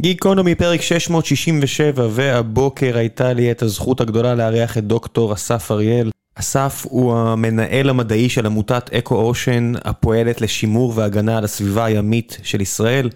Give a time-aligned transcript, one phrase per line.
[0.00, 6.10] גיקונומי פרק 667 והבוקר הייתה לי את הזכות הגדולה לארח את דוקטור אסף אריאל.
[6.34, 12.60] אסף הוא המנהל המדעי של עמותת אקו אושן הפועלת לשימור והגנה על הסביבה הימית של
[12.60, 13.10] ישראל.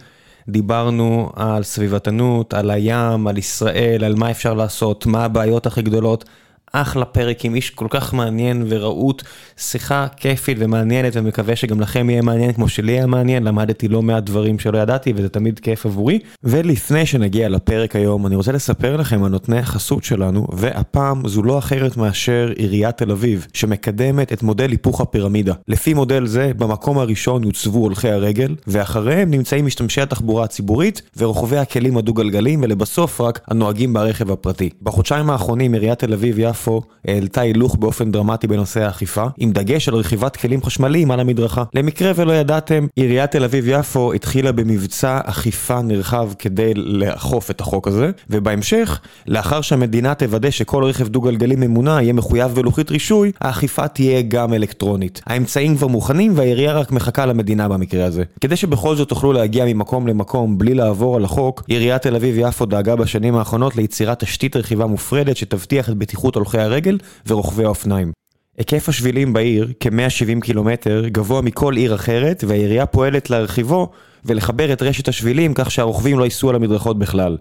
[0.48, 6.24] דיברנו על סביבתנות, על הים, על ישראל, על מה אפשר לעשות, מה הבעיות הכי גדולות.
[6.72, 9.22] אחלה פרק עם איש כל כך מעניין ורהוט,
[9.56, 14.24] שיחה כיפית ומעניינת ומקווה שגם לכם יהיה מעניין כמו שלי היה מעניין, למדתי לא מעט
[14.24, 16.18] דברים שלא ידעתי וזה תמיד כיף עבורי.
[16.44, 21.58] ולפני שנגיע לפרק היום אני רוצה לספר לכם על נותני החסות שלנו, והפעם זו לא
[21.58, 25.54] אחרת מאשר עיריית תל אביב, שמקדמת את מודל היפוך הפירמידה.
[25.68, 31.96] לפי מודל זה, במקום הראשון יוצבו הולכי הרגל, ואחריהם נמצאים משתמשי התחבורה הציבורית ורוכבי הכלים
[31.96, 34.70] הדו גלגלים, ולבסוף רק הנוהגים ברכב הפרטי.
[34.82, 39.94] בחודשיים האחרונים עיריית תל אביב יפו העלתה הילוך באופן דרמטי בנושא האכיפה, עם דגש על
[39.94, 41.64] רכיבת כלים חשמליים על המדרכה.
[41.74, 47.88] למקרה ולא ידעתם, עיריית תל אביב יפו התחילה במבצע אכיפה נרחב כדי לאכוף את החוק
[47.88, 53.88] הזה, ובהמשך, לאחר שהמדינה תוודא שכל רכב דו גלגלי ממונע יהיה מחויב בלוחית רישוי, האכיפה
[53.88, 55.20] תהיה גם אלקטרונית.
[55.26, 58.22] האמצעים כבר מוכנים והעירייה רק מחכה למדינה במקרה הזה.
[58.40, 62.66] כדי שבכל זאת תוכלו להגיע ממקום למקום בלי לעבור על החוק, עיריית תל אביב יפו
[62.66, 68.12] דאגה בשנים האחרונות ליצירת תשתית רכיבה מופרדת שתבטיח את בטיחות הולכי הרגל ורוכבי האופניים.
[68.58, 73.90] היקף השבילים בעיר, כ-170 קילומטר, גבוה מכל עיר אחרת, והעירייה פועלת להרחיבו
[74.24, 77.36] ולחבר את רשת השבילים כך שהרוכבים לא ייסעו על המדרכות בכלל.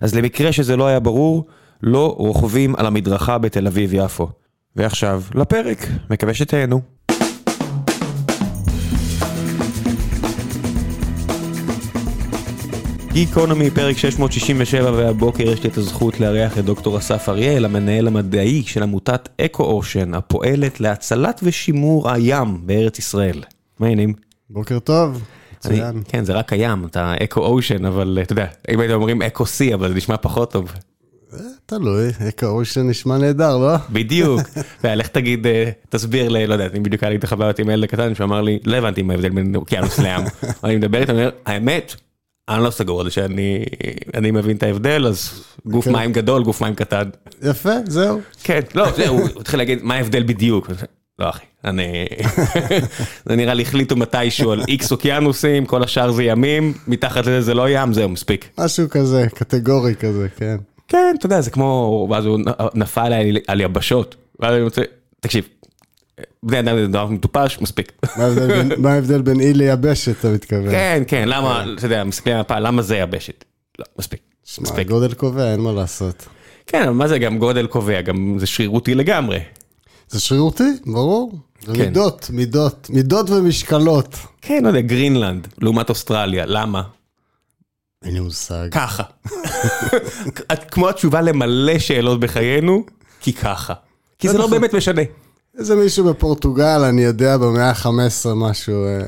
[0.00, 1.46] אז למקרה שזה לא היה ברור,
[1.82, 4.28] לא רוכבים על המדרכה בתל אביב-יפו.
[4.76, 5.78] ועכשיו, לפרק,
[6.10, 6.80] מקווה שתהנו.
[13.12, 18.62] גיקונומי פרק 667 והבוקר יש לי את הזכות לארח את דוקטור אסף אריאל, המנהל המדעי
[18.66, 23.42] של עמותת אקו אושן, הפועלת להצלת ושימור הים בארץ ישראל.
[23.78, 24.14] מה העניינים?
[24.50, 25.22] בוקר טוב,
[25.56, 26.02] מצוין.
[26.08, 29.74] כן, זה רק הים, אתה אקו אושן, אבל אתה יודע, אם הייתם אומרים אקו סי,
[29.74, 30.72] אבל זה נשמע פחות טוב.
[31.32, 33.76] אה, תלוי, אקו אושן נשמע נהדר, לא?
[33.90, 34.40] בדיוק.
[34.84, 36.46] לך תגיד, אה, תסביר ל...
[36.46, 39.02] לא יודע, אני בדיוק היה לי את החוויות עם ילד קטן שאמר לי, לא הבנתי
[39.02, 40.20] מה ההבדל בין אוקיינוס לים.
[40.64, 41.94] אני מדבר איתו, אני אומר, האמת,
[42.54, 43.64] אני לא סגור על זה שאני
[44.14, 45.92] אני מבין את ההבדל אז גוף כן.
[45.92, 47.08] מים גדול גוף מים קטן.
[47.42, 48.20] יפה, זהו.
[48.42, 50.70] כן, לא, זהו, הוא התחיל להגיד מה ההבדל בדיוק.
[51.18, 52.06] לא אחי, אני...
[53.26, 57.54] זה נראה לי החליטו מתישהו על איקס אוקיינוסים, כל השאר זה ימים, מתחת לזה זה
[57.54, 58.48] לא ים, זהו מספיק.
[58.58, 60.56] משהו כזה, קטגורי כזה, כן.
[60.88, 62.38] כן, אתה יודע, זה כמו, ואז הוא
[62.74, 63.12] נפל
[63.46, 64.16] על יבשות,
[65.20, 65.48] תקשיב,
[66.42, 67.92] בני אדם זה דבר מטופש, מספיק.
[68.78, 70.70] מה ההבדל בין- אי ליבשת, אתה מתכוון?
[70.70, 73.44] כן, כן, למה, אתה יודע, מסתכלים על המפה, למה זה יבשת?
[73.78, 74.20] לא, מספיק.
[74.60, 74.88] מספיק.
[74.88, 76.26] גודל קובע, אין מה לעשות.
[76.66, 79.38] כן, אבל מה זה גם גודל קובע, גם זה שרירותי לגמרי.
[80.08, 81.32] זה שרירותי, ברור.
[81.66, 81.80] זה כן.
[81.80, 84.16] מידות, מידות, מידות ומשקלות.
[84.42, 86.82] כן, לא יודע, גרינלנד, לעומת אוסטרליה, למה?
[88.04, 88.68] אין לי מושג.
[88.70, 89.02] ככה.
[90.70, 92.84] כמו התשובה למלא שאלות בחיינו,
[93.20, 93.74] כי ככה.
[94.18, 94.46] כי זה לא.
[94.46, 95.02] באמת משנה.
[95.58, 97.88] איזה מישהו בפורטוגל, אני יודע, במאה ה-15
[98.36, 99.00] משהו, אה,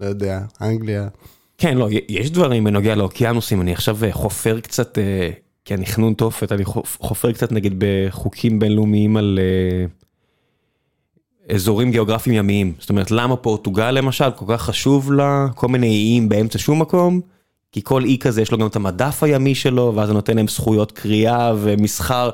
[0.00, 1.08] לא יודע, אנגליה.
[1.58, 5.30] כן, לא, יש דברים בנוגע לאוקיינוסים, אני עכשיו אה, חופר קצת, אה,
[5.64, 9.86] כי אני חנון תופת, אני חופ- חופר קצת נגיד בחוקים בינלאומיים על אה,
[11.54, 12.72] אזורים גיאוגרפיים ימיים.
[12.78, 17.20] זאת אומרת, למה פורטוגל למשל כל כך חשוב לה, כל מיני איים באמצע שום מקום?
[17.72, 20.48] כי כל אי כזה יש לו גם את המדף הימי שלו, ואז זה נותן להם
[20.48, 22.30] זכויות קריאה ומסחר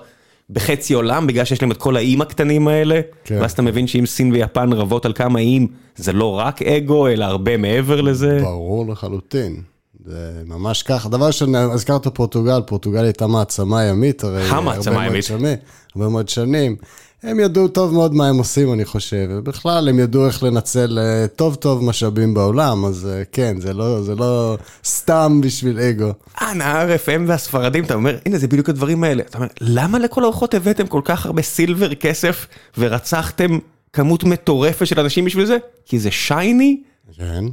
[0.53, 3.01] בחצי עולם, בגלל שיש להם את כל האיים הקטנים האלה.
[3.25, 3.39] כן.
[3.41, 5.67] ואז אתה מבין שאם סין ויפן רבות על כמה איים,
[5.97, 8.39] זה לא רק אגו, אלא הרבה מעבר לזה.
[8.43, 9.63] ברור לחלוטין.
[10.05, 11.09] זה ממש ככה.
[11.09, 15.23] דבר ראשון, הזכרת פורטוגל, פורטוגל הייתה מעצמה ימית, הרי המעצמה.
[15.23, 15.57] שנים,
[15.97, 16.77] הרבה מאוד שנים.
[17.23, 21.29] הם ידעו טוב מאוד מה הם עושים, אני חושב, ובכלל הם ידעו איך לנצל אה,
[21.29, 26.13] טוב טוב משאבים בעולם, אז אה, כן, זה לא, זה לא סתם בשביל אגו.
[26.41, 29.23] אנא ערף, הם והספרדים, אתה אומר, הנה זה בדיוק הדברים האלה.
[29.23, 32.47] אתה אומר, למה לכל הרוחות הבאתם כל כך הרבה סילבר כסף
[32.79, 33.59] ורצחתם
[33.93, 35.57] כמות מטורפת של אנשים בשביל זה?
[35.85, 36.83] כי זה שייני?
[37.17, 37.45] כן.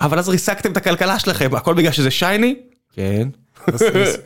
[0.00, 2.54] אבל אז ריסקתם את הכלכלה שלכם, הכל בגלל שזה שייני?
[2.92, 3.28] כן.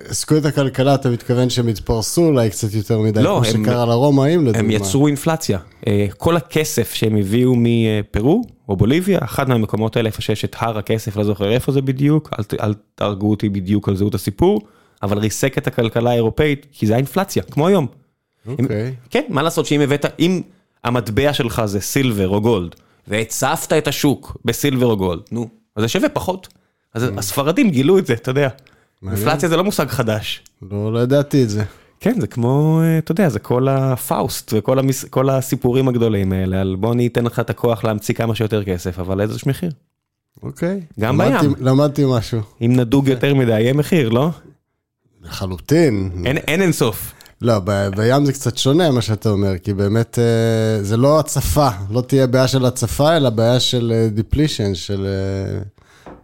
[0.08, 3.86] עסקו את הכלכלה, אתה מתכוון שהם התפרסו אולי קצת יותר מדי, לא, כמו הם- שקרה
[3.86, 4.58] לרומאים לדוגמה.
[4.58, 5.58] הם יצרו אינפלציה.
[5.86, 10.78] אה, כל הכסף שהם הביאו מפרו או בוליביה, אחד מהמקומות האלה איפה שיש את הר
[10.78, 14.60] הכסף, לא זוכר איפה זה בדיוק, אל, אל תהרגו אותי בדיוק על זהות הסיפור,
[15.02, 17.86] אבל ריסק את הכלכלה האירופאית, כי זה האינפלציה, כמו היום.
[18.48, 18.94] אוקיי.
[19.10, 20.40] כן, מה לעשות שאם הבאת, אם
[20.84, 22.74] המטבע שלך זה סילבר או גולד,
[23.08, 26.48] והצפת את השוק בסילבר או גולד, נו, אז זה שווה פחות.
[26.94, 28.48] אז הספרדים גילו את זה, אתה יודע.
[29.08, 30.42] אינפלציה זה לא מושג חדש.
[30.70, 31.64] לא, לא ידעתי את זה.
[32.00, 35.04] כן, זה כמו, אה, אתה יודע, זה כל הפאוסט וכל המס...
[35.04, 38.98] כל הסיפורים הגדולים האלה, על בוא אני אתן לך את הכוח להמציא כמה שיותר כסף,
[38.98, 39.70] אבל איזה מחיר.
[40.42, 40.80] אוקיי.
[41.00, 41.54] גם למדתי- בים.
[41.66, 42.40] למדתי משהו.
[42.60, 44.30] אם נדוג יותר מדי, יהיה מחיר, לא?
[45.22, 46.10] לחלוטין.
[46.24, 47.12] אין אין אין סוף.
[47.42, 51.68] לא, ב- בים זה קצת שונה מה שאתה אומר, כי באמת אה, זה לא הצפה,
[51.90, 55.06] לא תהיה בעיה של הצפה, אלא בעיה של דיפלישן, של...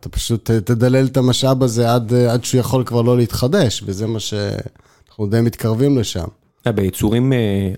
[0.02, 3.82] אתה פשוט אה, תדלל את המשאב הזה עד, אה, עד שהוא יכול כבר לא להתחדש,
[3.87, 6.25] וזה מה שאנחנו די מתקרבים לשם.
[6.66, 7.32] אה, ביצורים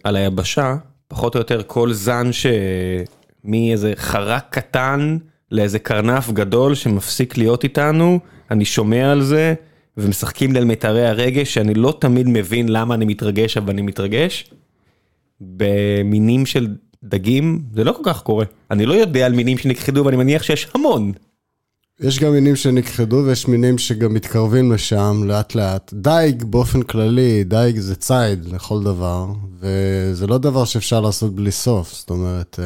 [0.04, 0.76] על היבשה,
[1.08, 5.16] פחות או יותר כל זן שמאיזה חרק קטן
[5.50, 8.18] לאיזה קרנף גדול שמפסיק להיות איתנו,
[8.50, 9.54] אני שומע על זה,
[9.96, 14.50] ומשחקים על מיתרי הרגש, שאני לא תמיד מבין למה אני מתרגש, אבל אני מתרגש.
[15.40, 16.68] במינים של
[17.02, 18.44] דגים, זה לא כל כך קורה.
[18.70, 21.12] אני לא יודע על מינים שנכחדו, ואני מניח שיש המון.
[22.00, 25.90] יש גם מינים שנכחדו ויש מינים שגם מתקרבים לשם לאט לאט.
[25.94, 29.26] דייג באופן כללי, דייג זה ציד לכל דבר,
[29.60, 31.94] וזה לא דבר שאפשר לעשות בלי סוף.
[31.94, 32.60] זאת אומרת,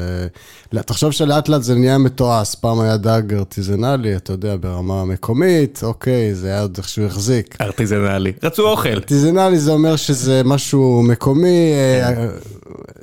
[0.75, 5.81] אה, תחשוב שלאט לאט זה נהיה מתועש, פעם היה דג ארטיזנלי, אתה יודע, ברמה מקומית,
[5.83, 7.57] אוקיי, זה היה עוד איכשהו החזיק.
[7.61, 8.33] ארטיזנלי.
[8.43, 8.89] רצו אוכל.
[8.89, 12.29] ארטיזנלי זה אומר שזה משהו מקומי, אה,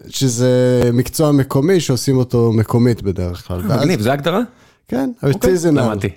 [0.07, 3.61] שזה מקצוע מקומי שעושים אותו מקומית בדרך כלל.
[3.61, 4.41] מגניב, זה ההגדרה?
[4.87, 5.81] כן, אוקיי, ארטיזנל.
[5.81, 6.09] למדתי.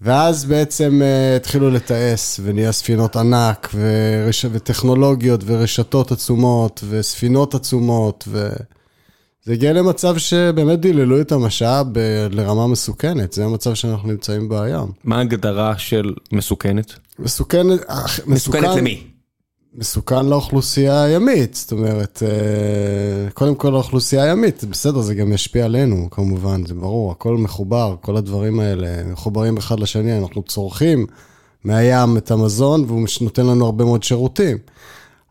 [0.00, 4.46] ואז בעצם uh, התחילו לטייס, ונהיה ספינות ענק, ורש...
[4.52, 8.52] וטכנולוגיות, ורשתות עצומות, וספינות עצומות, וזה
[9.52, 11.86] הגיע למצב שבאמת דיללו את המשאב
[12.30, 14.90] לרמה מסוכנת, זה המצב שאנחנו נמצאים בו היום.
[15.04, 16.92] מה ההגדרה של מסוכנת?
[17.18, 17.80] מסוכנת,
[18.26, 18.26] מסוכנת
[18.64, 19.09] מסוכן- למי?
[19.74, 26.08] מסוכן לאוכלוסייה הימית, זאת אומרת, אה, קודם כל לאוכלוסייה הימית, בסדר, זה גם ישפיע עלינו,
[26.10, 31.06] כמובן, זה ברור, הכל מחובר, כל הדברים האלה מחוברים אחד לשני, אנחנו צורכים
[31.64, 34.58] מהים את המזון, והוא נותן לנו הרבה מאוד שירותים.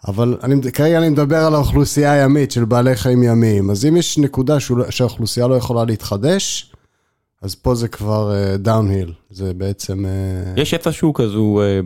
[0.07, 4.17] אבל אני, כרגע אני מדבר על האוכלוסייה הימית של בעלי חיים ימיים, אז אם יש
[4.17, 4.57] נקודה
[4.89, 6.73] שהאוכלוסייה לא יכולה להתחדש,
[7.41, 10.05] אז פה זה כבר downhill, זה בעצם...
[10.05, 11.79] אה, יש איפשהו כזו אה,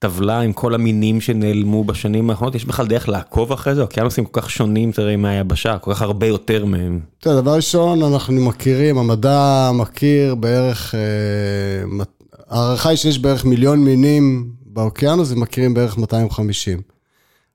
[0.00, 3.82] טבלה עם כל המינים שנעלמו בשנים האחרונות, יש בכלל דרך לעקוב אחרי זה?
[3.82, 7.00] אוקיינוסים כל כך שונים תראה מהיבשה, כל כך הרבה יותר מהם.
[7.18, 12.04] תראה, דבר ראשון, אנחנו מכירים, המדע מכיר בערך, אה,
[12.50, 16.80] ההערכה היא שיש בערך מיליון מינים באוקיינוס ומכירים בערך 250.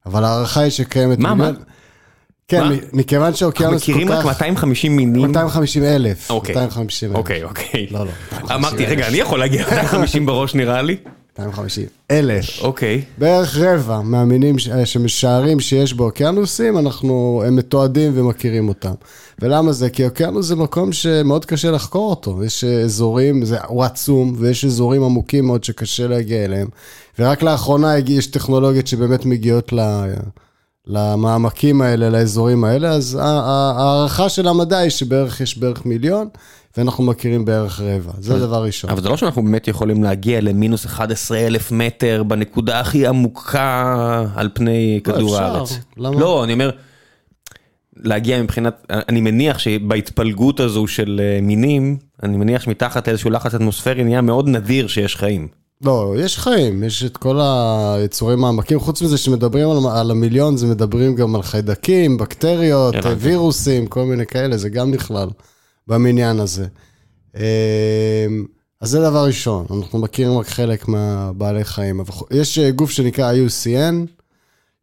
[0.05, 1.19] אבל ההערכה היא שקיימת...
[1.19, 1.33] מה.
[1.33, 1.51] מה?
[2.47, 2.75] כן, מה?
[2.93, 4.25] מכיוון שהאוקיינוס מכירים כל רק כך...
[4.25, 5.27] 250 מינים?
[5.27, 6.31] 250 אלף.
[6.31, 6.55] אוקיי.
[6.55, 7.17] 250 אלף.
[7.17, 7.87] אוקיי, אוקיי.
[7.91, 8.11] לא, לא.
[8.31, 8.85] 250 אמרתי.
[8.85, 10.95] רגע, אני יכול להגיע ל-250 בראש נראה לי?
[11.39, 12.61] 250 אלף.
[12.61, 13.01] אוקיי.
[13.17, 18.93] בערך רבע מהמינים ש- שמשערים שיש באוקיינוסים, אנחנו, הם מתועדים ומכירים אותם.
[19.41, 19.89] ולמה זה?
[19.89, 22.43] כי אוקיינוס זה מקום שמאוד קשה לחקור אותו.
[22.43, 26.67] יש אזורים, זה, הוא עצום, ויש אזורים עמוקים מאוד שקשה להגיע אליהם.
[27.19, 29.79] ורק לאחרונה יש טכנולוגיות שבאמת מגיעות ל...
[30.87, 36.27] למעמקים האלה, לאזורים האלה, אז ההערכה של המדע היא שבערך יש בערך מיליון,
[36.77, 38.11] ואנחנו מכירים בערך רבע.
[38.19, 38.89] זה דבר ראשון.
[38.89, 44.49] אבל זה לא שאנחנו באמת יכולים להגיע למינוס 11 אלף מטר בנקודה הכי עמוקה על
[44.53, 45.43] פני כדור אפשר.
[45.43, 45.79] הארץ.
[45.97, 46.19] למה?
[46.19, 46.69] לא, אני אומר,
[47.97, 54.03] להגיע מבחינת, אני מניח שבהתפלגות הזו של אה, מינים, אני מניח שמתחת איזשהו לחץ אטמוספרי
[54.03, 55.47] נהיה מאוד נדיר שיש חיים.
[55.81, 58.79] לא, יש חיים, יש את כל היצורים העמקים.
[58.79, 62.95] חוץ מזה שמדברים על, על המיליון, זה מדברים גם על חיידקים, בקטריות.
[63.19, 65.29] וירוסים, כל מיני כאלה, זה גם נכלל
[65.87, 66.67] במניין הזה.
[67.35, 67.41] אמ,
[68.81, 72.01] אז זה דבר ראשון, אנחנו מכירים רק חלק מהבעלי חיים.
[72.31, 74.07] יש אה, גוף שנקרא IUCN,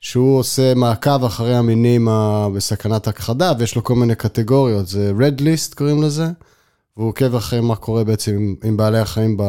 [0.01, 2.09] שהוא עושה מעקב אחרי המינים
[2.57, 6.27] בסכנת הכחדה, ויש לו כל מיני קטגוריות, זה Red List קוראים לזה.
[6.97, 9.43] והוא עוקב אחרי מה קורה בעצם עם, עם בעלי החיים ב,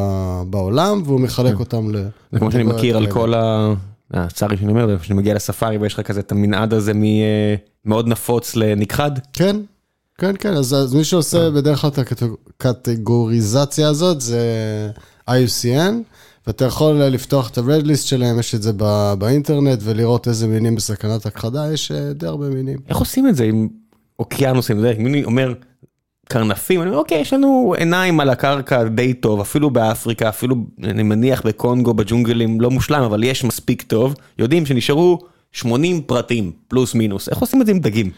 [0.49, 2.03] בעולם, והוא מחלק אותם ל...
[2.31, 3.11] זה כמו שאני מכיר על.
[3.11, 3.73] כל ה...
[4.15, 8.07] אה, צר לי שאני אומר, כשאני מגיע לספארי ויש לך כזה את המנעד הזה ממאוד
[8.07, 9.11] נפוץ לנכחד.
[9.33, 9.55] כן,
[10.23, 11.99] כן, כן, אז, אז מי שעושה בדרך כלל את
[12.59, 14.41] הקטגוריזציה הזאת זה
[15.29, 15.93] IUCN,
[16.47, 20.75] ואתה יכול לפתוח את ה-Red List שלהם, יש את זה ב- באינטרנט, ולראות איזה מינים
[20.75, 22.77] בסכנת הכחדה, יש אה, די הרבה מינים.
[22.89, 23.67] איך עושים את זה עם
[24.19, 24.79] אוקיינוסים?
[24.79, 25.53] אתה יודע, אני אומר
[26.29, 31.03] קרנפים, אני אומר, אוקיי, יש לנו עיניים על הקרקע די טוב, אפילו באפריקה, אפילו, אני
[31.03, 34.15] מניח, בקונגו, בג'ונגלים, לא מושלם, אבל יש מספיק טוב.
[34.39, 35.19] יודעים שנשארו
[35.51, 37.29] 80 פרטים, פלוס מינוס.
[37.29, 38.11] איך עושים את זה עם דגים?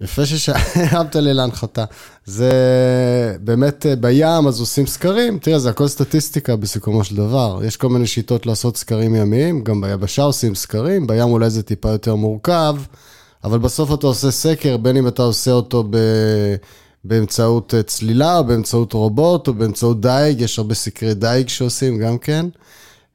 [0.00, 1.84] יפה ששאבת לי להנחתה.
[2.24, 2.50] זה
[3.40, 7.60] באמת אה, בים, אז עושים סקרים, תראה, זה הכל סטטיסטיקה בסיכומו של דבר.
[7.64, 11.90] יש כל מיני שיטות לעשות סקרים ימיים, גם ביבשה עושים סקרים, בים אולי זה טיפה
[11.90, 12.76] יותר מורכב,
[13.44, 15.96] אבל בסוף אתה עושה סקר, בין אם אתה עושה אותו ב...
[17.04, 22.18] באמצעות אה, צלילה, או באמצעות רובוט, או באמצעות דייג, יש הרבה סקרי דייג שעושים גם
[22.18, 22.46] כן.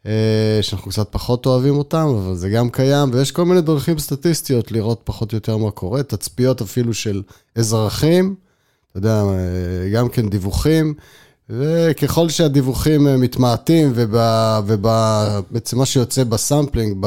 [0.05, 4.71] אה, שאנחנו קצת פחות אוהבים אותם, אבל זה גם קיים, ויש כל מיני דרכים סטטיסטיות
[4.71, 7.21] לראות פחות או יותר מה קורה, תצפיות אפילו של
[7.55, 8.35] אזרחים,
[8.91, 10.93] אתה יודע, אה, גם כן דיווחים,
[11.49, 16.97] וככל שהדיווחים אה, מתמעטים ובעצם מה שיוצא ב sampling,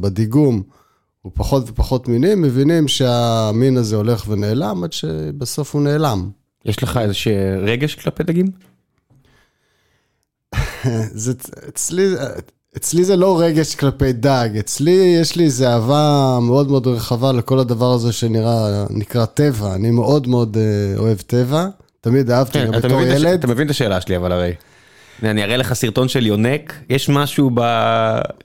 [0.00, 0.62] בדיגום,
[1.22, 6.30] הוא פחות ופחות מינים, מבינים שהמין הזה הולך ונעלם עד שבסוף הוא נעלם.
[6.64, 7.14] יש לך איזה
[7.62, 8.69] רגש כלפי דגים?
[11.24, 11.32] זה,
[11.68, 12.14] אצלי,
[12.76, 17.58] אצלי זה לא רגש כלפי דג, אצלי יש לי איזו אהבה מאוד מאוד רחבה לכל
[17.58, 19.74] הדבר הזה שנקרא טבע.
[19.74, 21.66] אני מאוד מאוד אה, אוהב טבע,
[22.00, 23.38] תמיד אהבתי כן, גם בתור ילד.
[23.38, 24.52] אתה מבין את השאלה שלי אבל הרי.
[25.24, 27.60] אני אראה לך סרטון של יונק, יש משהו ב...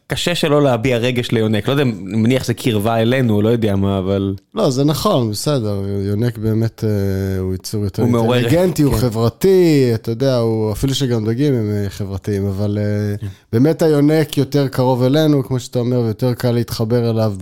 [0.07, 3.97] קשה שלא להביע רגש ליונק, לא יודע, אני מניח זה קרבה אלינו, לא יודע מה,
[3.97, 4.35] אבל...
[4.55, 8.99] לא, זה נכון, בסדר, יונק באמת אה, הוא יצור יותר אינטליגנטי, הוא כן.
[8.99, 13.27] חברתי, אתה יודע, הוא, אפילו שגם דגים הם אה, חברתיים, אבל אה.
[13.53, 17.33] באמת היונק יותר קרוב אלינו, כמו שאתה אומר, ויותר קל להתחבר אליו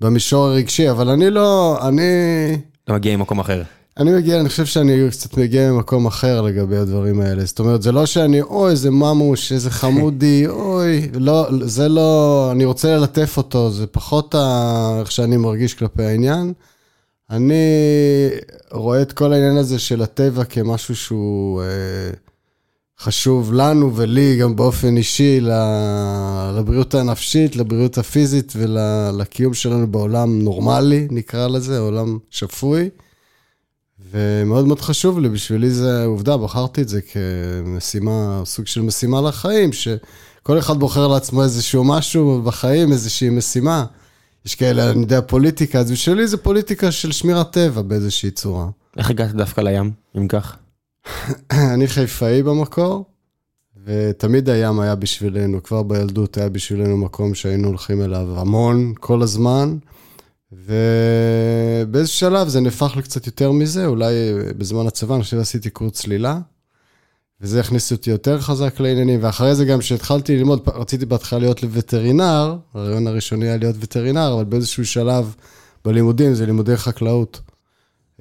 [0.00, 2.02] במישור הרגשי, אבל אני לא, אני...
[2.84, 3.62] אתה מגיע ממקום אחר.
[3.98, 7.44] אני מגיע, אני חושב שאני קצת מגיע ממקום אחר לגבי הדברים האלה.
[7.44, 12.64] זאת אומרת, זה לא שאני, אוי, איזה ממוש, איזה חמודי, אוי, לא, זה לא, אני
[12.64, 14.34] רוצה ללטף אותו, זה פחות
[15.00, 16.52] איך שאני מרגיש כלפי העניין.
[17.30, 17.54] אני
[18.70, 21.66] רואה את כל העניין הזה של הטבע כמשהו שהוא אה,
[23.00, 25.40] חשוב לנו ולי, גם באופן אישי,
[26.56, 32.88] לבריאות הנפשית, לבריאות הפיזית ולקיום שלנו בעולם נורמלי, נקרא לזה, עולם שפוי.
[34.10, 39.72] ומאוד מאוד חשוב לי, בשבילי זה עובדה, בחרתי את זה כמשימה, סוג של משימה לחיים,
[39.72, 43.84] שכל אחד בוחר לעצמו איזשהו משהו בחיים, איזושהי משימה.
[44.46, 48.68] יש כאלה, אני יודע, פוליטיקה, אז בשבילי זה פוליטיקה של שמירת טבע באיזושהי צורה.
[48.96, 50.56] איך הגעת דווקא לים, אם כך?
[51.74, 53.04] אני חיפאי במקור,
[53.84, 59.76] ותמיד הים היה בשבילנו, כבר בילדות היה בשבילנו מקום שהיינו הולכים אליו המון, כל הזמן.
[60.52, 64.14] ובאיזשהו שלב זה נהפך לקצת יותר מזה, אולי
[64.58, 66.38] בזמן הצבא, אני חושב שעשיתי קורס צלילה,
[67.40, 72.56] וזה הכניס אותי יותר חזק לעניינים, ואחרי זה גם כשהתחלתי ללמוד, רציתי בהתחלה להיות לווטרינר,
[72.74, 75.34] הרעיון הראשוני היה להיות וטרינר, אבל באיזשהו שלב
[75.84, 77.40] בלימודים, זה לימודי חקלאות.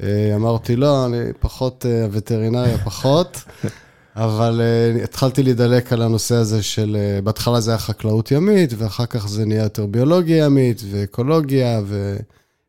[0.02, 3.44] אה, אמרתי, לא, אני פחות, הווטרינריה אה, פחות.
[4.18, 9.06] אבל uh, התחלתי להידלק על הנושא הזה של, uh, בהתחלה זה היה חקלאות ימית, ואחר
[9.06, 11.82] כך זה נהיה יותר ביולוגיה ימית ואקולוגיה,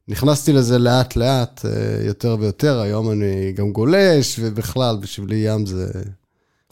[0.08, 5.86] ונכנסתי לזה לאט לאט uh, יותר ויותר, היום אני גם גולש, ובכלל, בשבילי ים זה...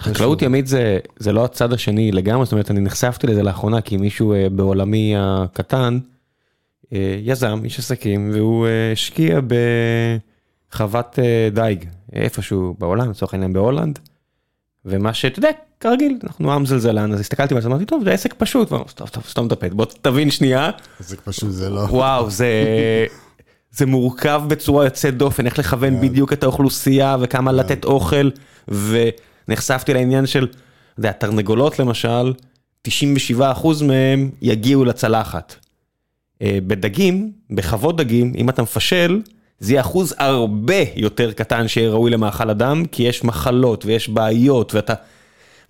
[0.01, 3.97] חקלאות ימית זה, זה לא הצד השני לגמרי, זאת אומרת, אני נחשפתי לזה לאחרונה, כי
[3.97, 5.99] מישהו uh, בעולמי הקטן,
[6.85, 6.89] uh,
[7.23, 9.41] יזם, איש עסקים, והוא uh, השקיע
[10.73, 13.99] בחוות uh, דייג, איפשהו בעולם, לצורך העניין בהולנד.
[14.87, 15.49] ומה שאתה יודע,
[15.81, 19.47] כרגיל, אנחנו עם זלזלן, אז הסתכלתי ואז אמרתי, טוב, זה עסק פשוט, טוב, טוב, סתום
[19.47, 20.71] את הפה, בוא תבין שנייה.
[21.01, 21.81] עסק פשוט זה לא.
[21.81, 22.47] וואו, זה...
[23.71, 26.01] זה מורכב בצורה יוצאת דופן, איך לכוון כן.
[26.01, 27.57] בדיוק את האוכלוסייה וכמה כן.
[27.57, 28.31] לתת אוכל,
[28.69, 32.33] ונחשפתי לעניין של, אתה יודע, תרנגולות למשל,
[32.89, 32.91] 97%
[33.85, 35.55] מהם יגיעו לצלחת.
[36.43, 39.21] אה, בדגים, בחוות דגים, אם אתה מפשל,
[39.61, 44.75] זה יהיה אחוז הרבה יותר קטן שיהיה ראוי למאכל אדם, כי יש מחלות ויש בעיות
[44.75, 44.95] ואתה,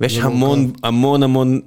[0.00, 1.60] ויש המון המון המון,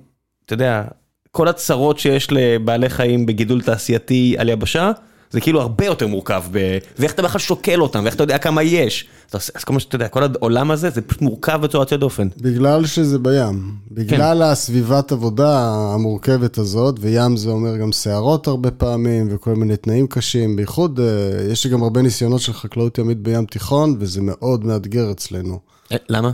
[0.46, 0.84] אתה יודע,
[1.32, 4.92] כל הצרות שיש לבעלי חיים בגידול תעשייתי על יבשה,
[5.32, 6.78] זה כאילו הרבה יותר מורכב, ב...
[7.00, 9.06] ואיך אתה בכלל שוקל אותם, ואיך אתה יודע כמה יש.
[9.34, 12.28] אז כל מה שאתה יודע, כל העולם הזה, זה פשוט מורכב בצורה יוצאת דופן.
[12.38, 13.76] בגלל שזה בים.
[13.92, 14.52] בגלל כן.
[14.52, 20.56] הסביבת עבודה המורכבת הזאת, וים זה אומר גם שערות הרבה פעמים, וכל מיני תנאים קשים.
[20.56, 25.60] בייחוד, אה, יש גם הרבה ניסיונות של חקלאות ימית בים תיכון, וזה מאוד מאתגר אצלנו.
[25.92, 26.32] אה, למה?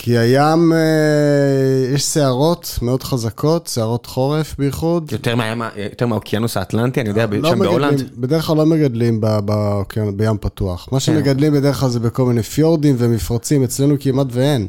[0.00, 5.12] כי הים, אה, יש שערות מאוד חזקות, שערות חורף בייחוד.
[5.12, 8.10] יותר מהים, יותר מהאוקיינוס האטלנטי, אני יודע, לא שם בהולנד.
[8.16, 9.82] בדרך כלל לא מגדלים ב, ב,
[10.16, 10.88] בים פתוח.
[10.92, 11.04] מה כן.
[11.04, 14.68] שמגדלים בדרך כלל זה בכל מיני פיורדים ומפרצים, אצלנו כמעט ואין.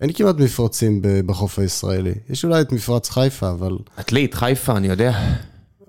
[0.00, 2.14] אין כמעט מפרצים בחוף הישראלי.
[2.30, 3.78] יש אולי את מפרץ חיפה, אבל...
[3.96, 5.12] עתלית, חיפה, אני יודע.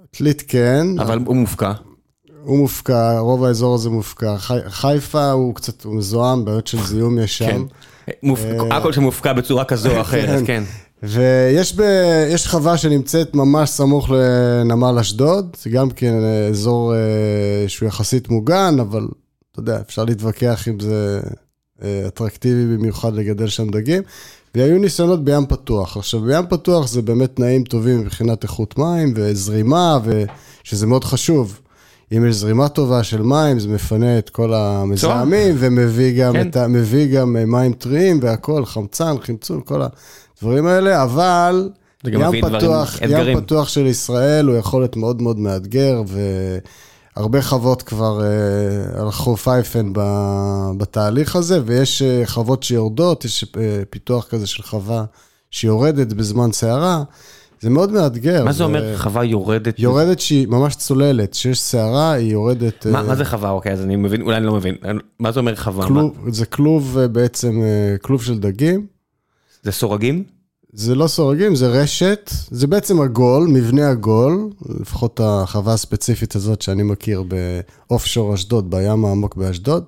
[0.09, 0.87] עתלית כן.
[0.99, 1.71] אבל הוא מופקע.
[2.43, 4.35] הוא מופקע, רוב האזור הזה מופקע.
[4.67, 7.45] חיפה הוא קצת מזוהם, בעיות של זיהום יש שם.
[7.45, 7.61] כן.
[8.09, 10.63] אה, הכל שמופקע בצורה כזו או אחרת, כן.
[11.03, 16.13] ויש חווה שנמצאת ממש סמוך לנמל אשדוד, זה גם כן
[16.49, 16.99] אזור אה,
[17.67, 19.07] שהוא יחסית מוגן, אבל
[19.51, 21.19] אתה יודע, אפשר להתווכח אם זה
[21.83, 24.03] אה, אטרקטיבי במיוחד לגדל שם דגים.
[24.55, 25.97] והיו ניסיונות בים פתוח.
[25.97, 29.97] עכשיו, בים פתוח זה באמת תנאים טובים מבחינת איכות מים וזרימה,
[30.63, 31.59] שזה מאוד חשוב.
[32.11, 36.49] אם יש זרימה טובה של מים, זה מפנה את כל המזהמים, ומביא גם, כן.
[36.49, 36.57] את,
[37.13, 39.81] גם אה, מים טריים והכול, חמצן, חמצון, כל
[40.37, 41.69] הדברים האלה, אבל
[42.03, 46.01] ים פתוח, ים פתוח של ישראל הוא יכול להיות מאוד מאוד מאתגר,
[47.15, 53.81] הרבה חוות כבר אה, הלכו פייפן ב- בתהליך הזה, ויש אה, חוות שיורדות, יש אה,
[53.89, 55.05] פיתוח כזה של חווה
[55.51, 57.03] שיורדת בזמן סערה.
[57.61, 58.45] זה מאוד מאתגר.
[58.45, 59.79] מה זה אומר חווה יורדת?
[59.79, 62.87] יורדת שהיא ממש צוללת, שיש סערה, היא יורדת...
[62.87, 63.49] מה אה, מה זה חווה?
[63.49, 64.75] אוקיי, אז אני מבין, אולי אני לא מבין.
[65.19, 65.81] מה זה אומר חווה?
[65.83, 68.85] מה- כלוב, זה כלוב אה, בעצם, אה, כלוב של דגים.
[69.63, 70.23] זה סורגים?
[70.73, 74.49] זה לא סורגים, זה רשת, זה בעצם עגול, מבנה עגול,
[74.81, 79.83] לפחות החווה הספציפית הזאת שאני מכיר באוף שור אשדוד, בים העמוק באשדוד.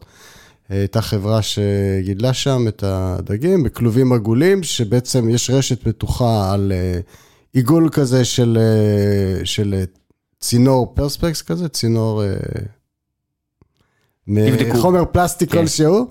[0.70, 7.00] הייתה חברה שגידלה שם את הדגים בכלובים עגולים, שבעצם יש רשת מתוחה על אה,
[7.54, 9.84] עיגול כזה של, אה, של אה,
[10.40, 12.30] צינור פרספקס כזה, צינור אה,
[14.26, 14.78] תבדקו.
[14.78, 15.62] מחומר פלסטיק כן.
[15.62, 16.10] כלשהו.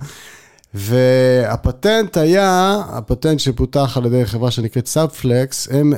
[0.74, 5.92] והפטנט היה, הפטנט שפותח על ידי חברה שנקראת סאבפלקס, הם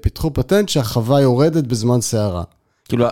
[0.00, 2.44] פיתחו פטנט שהחווה יורדת בזמן סערה.
[2.84, 3.06] כאילו,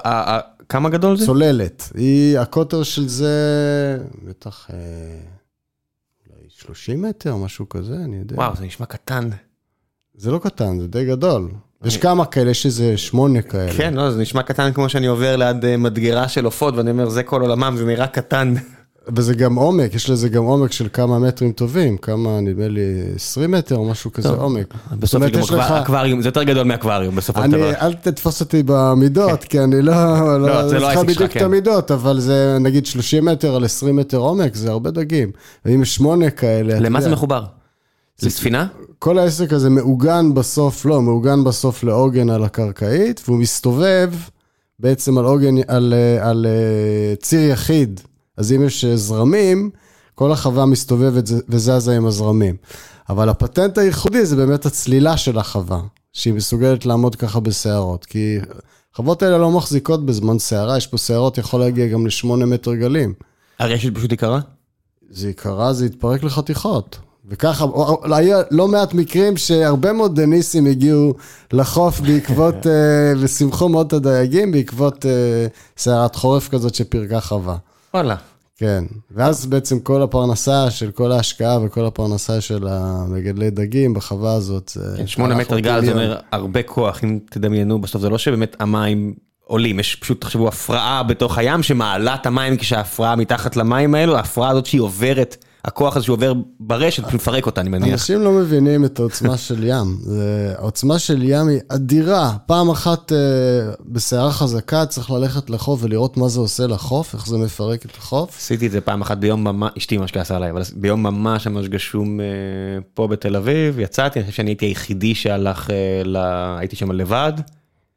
[0.68, 1.26] כמה גדול זה?
[1.26, 1.90] צוללת.
[1.94, 4.70] היא, הקוטר של זה, בטח,
[6.30, 8.36] אולי 30 מטר, משהו כזה, אני יודע.
[8.36, 9.28] וואו, זה נשמע קטן.
[10.18, 11.48] זה לא קטן, זה די גדול.
[11.84, 13.72] יש כמה כאלה, יש איזה שמונה כאלה.
[13.76, 17.08] כן, לא, זה נשמע קטן כמו שאני עובר ליד אה, מדגרה של עופות, ואני אומר,
[17.08, 18.54] זה כל עולמם, זה נראה קטן.
[19.16, 22.80] וזה גם עומק, יש לזה גם עומק של כמה מטרים טובים, כמה, נדמה לי,
[23.14, 24.38] 20 מטר או משהו כזה טוב.
[24.40, 24.74] עומק.
[24.98, 27.72] בסוף אומרת, גם יש לך- אקווריום, זה יותר גדול מאקווריום בסופו של דבר.
[27.80, 29.92] אל תתפוס אותי במידות, כי אני לא,
[30.40, 31.40] לא, זה לא העסק שלך, בדיוק כן.
[31.40, 35.30] את המידות, אבל זה נגיד 30 מטר על 20 מטר עומק, זה הרבה דגים.
[35.64, 37.44] ואם יש שמונה כאלה, למה זה מחובר?
[38.18, 38.66] זה ספינה?
[38.98, 44.12] כל העסק הזה מעוגן בסוף, לא, מעוגן בסוף לעוגן על הקרקעית, והוא מסתובב
[44.78, 48.00] בעצם על עוגן, על, אה, על אה, ציר יחיד.
[48.36, 49.70] אז אם יש אה, זרמים,
[50.14, 52.56] כל החווה מסתובבת וזזה עם הזרמים.
[53.08, 55.80] אבל הפטנט הייחודי זה באמת הצלילה של החווה,
[56.12, 58.04] שהיא מסוגלת לעמוד ככה בסערות.
[58.04, 58.38] כי
[58.94, 63.14] החוות האלה לא מחזיקות בזמן סערה, יש פה סערות, יכול להגיע גם לשמונה מטר גלים.
[63.58, 64.40] הרשת פשוט יקרה?
[65.10, 66.98] זה יקרה, זה יתפרק לחתיכות.
[67.28, 67.64] וככה,
[68.12, 71.14] היה לא מעט מקרים שהרבה מאוד דניסים הגיעו
[71.52, 77.56] לחוף בעקבות, אה, ושימחו מאוד את הדייגים בעקבות אה, סערת חורף כזאת שפירקה חווה.
[77.94, 78.16] וואלה.
[78.58, 84.72] כן, ואז בעצם כל הפרנסה של כל ההשקעה וכל הפרנסה של המגדלי דגים בחווה הזאת.
[84.74, 85.92] זה כן, שמונה מטר גל זה.
[85.92, 91.02] אומר הרבה כוח, אם תדמיינו, בסוף זה לא שבאמת המים עולים, יש פשוט, תחשבו, הפרעה
[91.02, 96.04] בתוך הים שמעלה את המים כשההפרעה מתחת למים האלו, ההפרעה הזאת שהיא עוברת, הכוח הזה
[96.04, 97.92] שהוא עובר ברשת, פשוט מפרק אותה, אני מניח.
[97.92, 99.98] אנשים לא מבינים את העוצמה של ים.
[100.58, 102.32] העוצמה של ים היא אדירה.
[102.46, 103.18] פעם אחת אה,
[103.86, 108.36] בסערה חזקה צריך ללכת לחוף ולראות מה זה עושה לחוף, איך זה מפרק את החוף.
[108.38, 111.68] עשיתי את זה פעם אחת ביום ממש, אשתי ממש כעסה עליי, אבל ביום ממש ממש
[111.68, 112.26] גשום אה,
[112.94, 115.70] פה בתל אביב, יצאתי, אני חושב שאני הייתי היחידי שהלך,
[116.16, 116.58] אה.
[116.58, 117.32] הייתי שם לבד,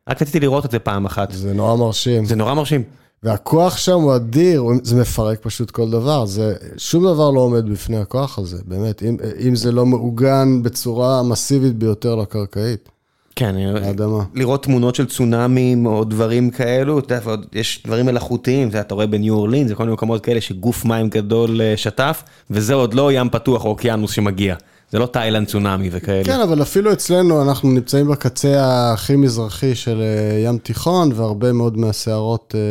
[0.09, 2.25] רק רציתי לראות את זה פעם אחת, זה נורא מרשים.
[2.25, 2.83] זה נורא מרשים.
[3.23, 6.25] והכוח שם הוא אדיר, זה מפרק פשוט כל דבר.
[6.25, 9.03] זה, שום דבר לא עומד בפני הכוח הזה, באמת.
[9.03, 12.89] אם, אם זה לא מעוגן בצורה מסיבית ביותר לקרקעית,
[13.35, 14.23] כן, לאדמה.
[14.35, 19.33] לראות תמונות של צונאמים או דברים כאלו, אתה יודע, יש דברים מלאכותיים, אתה רואה בניו
[19.33, 23.65] אורלינס וכל מיני מקומות כאלה שגוף מים גדול אה, שטף, וזה עוד לא ים פתוח
[23.65, 24.55] או אוקיינוס שמגיע,
[24.91, 26.23] זה לא תאילנד צונאמי וכאלה.
[26.23, 31.77] כן, אבל אפילו אצלנו אנחנו נמצאים בקצה הכי מזרחי של אה, ים תיכון, והרבה מאוד
[31.77, 32.61] מהסערות אה,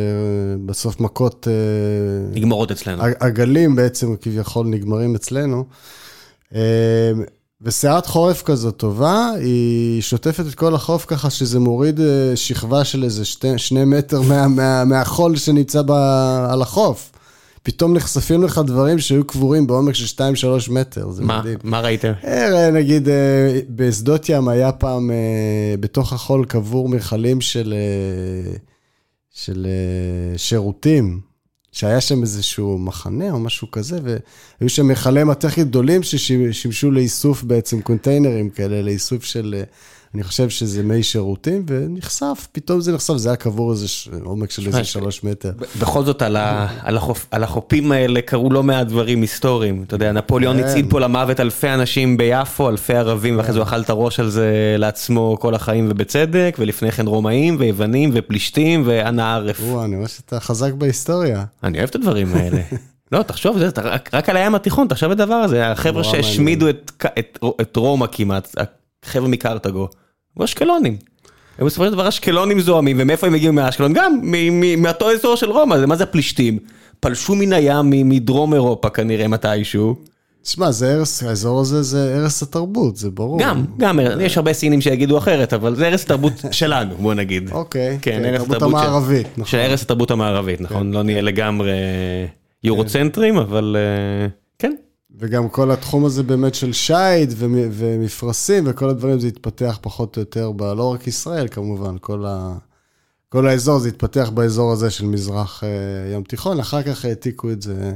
[0.65, 3.03] בסוף מכות, אה, נגמרות אצלנו.
[3.21, 5.65] הגלים בעצם כביכול נגמרים אצלנו.
[7.61, 11.99] וסערת חורף כזאת טובה, היא שוטפת את כל החוף ככה שזה מוריד
[12.35, 15.91] שכבה של איזה שתי, שני מטר מה, מה, מהחול שנמצא ב,
[16.49, 17.11] על החוף.
[17.69, 20.23] פתאום נחשפים לך דברים שהיו קבורים בעומק של
[20.67, 21.57] 2-3 מטר, זה מה, מדהים.
[21.63, 22.11] מה ראיתם?
[22.23, 27.73] אה, נגיד, אה, בשדות ים היה פעם, אה, בתוך החול קבור מכלים של,
[29.33, 29.67] של
[30.37, 31.19] שירותים,
[31.71, 37.81] שהיה שם איזשהו מחנה או משהו כזה, והיו שם מכלי מתכת גדולים ששימשו לאיסוף בעצם
[37.81, 39.63] קונטיינרים כאלה, לאיסוף של,
[40.15, 44.51] אני חושב שזה מי שירותים, ונחשף, פתאום זה נחשף, זה היה קבור איזה ש- עומק
[44.51, 45.51] של איזה שלוש מטר.
[45.79, 49.83] בכל זאת על, ה, על, החופ, על החופים האלה קרו לא מעט דברים היסטוריים.
[49.87, 50.63] אתה יודע, נפוליאון כן.
[50.63, 54.29] הציל פה למוות אלפי אנשים ביפו, אלפי ערבים, ואחרי זה הוא אכל את הראש על
[54.29, 59.59] זה לעצמו כל החיים ובצדק, ולפני כן רומאים ויוונים ופלישתים ואנה ערף.
[59.63, 61.43] וואו, אני רואה שאתה חזק בהיסטוריה.
[61.63, 62.61] אני אוהב את הדברים האלה.
[63.11, 66.91] לא, תחשוב, זה, רק, רק על הים התיכון, תחשב את הדבר הזה, החבר'ה שהשמידו את,
[67.19, 68.55] את, את רומא כמעט,
[69.03, 69.87] החבר'ה מקרתגו,
[70.37, 70.97] היו אשקלונים.
[71.57, 73.93] הם בסופו של דבר אשקלונים זוהמים, ומאיפה הם הגיעו מאשקלון?
[73.93, 74.19] גם
[74.77, 76.59] מאותו אזור של רומא, מה זה הפלישתים?
[76.99, 79.95] פלשו מן הים מדרום אירופה כנראה מתישהו,
[80.41, 83.39] תשמע, זה הרס, האזור הזה זה הרס התרבות, זה ברור.
[83.39, 87.49] גם, גם, יש הרבה סינים שיגידו אחרת, אבל זה הרס התרבות שלנו, בוא נגיד.
[87.51, 89.45] אוקיי, כן, כן, הרס תרבות התרבות המערבית, נכון.
[89.45, 90.91] של הרס התרבות המערבית, נכון?
[90.91, 91.71] לא נהיה לגמרי
[92.63, 94.27] יורוצנטרים, אבל אה,
[94.59, 94.75] כן.
[95.17, 100.21] וגם כל התחום הזה באמת של שיט ומ- ומפרשים וכל הדברים, זה התפתח פחות או
[100.21, 102.57] יותר, ב, לא רק ישראל כמובן, כל, ה,
[103.29, 105.69] כל האזור, זה התפתח באזור הזה של מזרח אה,
[106.13, 107.93] ים תיכון, אחר כך העתיקו את זה,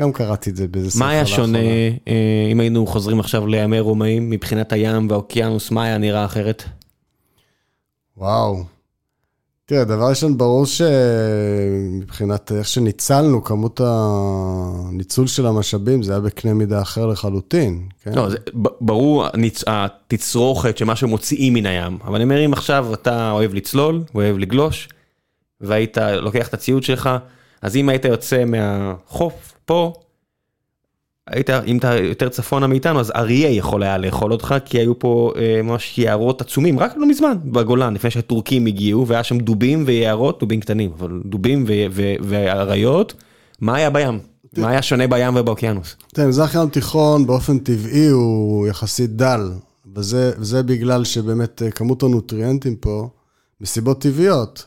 [0.00, 1.58] גם קראתי את זה באיזה ספר מה היה שונה.
[2.08, 6.62] אה, אם היינו חוזרים עכשיו לימי רומאים, מבחינת הים והאוקיינוס, מה היה נראה אחרת?
[8.16, 8.64] וואו.
[9.70, 16.82] תראה, דבר ראשון, ברור שמבחינת איך שניצלנו, כמות הניצול של המשאבים, זה היה בקנה מידה
[16.82, 17.88] אחר לחלוטין.
[18.02, 18.12] כן?
[18.14, 18.36] לא, זה
[18.80, 24.02] ברור הניצ- התצרוכת שמה שמוציאים מן הים, אבל אני אומר אם עכשיו אתה אוהב לצלול,
[24.14, 24.88] אוהב לגלוש,
[25.60, 27.10] והיית לוקח את הציוד שלך,
[27.62, 29.92] אז אם היית יוצא מהחוף פה,
[31.30, 35.32] היית, אם אתה יותר צפונה מאיתנו, אז אריה יכול היה לאכול אותך, כי היו פה
[35.36, 40.40] אה, ממש יערות עצומים, רק לא מזמן, בגולן, לפני שהטורקים הגיעו, והיה שם דובים ויערות,
[40.40, 41.64] דובים קטנים, אבל דובים
[42.20, 43.14] ואריות,
[43.60, 44.18] מה היה בים?
[44.56, 45.96] מה היה שונה בים ובאוקיינוס?
[46.14, 49.50] תראה, מזרח ים תיכון באופן טבעי הוא יחסית דל,
[49.96, 53.08] וזה, וזה בגלל שבאמת אה, כמות הנוטריאנטים פה,
[53.60, 54.66] מסיבות טבעיות,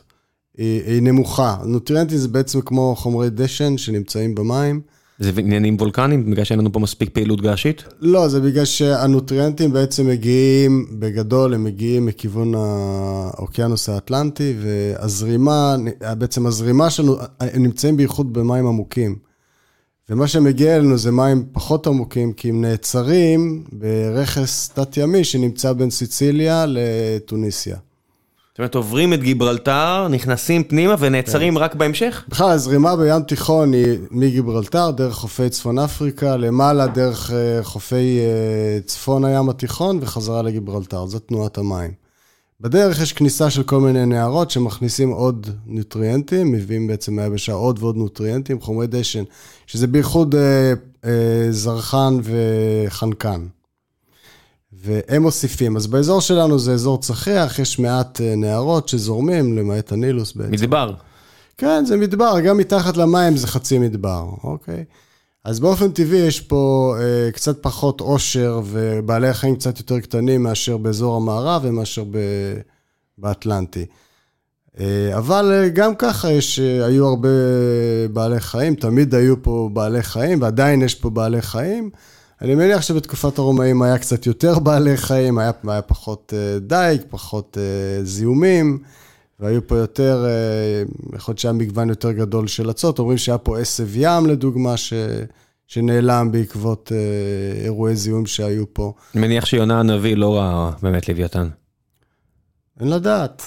[0.58, 1.56] היא, היא נמוכה.
[1.64, 4.80] נוטריאנטים זה בעצם כמו חומרי דשן שנמצאים במים.
[5.18, 7.84] זה עניינים וולקניים, בגלל שאין לנו פה מספיק פעילות געשית?
[8.00, 15.76] לא, זה בגלל שהנוטריאנטים בעצם מגיעים, בגדול הם מגיעים מכיוון האוקיינוס האטלנטי, והזרימה,
[16.18, 19.16] בעצם הזרימה שלנו, הם נמצאים בייחוד במים עמוקים.
[20.10, 26.64] ומה שמגיע אלינו זה מים פחות עמוקים, כי הם נעצרים ברכס תת-ימי שנמצא בין סיציליה
[26.68, 27.76] לטוניסיה.
[28.54, 32.24] זאת אומרת, עוברים את גיברלטר, נכנסים פנימה ונעצרים רק בהמשך?
[32.28, 38.80] בכלל, הזרימה בים תיכון היא מגיברלטר, דרך חופי צפון אפריקה, למעלה דרך אה, חופי אה,
[38.80, 41.90] צפון הים התיכון וחזרה לגיברלטר, זו תנועת המים.
[42.60, 47.96] בדרך יש כניסה של כל מיני נהרות שמכניסים עוד נוטריאנטים, מביאים בעצם מהיבשה עוד ועוד
[47.96, 49.24] נוטריאנטים, חומרי דשן,
[49.66, 50.72] שזה בייחוד אה,
[51.04, 53.46] אה, זרחן וחנקן.
[54.84, 55.76] והם מוסיפים.
[55.76, 60.52] אז באזור שלנו זה אזור צחיח, יש מעט אה, נהרות שזורמים, למעט הנילוס בעצם.
[60.52, 60.94] מדבר.
[61.58, 64.84] כן, זה מדבר, גם מתחת למים זה חצי מדבר, אוקיי?
[65.44, 70.76] אז באופן טבעי יש פה אה, קצת פחות עושר ובעלי החיים קצת יותר קטנים מאשר
[70.76, 72.18] באזור המערב ומאשר ב,
[73.18, 73.86] באטלנטי.
[74.80, 77.28] אה, אבל אה, גם ככה יש, אה, היו הרבה
[78.12, 81.90] בעלי חיים, תמיד היו פה בעלי חיים ועדיין יש פה בעלי חיים.
[82.44, 87.58] אני מניח שבתקופת הרומאים היה קצת יותר בעלי חיים, היה, היה פחות אה, דייג, פחות
[87.60, 88.78] אה, זיהומים.
[89.40, 90.82] והיו פה יותר, אה,
[91.16, 92.98] יכול להיות שהיה מגוון יותר גדול של אצות.
[92.98, 94.92] אומרים שהיה פה עשב ים, לדוגמה, ש...
[95.66, 98.92] שנעלם בעקבות אה, אירועי זיהום שהיו פה.
[99.14, 101.48] אני מניח שיונה הנביא לא ראה באמת לוויתן.
[102.80, 103.42] אין לדעת.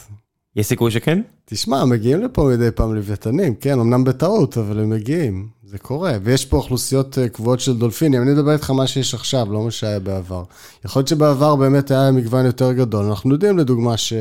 [0.57, 1.21] יש סיכוי שכן?
[1.45, 6.13] תשמע, מגיעים לפה מדי פעם לוויתנים, כן, אמנם בטעות, אבל הם מגיעים, זה קורה.
[6.23, 9.71] ויש פה אוכלוסיות אה, קבועות של דולפינים, אני מדבר איתך מה שיש עכשיו, לא מה
[9.71, 10.43] שהיה בעבר.
[10.85, 13.05] יכול להיות שבעבר באמת היה מגוון יותר גדול.
[13.05, 14.13] אנחנו יודעים לדוגמה ש...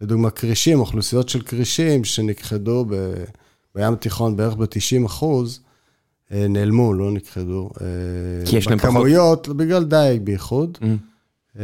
[0.00, 2.94] לדוגמה כרישים, אוכלוסיות של כרישים שנכחדו ב...
[3.74, 5.60] בים התיכון בערך ב-90 אחוז,
[6.32, 7.70] אה, נעלמו, לא נכחדו.
[7.80, 7.86] אה,
[8.46, 10.78] כי יש להם פחות- בכמויות, בגלל דייג בייחוד.
[10.82, 11.56] Mm.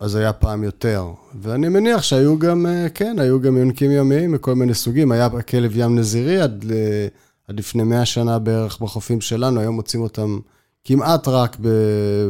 [0.00, 1.04] אה, אז היה פעם יותר.
[1.40, 5.12] ואני מניח שהיו גם, אה, כן, היו גם יונקים ימיים מכל מיני סוגים.
[5.12, 7.06] היה כלב ים נזירי עד, ל-
[7.48, 10.38] עד לפני 100 שנה בערך בחופים שלנו, היום מוצאים אותם
[10.84, 11.56] כמעט רק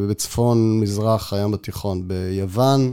[0.09, 2.93] בצפון מזרח הים התיכון, ביוון,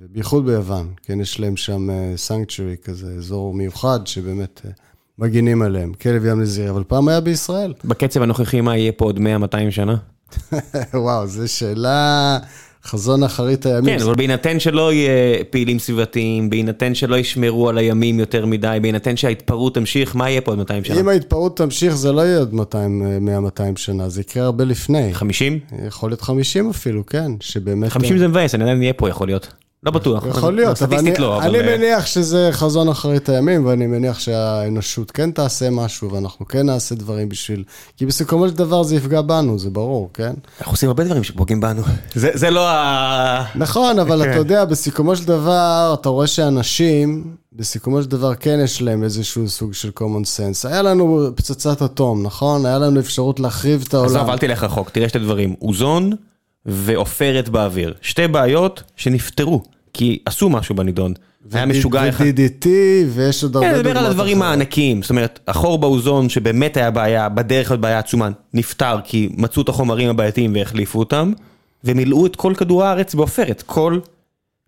[0.00, 0.92] ובייחוד ביוון.
[1.02, 4.70] כן, יש להם שם סנקצ'רי כזה, אזור מיוחד שבאמת אה,
[5.18, 5.92] מגינים עליהם.
[5.92, 7.74] כלב ים נזירי, אבל פעם היה בישראל.
[7.84, 9.20] בקצב הנוכחי מה יהיה פה עוד 100-200
[9.70, 9.96] שנה?
[10.94, 12.38] וואו, זו שאלה,
[12.88, 13.98] חזון אחרית הימים.
[13.98, 19.16] כן, אבל בהינתן שלא יהיה פעילים סביבתיים, בהינתן שלא ישמרו על הימים יותר מדי, בהינתן
[19.16, 21.00] שההתפרעות תמשיך, מה יהיה פה עוד 200 שנה?
[21.00, 22.54] אם ההתפרעות תמשיך, זה לא יהיה עוד
[23.56, 25.14] 100-200 שנה, זה יקרה הרבה לפני.
[25.14, 25.58] 50?
[25.86, 27.90] יכול להיות 50 אפילו, כן, שבאמת...
[27.90, 29.48] 50 זה מבאס, אני עדיין אהיה פה, יכול להיות.
[29.82, 30.26] לא בטוח.
[30.26, 31.56] יכול להיות, אבל אני, לא, אבל...
[31.56, 36.66] אני אה, מניח שזה חזון אחרית הימים, ואני מניח שהאנושות כן תעשה משהו, ואנחנו כן
[36.66, 37.64] נעשה דברים בשביל...
[37.96, 40.32] כי בסיכומו של דבר זה יפגע בנו, זה ברור, כן?
[40.58, 41.82] אנחנו עושים הרבה דברים שפוגעים בנו.
[42.14, 43.44] זה זה לא ה...
[43.54, 44.30] נכון, אבל כן.
[44.30, 49.48] אתה יודע, בסיכומו של דבר, אתה רואה שאנשים, בסיכומו של דבר כן יש להם איזשהו
[49.48, 50.68] סוג של common sense.
[50.68, 52.66] היה לנו פצצת אטום, נכון?
[52.66, 54.10] היה לנו אפשרות להחריב את העולם.
[54.10, 56.12] עזוב, אל תלך רחוק, תראה שתי דברים, אוזון
[56.66, 57.94] ועופרת באוויר.
[58.00, 59.62] שתי בעיות שנפתרו.
[59.92, 61.12] כי עשו משהו בנידון.
[61.52, 62.24] היה משוגע אחד.
[62.24, 62.66] ו-DDT,
[63.08, 63.78] ויש עוד הרבה כן.
[63.78, 64.42] נדבר על הדברים.
[64.42, 69.62] הענקיים, זאת אומרת, החור באוזון שבאמת היה בעיה, בדרך כלל בעיה עצומה, נפתר כי מצאו
[69.62, 71.32] את החומרים הבעייתיים והחליפו אותם,
[71.84, 73.98] ומילאו את כל כדור הארץ בעופרת, כל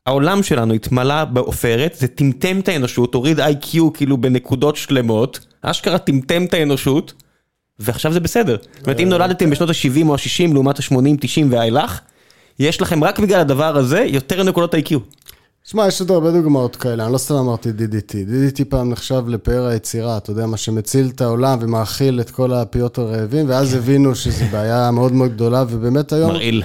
[0.07, 6.45] העולם שלנו התמלא בעופרת, זה טמטם את האנושות, הוריד איי-קיו כאילו בנקודות שלמות, אשכרה טמטם
[6.45, 7.13] את האנושות,
[7.81, 8.57] ועכשיו זה בסדר.
[8.77, 12.01] זאת אומרת, אם נולדתם בשנות ה-70 או ה-60 לעומת ה-80, 90 ואילך,
[12.59, 14.99] יש לכם רק בגלל הדבר הזה יותר נקודות איי-קיו.
[15.65, 18.13] שמע, יש עוד הרבה דוגמאות כאלה, אני לא סתם אמרתי DDT.
[18.13, 22.99] DDT פעם נחשב לפאר היצירה, אתה יודע, מה שמציל את העולם ומאכיל את כל הפיות
[22.99, 26.31] הרעבים, ואז הבינו שזו בעיה מאוד מאוד גדולה, ובאמת היום...
[26.31, 26.63] מרעיל.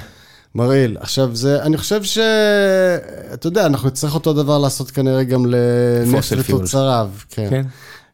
[0.56, 0.98] מרעיל.
[1.00, 2.18] עכשיו, זה, אני חושב ש...
[3.34, 6.34] אתה יודע, אנחנו נצטרך אותו דבר לעשות כנראה גם לנפט.
[6.38, 7.10] ותוצריו.
[7.30, 7.48] כן.
[7.50, 7.66] כן.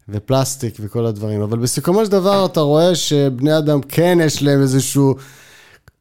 [0.09, 1.41] ופלסטיק וכל הדברים.
[1.41, 5.15] אבל בסיכומו של דבר אתה רואה שבני אדם כן יש להם איזשהו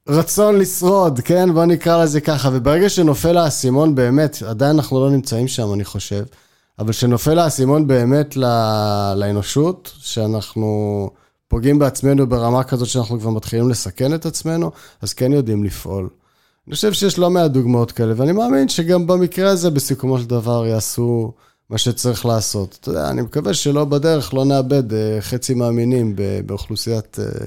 [0.09, 1.55] רצון לשרוד, כן?
[1.55, 2.49] בוא נקרא לזה ככה.
[2.53, 6.25] וברגע שנופל האסימון באמת, עדיין אנחנו לא נמצאים שם, אני חושב,
[6.79, 8.45] אבל שנופל האסימון באמת ל...
[9.17, 11.11] לאנושות, שאנחנו
[11.49, 14.71] פוגעים בעצמנו ברמה כזאת שאנחנו כבר מתחילים לסכן את עצמנו,
[15.03, 16.09] אז כן יודעים לפעול.
[16.67, 20.67] אני חושב שיש לא מעט דוגמאות כאלה, ואני מאמין שגם במקרה הזה, בסיכומו של דבר,
[20.67, 21.33] יעשו
[21.71, 22.79] מה שצריך לעשות.
[22.81, 27.47] אתה יודע, אני מקווה שלא בדרך, לא נאבד אה, חצי מאמינים באוכלוסיית, אה,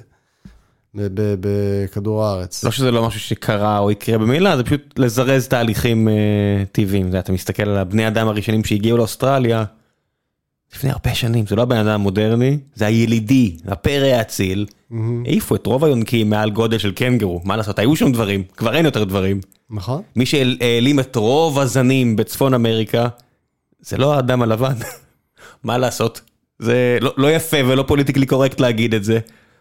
[1.40, 2.64] בכדור הארץ.
[2.64, 6.14] לא שזה לא משהו שקרה או יקרה במילא, זה פשוט לזרז תהליכים אה,
[6.72, 7.16] טבעיים.
[7.20, 9.64] אתה מסתכל על הבני אדם הראשונים שהגיעו לאוסטרליה,
[10.76, 14.66] לפני הרבה שנים, זה לא הבן אדם המודרני, זה הילידי, הפרא האציל,
[15.26, 18.86] העיפו את רוב היונקים מעל גודל של קנגרו, מה לעשות, היו שם דברים, כבר אין
[18.86, 19.42] יותר דברים.
[19.70, 20.02] נכון?
[20.16, 23.08] מי שהעלים את רוב הזנים בצפון אמריקה,
[23.86, 24.74] זה לא האדם הלבן.
[25.64, 26.22] מה לעשות?
[26.60, 29.20] זה לא, לא יפה ולא פוליטיקלי קורקט להגיד את זה,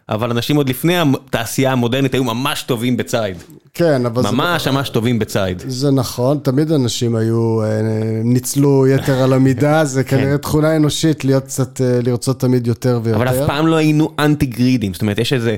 [0.09, 3.37] אבל אנשים עוד לפני התעשייה המודרנית היו ממש טובים בציד.
[3.73, 5.59] כן, אבל ממש ממש טובים בציד.
[5.59, 7.81] זה, זה נכון, תמיד אנשים היו, אה,
[8.23, 13.17] ניצלו יתר על המידה, זה כנראה תכונה אנושית להיות קצת, אה, לרצות תמיד יותר ויותר.
[13.17, 15.55] אבל אף פעם לא היינו אנטי גרידים, זאת אומרת יש איזה,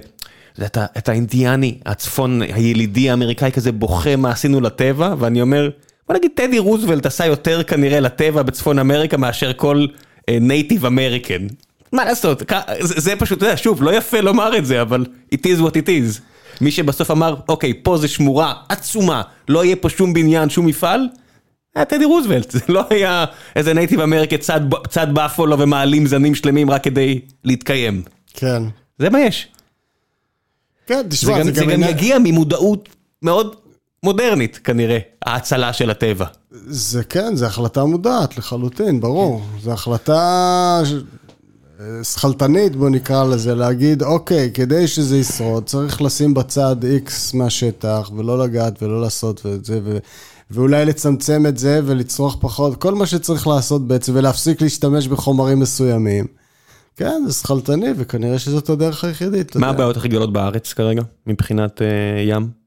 [0.56, 5.70] זה אתה, אתה אינדיאני, הצפון הילידי האמריקאי כזה בוכה מה עשינו לטבע, ואני אומר,
[6.08, 9.86] בוא נגיד טדי רוזוולט עשה יותר כנראה לטבע בצפון אמריקה מאשר כל
[10.32, 11.48] native American.
[11.92, 12.44] מה לעשות,
[12.80, 15.72] זה, זה פשוט, אתה יודע, שוב, לא יפה לומר את זה, אבל it is what
[15.72, 16.22] it is.
[16.62, 21.08] מי שבסוף אמר, אוקיי, פה זה שמורה עצומה, לא יהיה פה שום בניין, שום מפעל,
[21.76, 26.70] היה טדי רוזוולט, זה לא היה איזה native American צד, צד באפולו ומעלים זנים שלמים
[26.72, 28.02] רק כדי להתקיים.
[28.34, 28.64] כן.
[29.00, 29.48] זה מה יש.
[30.88, 31.68] כן, זה תשמע, גם, זה זה גם...
[31.68, 32.90] גם עניין- יגיע ממודעות
[33.22, 33.56] מאוד
[34.06, 36.26] מודרנית כנראה, ההצלה של הטבע.
[36.68, 39.42] זה כן, זו החלטה מודעת לחלוטין, ברור.
[39.62, 40.82] זו החלטה
[42.04, 48.40] שכלתנית, בוא נקרא לזה, להגיד, אוקיי, כדי שזה ישרוד, צריך לשים בצד איקס מהשטח, ולא
[48.40, 49.98] לגעת ולא לעשות ואת זה, ו...
[50.52, 56.26] ואולי לצמצם את זה ולצרוך פחות, כל מה שצריך לעשות בעצם, ולהפסיק להשתמש בחומרים מסוימים.
[56.96, 59.56] כן, זה שכלתני, וכנראה שזאת הדרך היחידית.
[59.56, 59.70] מה.
[59.70, 61.88] הבעיות הכי גדולות בארץ כרגע, מבחינת אה,
[62.22, 62.65] ים?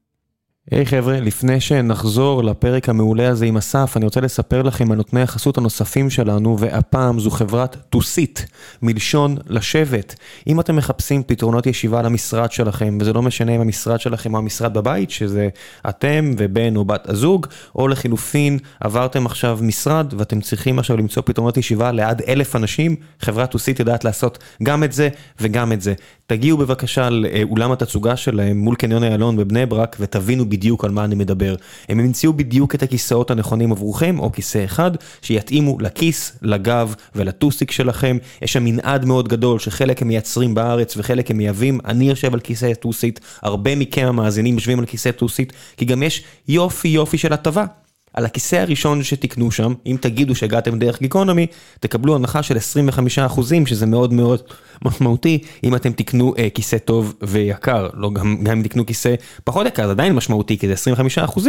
[0.71, 5.21] היי חבר'ה, לפני שנחזור לפרק המעולה הזה עם אסף, אני רוצה לספר לכם על נותני
[5.21, 8.45] החסות הנוספים שלנו, והפעם זו חברת טוסית,
[8.81, 10.15] מלשון לשבת.
[10.47, 14.73] אם אתם מחפשים פתרונות ישיבה למשרד שלכם, וזה לא משנה אם המשרד שלכם או המשרד
[14.73, 15.49] בבית, שזה
[15.89, 21.57] אתם ובן או בת הזוג, או לחילופין, עברתם עכשיו משרד ואתם צריכים עכשיו למצוא פתרונות
[21.57, 25.93] ישיבה לעד אלף אנשים, חברת טוסית יודעת לעשות גם את זה וגם את זה.
[26.29, 31.15] תגיעו בבקשה לאולם התצוגה שלהם מול קניון איילון בבני ברק ותבינו בדיוק על מה אני
[31.15, 31.55] מדבר.
[31.89, 38.17] הם המציאו בדיוק את הכיסאות הנכונים עבורכם, או כיסא אחד, שיתאימו לכיס, לגב ולטוסיק שלכם.
[38.41, 41.79] יש שם מנעד מאוד גדול שחלק הם מייצרים בארץ וחלק הם מייבאים.
[41.85, 46.23] אני יושב על כיסא טוסית, הרבה מכם המאזינים יושבים על כיסא טוסית, כי גם יש
[46.47, 47.65] יופי יופי של הטבה.
[48.13, 51.47] על הכיסא הראשון שתקנו שם, אם תגידו שהגעתם דרך גיקונומי,
[51.79, 54.41] תקבלו הנחה של 25% שזה מאוד מאוד
[54.85, 59.67] משמעותי, אם אתם תקנו אה, כיסא טוב ויקר, לא גם, גם אם תקנו כיסא פחות
[59.67, 60.91] יקר, זה עדיין משמעותי כי זה
[61.35, 61.39] 25%,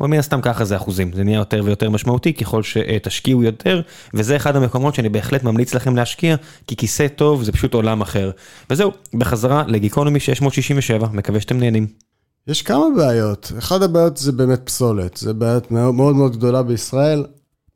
[0.00, 3.80] אבל מן הסתם ככה זה אחוזים, זה נהיה יותר ויותר משמעותי ככל שתשקיעו יותר,
[4.14, 8.30] וזה אחד המקומות שאני בהחלט ממליץ לכם להשקיע, כי כיסא טוב זה פשוט עולם אחר.
[8.70, 12.05] וזהו, בחזרה לגיקונומי 667, מקווה שאתם נהנים.
[12.48, 13.52] יש כמה בעיות.
[13.58, 15.16] אחת הבעיות זה באמת פסולת.
[15.16, 17.24] זה בעיה מאוד מאוד מאוד גדולה בישראל.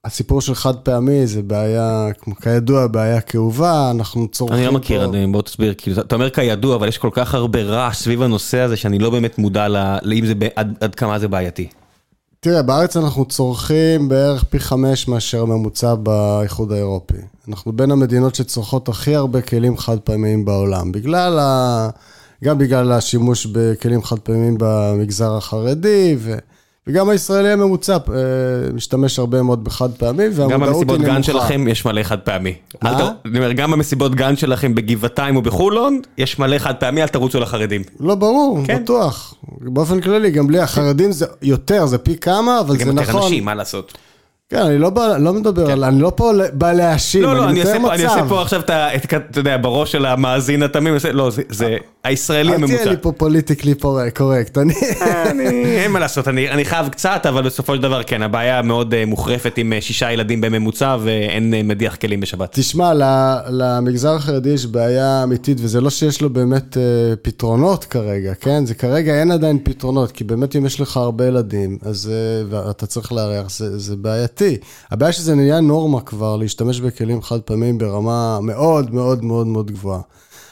[0.05, 2.09] הסיפור של חד פעמי זה בעיה,
[2.43, 5.11] כידוע, בעיה כאובה, אנחנו צורכים אני לא מכיר, פה...
[5.17, 8.59] אני- בוא תסביר, כאילו, אתה אומר כידוע, אבל יש כל כך הרבה רעש סביב הנושא
[8.61, 9.69] הזה, שאני לא באמת מודע
[10.03, 11.69] לאם זה, עד עד כמה זה בעייתי.
[12.41, 17.17] תראה, בארץ אנחנו צורכים בערך פי חמש מאשר הממוצע באיחוד האירופי.
[17.49, 20.93] אנחנו בין המדינות שצורכות הכי הרבה כלים חד פעמיים בעולם.
[20.93, 21.89] בגלל ה...
[22.44, 26.16] גם בגלל השימוש בכלים חד פעמיים במגזר החרדי,
[26.87, 27.98] וגם הישראלי הממוצע אה,
[28.74, 31.22] משתמש הרבה מאוד בחד פעמי, גם והמודעות היא במסיבות גן נמוכה.
[31.22, 32.55] שלכם יש מלא חד פעמי.
[32.83, 32.94] מה?
[32.98, 37.09] ת- אני אומר, גם במסיבות גן שלכם בגבעתיים או בחולון, יש מלא חד פעמי, אל
[37.09, 37.83] תרוצו לחרדים.
[38.00, 38.83] לא, ברור, כן.
[38.83, 39.35] בטוח.
[39.61, 43.22] באופן כללי, גם בלי החרדים זה יותר, זה פי כמה, אבל זה גם יותר נכון.
[43.22, 43.98] אנשים, מה לעשות?
[44.51, 47.61] כן, אני לא בא- לא מדבר על, אני לא פה בא להאשים, לא, לא, אני
[47.61, 48.29] מתאר פה- אני עושה מצב.
[48.29, 48.95] פה עכשיו את ה...
[48.95, 52.91] את- אתה יודע, בראש של המאזין התמים, לא, זה- זה הישראלי אל תהיה הממוצע.
[52.91, 53.75] לי פה פוליטיקלי
[54.15, 54.75] קורקט, אני...
[55.31, 58.95] אני- אין מה לעשות, אני אני חייב קצת, אבל בסופו של דבר כן, הבעיה מאוד
[58.95, 62.49] אה, מוחרפת עם אה, שישה ילדים בממוצע ואין אה, מדיח כלים בשבת.
[62.53, 63.03] תשמע, ל-
[63.49, 66.83] למגזר החרדי יש בעיה אמיתית, וזה לא שיש לו באמת אה,
[67.23, 68.67] פתרונות כרגע, כן?
[68.67, 72.87] זה כרגע אין עדיין פתרונות, כי באמת אם יש לך הרבה ילדים, אז אה, ואתה
[72.87, 74.39] צריך לארח, זה, זה בעייתי.
[74.90, 80.00] הבעיה שזה נהיה נורמה כבר, להשתמש בכלים חד פעמים ברמה מאוד מאוד מאוד מאוד גבוהה.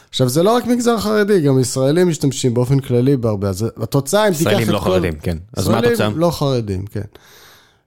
[0.08, 3.48] עכשיו, זה לא רק מגזר חרדי, גם ישראלים משתמשים באופן כללי בהרבה.
[3.48, 4.62] אז התוצאה, אם תיקח את כל...
[4.62, 5.36] ישראלים לא חרדים, כן.
[5.56, 5.92] אז מה התוצאה?
[5.92, 7.00] ישראלים לא חרדים, כן.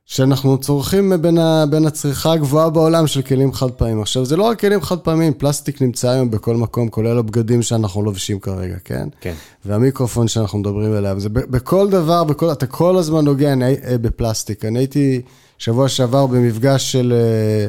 [0.05, 4.01] שאנחנו צורכים בין, ה, בין הצריכה הגבוהה בעולם של כלים חד פעמים.
[4.01, 8.03] עכשיו, זה לא רק כלים חד פעמים, פלסטיק נמצא היום בכל מקום, כולל הבגדים שאנחנו
[8.03, 9.07] לובשים כרגע, כן?
[9.21, 9.33] כן.
[9.65, 11.19] והמיקרופון שאנחנו מדברים עליו.
[11.19, 14.65] זה ב- בכל דבר, בכל, אתה כל הזמן נוגע אני, אה, בפלסטיק.
[14.65, 15.21] אני הייתי
[15.61, 17.67] שבוע שעבר במפגש של אה,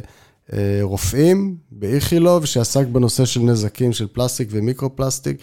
[0.58, 5.36] אה, רופאים באיכילוב, שעסק בנושא של נזקים של פלסטיק ומיקרו-פלסטיק.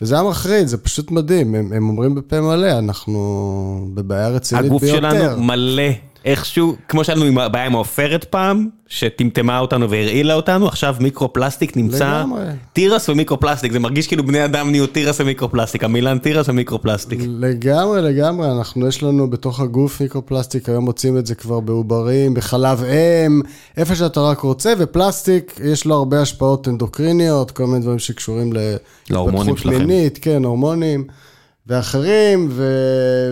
[0.00, 4.82] וזה היה מחריד, זה פשוט מדהים, הם, הם אומרים בפה מלא, אנחנו בבעיה רצינית הגוף
[4.82, 5.10] ביותר.
[5.10, 5.82] שלנו מלא
[6.24, 11.76] איכשהו, כמו שהיה לנו עם הבעיה עם העופרת פעם, שטמטמה אותנו והרעילה אותנו, עכשיו מיקרו-פלסטיק
[11.76, 12.44] נמצא, לגמרי.
[12.72, 17.18] תירס ומיקרו-פלסטיק, זה מרגיש כאילו בני אדם נהיו תירס ומיקרו-פלסטיק, המילן תירס ומיקרו-פלסטיק.
[17.26, 22.84] לגמרי, לגמרי, אנחנו, יש לנו בתוך הגוף מיקרו-פלסטיק, היום מוצאים את זה כבר בעוברים, בחלב
[22.84, 23.42] אם,
[23.76, 29.64] איפה שאתה רק רוצה, ופלסטיק, יש לו הרבה השפעות אנדוקריניות, כל מיני דברים שקשורים להתפתחות.
[29.66, 31.04] מינית, כן, הורמונים.
[31.66, 32.64] ואחרים, ו...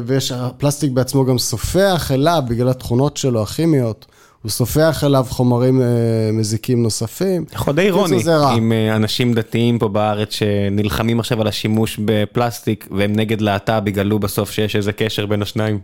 [0.07, 4.07] ויש, הפלסטיק בעצמו גם סופח אליו, בגלל התכונות שלו, הכימיות,
[4.43, 5.87] הוא סופח אליו חומרים אה,
[6.33, 7.45] מזיקים נוספים.
[7.53, 8.23] יכול די אירוני.
[8.57, 14.19] עם אה, אנשים דתיים פה בארץ שנלחמים עכשיו על השימוש בפלסטיק, והם נגד להט"ב, יגלו
[14.19, 15.79] בסוף שיש איזה קשר בין השניים.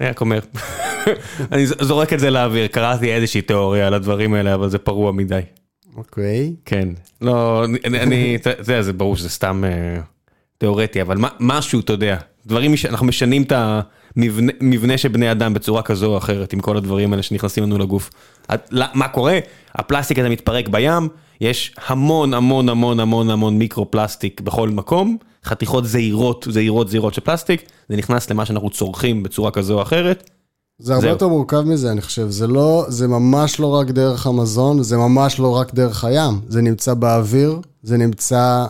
[0.00, 0.38] אני רק אומר,
[1.52, 5.40] אני זורק את זה לאוויר, קראתי איזושהי תיאוריה על הדברים האלה, אבל זה פרוע מדי.
[5.96, 6.54] אוקיי.
[6.64, 6.88] כן,
[7.20, 8.38] לא, אני,
[8.80, 10.00] זה ברור שזה סתם אה,
[10.60, 13.52] תיאורטי, אבל מה, משהו, אתה יודע, דברים, מש- אנחנו משנים את
[14.16, 17.78] המבנה מבנה של בני אדם בצורה כזו או אחרת, עם כל הדברים האלה שנכנסים לנו
[17.78, 18.10] לגוף.
[18.54, 19.38] את- לא- מה קורה?
[19.74, 21.08] הפלסטיק הזה מתפרק בים,
[21.40, 27.20] יש המון המון המון המון המון מיקרו פלסטיק בכל מקום, חתיכות זעירות, זעירות זעירות של
[27.20, 30.30] פלסטיק, זה נכנס למה שאנחנו צורכים בצורה כזו או אחרת.
[30.78, 31.10] זה הרבה זהו.
[31.10, 32.26] יותר מורכב מזה, אני חושב.
[32.30, 36.40] זה לא, זה ממש לא רק דרך המזון, זה ממש לא רק דרך הים.
[36.48, 38.66] זה נמצא באוויר, זה נמצא...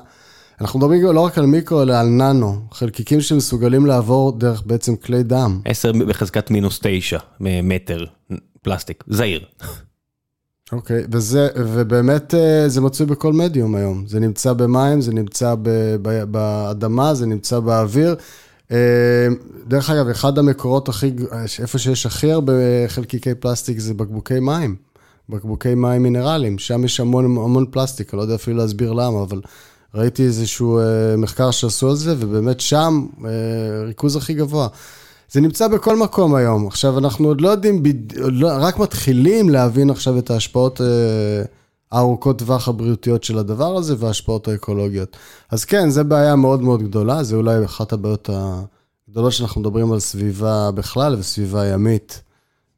[0.60, 2.60] אנחנו מדברים לא רק על מיקרו, אלא על ננו.
[2.72, 5.60] חלקיקים שמסוגלים לעבור דרך בעצם כלי דם.
[5.64, 8.04] 10 בחזקת מינוס 9 מטר
[8.62, 9.44] פלסטיק, זעיר.
[10.72, 14.06] אוקיי, וזה, ובאמת אה, זה מצוי בכל מדיום היום.
[14.06, 15.68] זה נמצא במים, זה נמצא ב,
[16.02, 18.16] ב, באדמה, זה נמצא באוויר.
[18.70, 19.26] אה,
[19.68, 21.12] דרך אגב, אחד המקורות הכי,
[21.60, 22.52] איפה שיש הכי הרבה
[22.88, 24.76] חלקיקי פלסטיק זה בקבוקי מים.
[25.28, 29.40] בקבוקי מים מינרליים, שם יש המון המון פלסטיק, אני לא יודע אפילו להסביר למה, אבל
[29.94, 33.30] ראיתי איזשהו אה, מחקר שעשו על זה, ובאמת שם אה,
[33.86, 34.68] ריכוז הכי גבוה.
[35.32, 36.66] זה נמצא בכל מקום היום.
[36.66, 38.12] עכשיו, אנחנו עוד לא יודעים, בד...
[38.16, 41.42] לא, רק מתחילים להבין עכשיו את ההשפעות אה,
[41.92, 45.16] הארוכות טווח הבריאותיות של הדבר הזה וההשפעות האקולוגיות.
[45.50, 48.30] אז כן, זו בעיה מאוד מאוד גדולה, זה אולי אחת הבעיות
[49.08, 52.22] הגדולות שאנחנו מדברים על סביבה בכלל וסביבה ימית.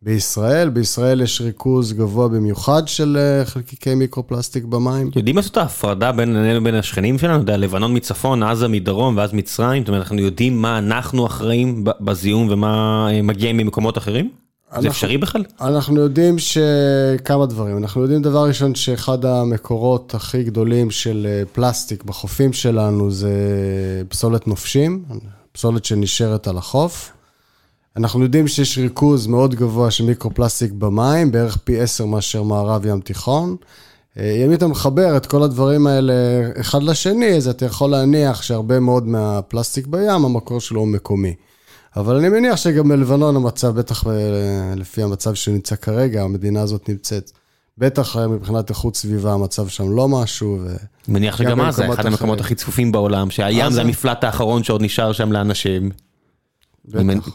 [0.05, 5.11] בישראל, בישראל יש ריכוז גבוה במיוחד של אה, חלקיקי מיקרופלסטיק במים.
[5.17, 9.33] יודעים לעשות את ההפרדה בינינו לבין השכנים שלנו, אתה יודע, לבנון מצפון, עזה מדרום ואז
[9.33, 14.31] מצרים, זאת אומרת, אנחנו יודעים מה אנחנו אחראים בזיהום ומה אה, מגיע ממקומות אחרים?
[14.71, 15.45] זה אנחנו- אפשרי בכלל?
[15.61, 17.79] אנחנו יודעים שכמה דברים.
[17.79, 23.33] אנחנו יודעים דבר ראשון שאחד המקורות הכי גדולים של אה, פלסטיק בחופים שלנו זה
[24.09, 25.05] פסולת נופשים,
[25.53, 27.13] פסולת שנשארת על החוף.
[27.97, 33.01] אנחנו יודעים שיש ריכוז מאוד גבוה של מיקרופלסטיק במים, בערך פי עשר מאשר מערב ים
[33.01, 33.57] תיכון.
[34.19, 36.13] אה, אם אתה מחבר את כל הדברים האלה
[36.61, 41.35] אחד לשני, אז אתה יכול להניח שהרבה מאוד מהפלסטיק בים, המקור שלו הוא מקומי.
[41.97, 44.13] אבל אני מניח שגם בלבנון המצב, בטח אה,
[44.77, 47.31] לפי המצב שנמצא כרגע, המדינה הזאת נמצאת,
[47.79, 50.59] בטח אה, מבחינת איכות סביבה, המצב שם לא משהו.
[50.63, 50.77] ו...
[51.09, 52.41] מניח גם שגם אז זה אחד המקומות.
[52.41, 53.73] הכי צפופים בעולם, שהים.
[53.73, 55.91] זה המפלט האחרון שעוד נשאר שם לאנשים.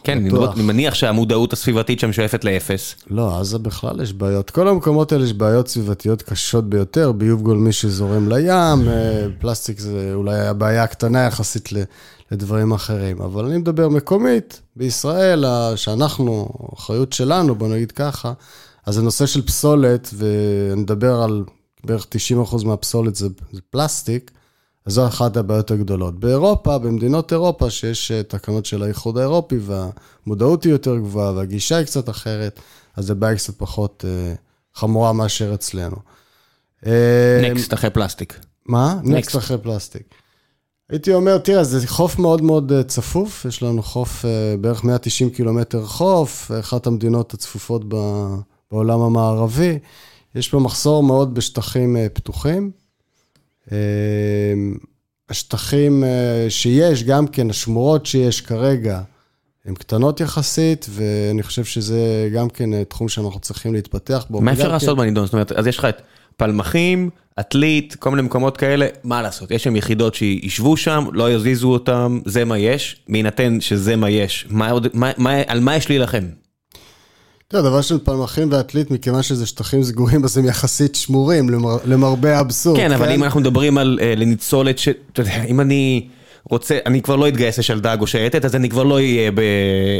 [0.04, 0.18] כן,
[0.52, 2.94] אני מניח שהמודעות הסביבתית שם שואפת לאפס.
[3.10, 4.50] לא, עזה בכלל יש בעיות.
[4.50, 10.10] כל המקומות האלה יש בעיות סביבתיות קשות ביותר, ביוב גולמי שזורם לים, אה, פלסטיק זה
[10.14, 11.68] אולי הבעיה הקטנה יחסית
[12.32, 13.20] לדברים אחרים.
[13.20, 15.44] אבל אני מדבר מקומית, בישראל,
[15.76, 18.32] שאנחנו, האחריות שלנו, בוא נגיד ככה,
[18.86, 21.44] אז זה נושא של פסולת, ואני מדבר על
[21.84, 22.06] בערך
[22.52, 24.30] 90% מהפסולת זה, זה פלסטיק,
[24.88, 26.20] אז זו אחת הבעיות הגדולות.
[26.20, 31.86] באירופה, במדינות אירופה, שיש אה, תקנות של האיחוד האירופי, והמודעות היא יותר גבוהה, והגישה היא
[31.86, 32.60] קצת אחרת,
[32.96, 34.34] אז זה בעיה קצת פחות אה,
[34.74, 35.96] חמורה מאשר אצלנו.
[36.86, 38.38] אה, נקסט אחרי פלסטיק.
[38.66, 39.00] מה?
[39.04, 40.02] נקסט אחרי פלסטיק.
[40.90, 44.24] הייתי אומר, תראה, זה חוף מאוד מאוד צפוף, יש לנו חוף
[44.60, 47.82] בערך 190 קילומטר חוף, אחת המדינות הצפופות
[48.70, 49.78] בעולם המערבי.
[50.34, 52.70] יש פה מחסור מאוד בשטחים פתוחים.
[53.72, 53.76] אה,
[55.28, 59.00] השטחים אה, שיש, גם כן, השמורות שיש כרגע,
[59.64, 64.40] הן קטנות יחסית, ואני חושב שזה גם כן אה, תחום שאנחנו צריכים להתפתח בו.
[64.40, 65.24] מה אפשר כן- לעשות בנידון?
[65.24, 66.02] זאת אומרת, אז יש לך את
[66.36, 69.50] פלמחים, עתלית, כל מיני מקומות כאלה, מה לעשות?
[69.50, 74.46] יש שם יחידות שישבו שם, לא יזיזו אותם, זה מה יש, בהינתן שזה מה יש,
[74.50, 76.24] מה עוד, מה, מה, על מה יש להילחם?
[77.50, 82.36] תראה, דבר של פלמחים ועתלית, מכיוון שזה שטחים סגורים, אז הם יחסית שמורים, למר, למרבה
[82.38, 82.76] האבסורד.
[82.76, 86.08] כן, אבל אם אנחנו מדברים על אה, לניצולת, ש- אתה יודע, אם אני
[86.50, 89.40] רוצה, אני כבר לא אתגייס לשלדג או שייטת, אז אני כבר לא אהיה ב-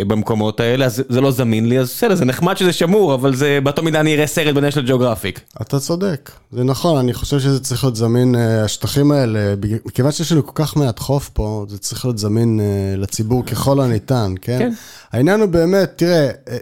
[0.06, 3.58] במקומות האלה, אז זה לא זמין לי, אז בסדר, זה נחמד שזה שמור, אבל זה
[3.62, 5.40] באותו מידה אני אראה סרט בנשל ג'אוגרפיק.
[5.62, 9.54] אתה צודק, זה נכון, אני חושב שזה צריך להיות זמין, אה, השטחים האלה,
[9.86, 12.64] מכיוון שיש לנו כל כך מעט חוף פה, זה צריך להיות זמין אה,
[12.96, 14.58] לציבור ככל הניתן, כן?
[14.58, 14.72] כן.
[15.12, 16.56] העניין הוא באמת, תראה, אה,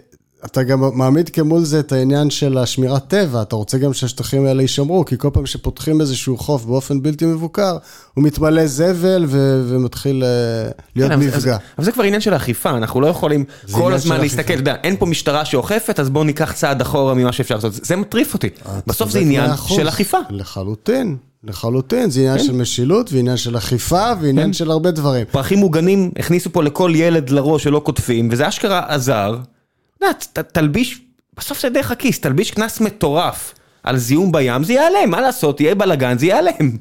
[0.45, 4.61] אתה גם מעמיד כמול זה את העניין של השמירת טבע, אתה רוצה גם שהשטחים האלה
[4.61, 7.77] יישמרו, כי כל פעם שפותחים איזשהו חוף באופן בלתי מבוקר,
[8.13, 10.29] הוא מתמלא זבל ו- ומתחיל אה,
[10.95, 11.53] להיות כן, אבל- מפגע.
[11.55, 14.53] אז- אבל זה כבר עניין של אכיפה, אנחנו לא יכולים כל הזמן להסתכל.
[14.53, 17.95] אתה יודע, אין פה משטרה שאוכפת, אז בואו ניקח צעד אחורה ממה שאפשר לעשות, זה
[17.95, 18.49] מטריף אותי.
[18.87, 19.51] בסוף זה עניין.
[19.67, 20.17] של אכיפה.
[20.29, 25.25] לחלוטין, לחלוטין, זה עניין של משילות ועניין של אכיפה ועניין של הרבה דברים.
[25.31, 29.35] פרחים מוגנים הכניסו פה לכל ילד לראש שלא קוטפים, וזה אשכרה עזר.
[29.97, 31.01] אתה יודע, ת- תלביש,
[31.37, 35.75] בסוף זה דרך הכיס, תלביש קנס מטורף על זיהום בים, זה ייעלם, מה לעשות, יהיה
[35.75, 36.77] בלאגן, זה ייעלם.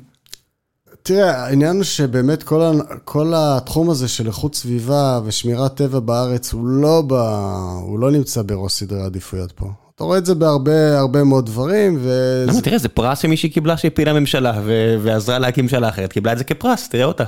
[1.02, 2.72] תראה, העניין הוא שבאמת כל, ה,
[3.04, 7.12] כל התחום הזה של איכות סביבה ושמירת טבע בארץ, הוא לא, ב,
[7.82, 9.66] הוא לא נמצא בראש סדרי העדיפויות פה.
[9.94, 12.10] אתה רואה את זה בהרבה הרבה מאוד דברים, ו...
[12.48, 16.38] למה, תראה, זה פרס שמישהי קיבלה שהפילה ממשלה ו- ועזרה להקים ממשלה אחרת, קיבלה את
[16.38, 17.24] זה כפרס, תראה אותה.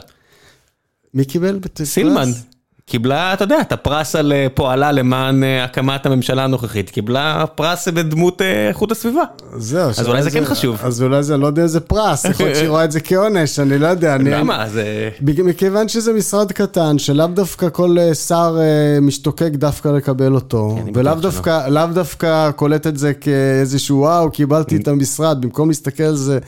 [1.15, 1.59] מי קיבל?
[1.85, 2.25] סילמן.
[2.33, 2.43] פרס?
[2.89, 7.89] קיבלה, אתה יודע, את הפרס על אה, פועלה למען אה, הקמת הממשלה הנוכחית, קיבלה פרס
[7.89, 9.23] בדמות אה, איכות הסביבה.
[9.57, 9.89] זהו.
[9.89, 10.79] אז אולי זה כן חשוב.
[10.83, 13.79] אז אולי זה, לא יודע איזה פרס, יכול להיות שהיא רואה את זה כעונש, אני
[13.79, 14.17] לא יודע.
[14.17, 14.69] למה?
[14.69, 15.11] זה...
[15.21, 18.59] מכיוון שזה משרד קטן, שלאו דווקא כל שר
[19.03, 25.41] משתוקק דווקא לקבל אותו, אני ולאו דווקא קולט את זה כאיזשהו וואו, קיבלתי את המשרד,
[25.41, 26.39] במקום להסתכל על זה,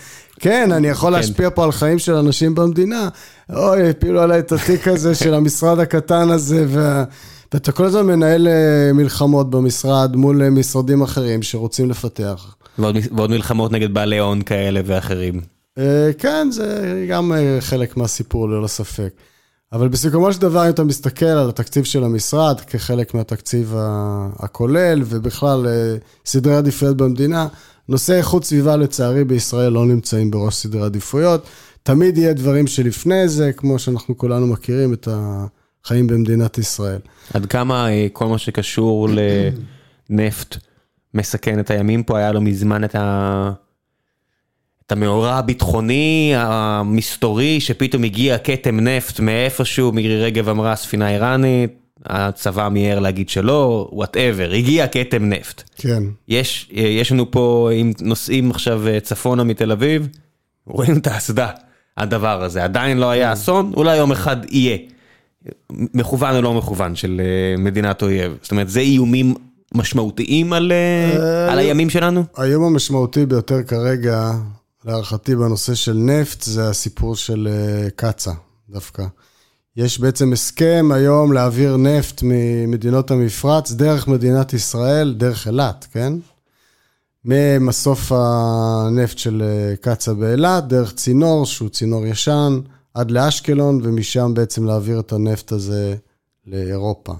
[0.40, 3.08] כן, אני יכול להשפיע פה על חיים של אנשים במדינה,
[3.52, 7.04] אוי, הפילו עליי את התיק הזה של המשרד הקטן הזה, וה...
[7.52, 12.54] ואתה כל הזמן מנהל אה, מלחמות במשרד מול אה, משרדים אחרים שרוצים לפתח.
[12.78, 15.40] ועוד, ועוד מלחמות נגד בעלי הון כאלה ואחרים.
[15.78, 19.10] אה, כן, זה גם חלק מהסיפור, ללא ספק.
[19.72, 23.74] אבל בסיכומו של דבר, אם אתה מסתכל על התקציב של המשרד כחלק מהתקציב
[24.38, 25.96] הכולל, ובכלל אה,
[26.26, 27.48] סדרי עדיפויות במדינה,
[27.88, 31.46] נושאי איכות סביבה לצערי בישראל לא נמצאים בראש סדרי עדיפויות.
[31.82, 37.00] תמיד יהיה דברים שלפני זה, כמו שאנחנו כולנו מכירים את החיים במדינת ישראל.
[37.34, 39.08] עד כמה אה, כל מה שקשור
[40.10, 40.56] לנפט
[41.14, 43.52] מסכן את הימים פה, היה לו מזמן את ה...
[44.90, 51.70] את המאורע הביטחוני המסתורי שפתאום הגיע כתם נפט מאיפשהו, מירי רגב אמרה ספינה איראנית,
[52.06, 55.62] הצבא מיהר להגיד שלא, וואטאבר, הגיע כתם נפט.
[55.76, 56.02] כן.
[56.28, 60.08] יש, יש לנו פה, אם נוסעים עכשיו אה, צפונה מתל אביב,
[60.66, 61.48] רואים את האסדה,
[61.96, 62.64] הדבר הזה.
[62.64, 64.78] עדיין לא היה אסון, אולי יום אחד יהיה.
[65.70, 68.38] מכוון או לא מכוון של אה, מדינת אויב.
[68.42, 69.34] זאת אומרת, זה איומים
[69.74, 72.24] משמעותיים על, אה, על הימים שלנו?
[72.36, 74.30] האיום המשמעותי ביותר כרגע,
[74.84, 78.32] להערכתי בנושא של נפט, זה הסיפור של אה, קצא"א,
[78.68, 79.04] דווקא.
[79.76, 86.12] יש בעצם הסכם היום להעביר נפט ממדינות המפרץ דרך מדינת ישראל, דרך אילת, כן?
[87.24, 92.60] ממסוף הנפט של אה, קצא"א באילת, דרך צינור, שהוא צינור ישן,
[92.94, 95.96] עד לאשקלון, ומשם בעצם להעביר את הנפט הזה
[96.46, 97.12] לאירופה.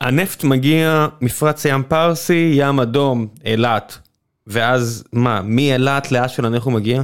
[0.00, 3.98] הנפט מגיע מפרץ ים פרסי, ים אדום, אילת,
[4.48, 7.02] ואז מה, מאילת לאשקלון איך הוא מגיע?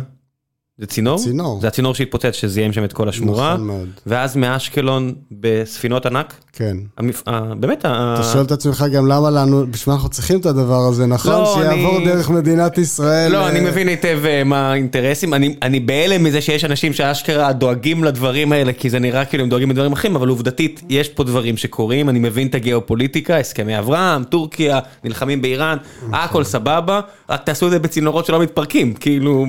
[0.79, 1.19] זה צינור?
[1.19, 1.61] צינור.
[1.61, 3.55] זה הצינור שהתפוצץ שזיהם שם את כל השמורה.
[3.55, 3.89] נכון מאוד.
[4.07, 6.35] ואז מאשקלון בספינות ענק.
[6.53, 6.77] כן.
[6.99, 7.23] המפ...
[7.29, 7.55] ה...
[7.55, 8.15] באמת, ה...
[8.19, 11.33] אתה שואל את עצמך גם למה לנו, בשביל מה אנחנו צריכים את הדבר הזה, נכון?
[11.33, 13.33] לא, שיעבור אני- דרך מדינת ישראל.
[13.33, 17.53] לא, אה, אני מבין היטב אה, מה האינטרסים, אני, אני בהלם מזה שיש אנשים שאשכרה
[17.53, 21.25] דואגים לדברים האלה, כי זה נראה כאילו הם דואגים לדברים אחרים, אבל עובדתית, יש פה
[21.25, 25.77] דברים שקורים, אני מבין את הגיאופוליטיקה, הסכמי אברהם, טורקיה, נלחמים באיראן,
[26.13, 27.01] הכל סבבה,
[27.31, 29.47] רק תעשו את זה בצינורות שלא מתפרקים, כאילו,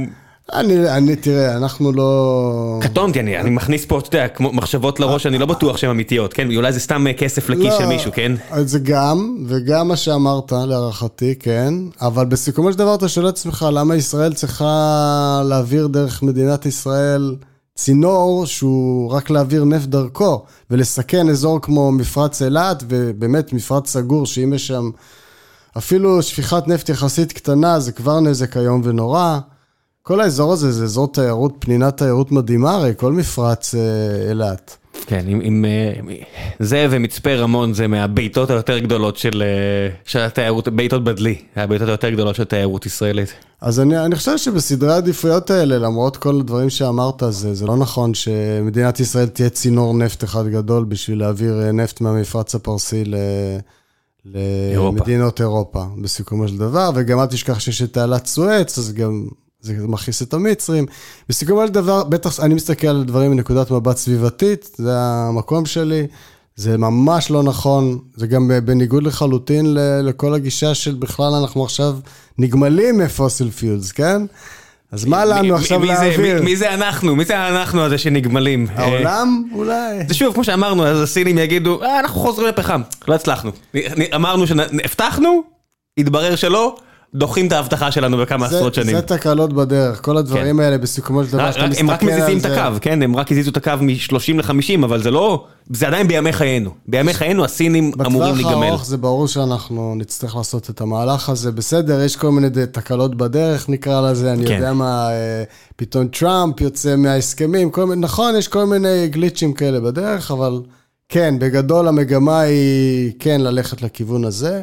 [0.53, 2.79] אני, אני, תראה, אנחנו לא...
[2.81, 6.33] קטונתי, אני, אני מכניס פה, אתה יודע, כמו מחשבות לראש, אני לא בטוח שהן אמיתיות,
[6.33, 6.55] כן?
[6.55, 8.31] אולי זה סתם אה, כסף לכיס לא, של מישהו, כן?
[8.61, 13.65] זה גם, וגם מה שאמרת, להערכתי, כן, אבל בסיכומו של דבר אתה שואל את עצמך,
[13.71, 17.35] למה ישראל צריכה להעביר דרך מדינת ישראל
[17.75, 24.53] צינור שהוא רק להעביר נפט דרכו, ולסכן אזור כמו מפרץ אילת, ובאמת מפרץ סגור, שאם
[24.53, 24.89] יש שם
[25.77, 29.39] אפילו שפיכת נפט יחסית קטנה, זה כבר נזק איום ונורא.
[30.07, 34.77] כל האזור הזה זה אזור תיירות, פנינת תיירות מדהימה, הרי כל מפרץ אה, אילת.
[35.05, 36.15] כן, עם, עם אה,
[36.59, 42.09] זה ומצפה רמון זה מהבעיטות היותר גדולות של, אה, של התיירות, בעיטות בדלי, הבעיטות היותר
[42.09, 43.33] גדולות של תיירות ישראלית.
[43.61, 48.13] אז אני, אני חושב שבסדרי העדיפויות האלה, למרות כל הדברים שאמרת, זה, זה לא נכון
[48.13, 53.15] שמדינת ישראל תהיה צינור נפט אחד גדול בשביל להעביר אה, נפט מהמפרץ הפרסי ל,
[54.71, 54.97] אירופה.
[54.97, 59.27] למדינות אירופה, בסיכומו של דבר, וגם אל תשכח שיש את תעלת סואץ, אז גם
[59.65, 60.85] זה מכעיס את המצרים.
[61.29, 66.07] בסיכומו של דבר, בטח אני מסתכל על דברים מנקודת מבט סביבתית, זה המקום שלי.
[66.55, 71.95] זה ממש לא נכון, זה גם בניגוד לחלוטין ל- לכל הגישה של בכלל אנחנו עכשיו
[72.37, 74.21] נגמלים מפוסיל פיולס, כן?
[74.91, 76.41] אז מה לנו עכשיו להעביר?
[76.41, 77.15] מי, זה אנחנו?
[77.15, 78.67] מי זה האנחנו הזה שנגמלים?
[78.77, 79.43] אה, העולם?
[79.53, 80.07] אולי.
[80.07, 82.81] זה שוב, כמו שאמרנו, אז הסינים יגידו, אה, אנחנו חוזרים לפחם.
[83.07, 83.51] לא הצלחנו.
[84.15, 85.43] אמרנו שהבטחנו,
[85.97, 86.77] התברר שלא,
[87.15, 88.95] דוחים את ההבטחה שלנו בכמה זה- עשרות שנים.
[88.95, 92.31] זה תקלות בדרך, כל הדברים האלה בסיכומו של דבר, שאתה רק- הם רק מסתכל מזיזים
[92.31, 92.65] על את זה.
[92.65, 93.01] הקו, כן?
[93.01, 95.45] הם רק הזיזו את הקו מ-30 ל-50, אבל זה לא...
[95.69, 96.71] זה עדיין בימי חיינו.
[96.87, 98.65] בימי חיינו הסינים אמורים בטווח להיגמל.
[98.67, 103.69] הארוך זה ברור שאנחנו נצטרך לעשות את המהלך הזה, בסדר, יש כל מיני תקלות בדרך
[103.69, 104.53] נקרא לזה, אני כן.
[104.53, 105.43] יודע מה, אה,
[105.75, 110.61] פתאום טראמפ יוצא מההסכמים, נכון, יש כל מיני גליצ'ים כאלה בדרך, אבל
[111.09, 114.61] כן, בגדול המגמה היא כן ללכת לכיוון הזה,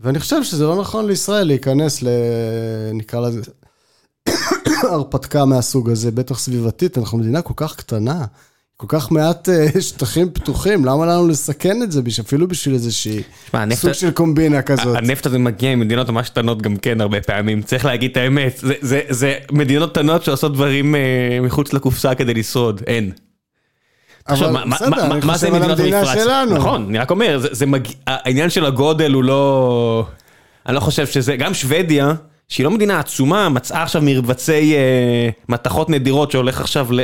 [0.00, 2.08] ואני חושב שזה לא נכון לישראל להיכנס ל...
[2.94, 3.40] נקרא לזה...
[4.92, 8.24] הרפתקה מהסוג הזה, בטח סביבתית, אנחנו מדינה כל כך קטנה,
[8.76, 13.22] כל כך מעט אה, שטחים פתוחים, למה לנו לסכן את זה, אפילו בשביל איזושהי
[13.74, 14.96] סוג של קומבינה כזאת.
[14.96, 18.74] הנפט הזה מגיע ממדינות ממש קטנות גם כן הרבה פעמים, צריך להגיד את האמת, זה-
[18.80, 21.00] זה- זה מדינות קטנות שעושות דברים אה,
[21.42, 23.12] מחוץ לקופסה כדי לשרוד, אין.
[24.30, 24.64] אבל
[25.24, 26.08] מה- זה מדינות המפרץ?
[26.22, 26.56] שלנו.
[26.56, 27.40] נכון, אני רק אומר,
[28.06, 30.04] העניין של הגודל הוא לא...
[30.66, 32.12] אני לא חושב שזה, גם שוודיה,
[32.48, 34.80] שהיא לא מדינה עצומה, מצאה עכשיו מרבצי אה,
[35.48, 37.00] מתכות נדירות שהולך עכשיו ל-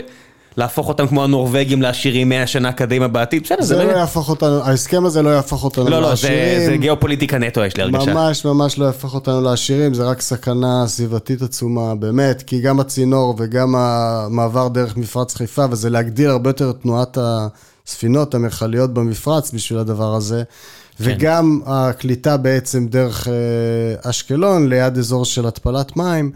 [0.57, 3.99] להפוך אותם כמו הנורבגים לעשירים 100 שנה קדימה בעתיד, בסדר, זה זה לא לא...
[3.99, 6.71] יהפוך אותנו, ההסכם הזה לא יהפוך אותנו לא, לא, זה לעשירים.
[6.71, 8.15] זה גיאופוליטיקה נטו, יש לי הרגשה.
[8.15, 13.35] ממש ממש לא יהפוך אותנו לעשירים, זה רק סכנה סביבתית עצומה, באמת, כי גם הצינור
[13.39, 19.79] וגם המעבר דרך מפרץ חיפה, וזה להגדיל הרבה יותר את תנועת הספינות המכליות במפרץ בשביל
[19.79, 21.05] הדבר הזה, כן.
[21.05, 26.31] וגם הקליטה בעצם דרך אה, אשקלון, ליד אזור של התפלת מים.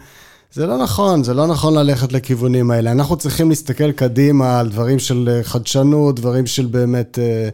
[0.53, 2.93] זה לא נכון, זה לא נכון ללכת לכיוונים האלה.
[2.93, 7.49] אנחנו צריכים להסתכל קדימה על דברים של אה, חדשנות, דברים של באמת אה,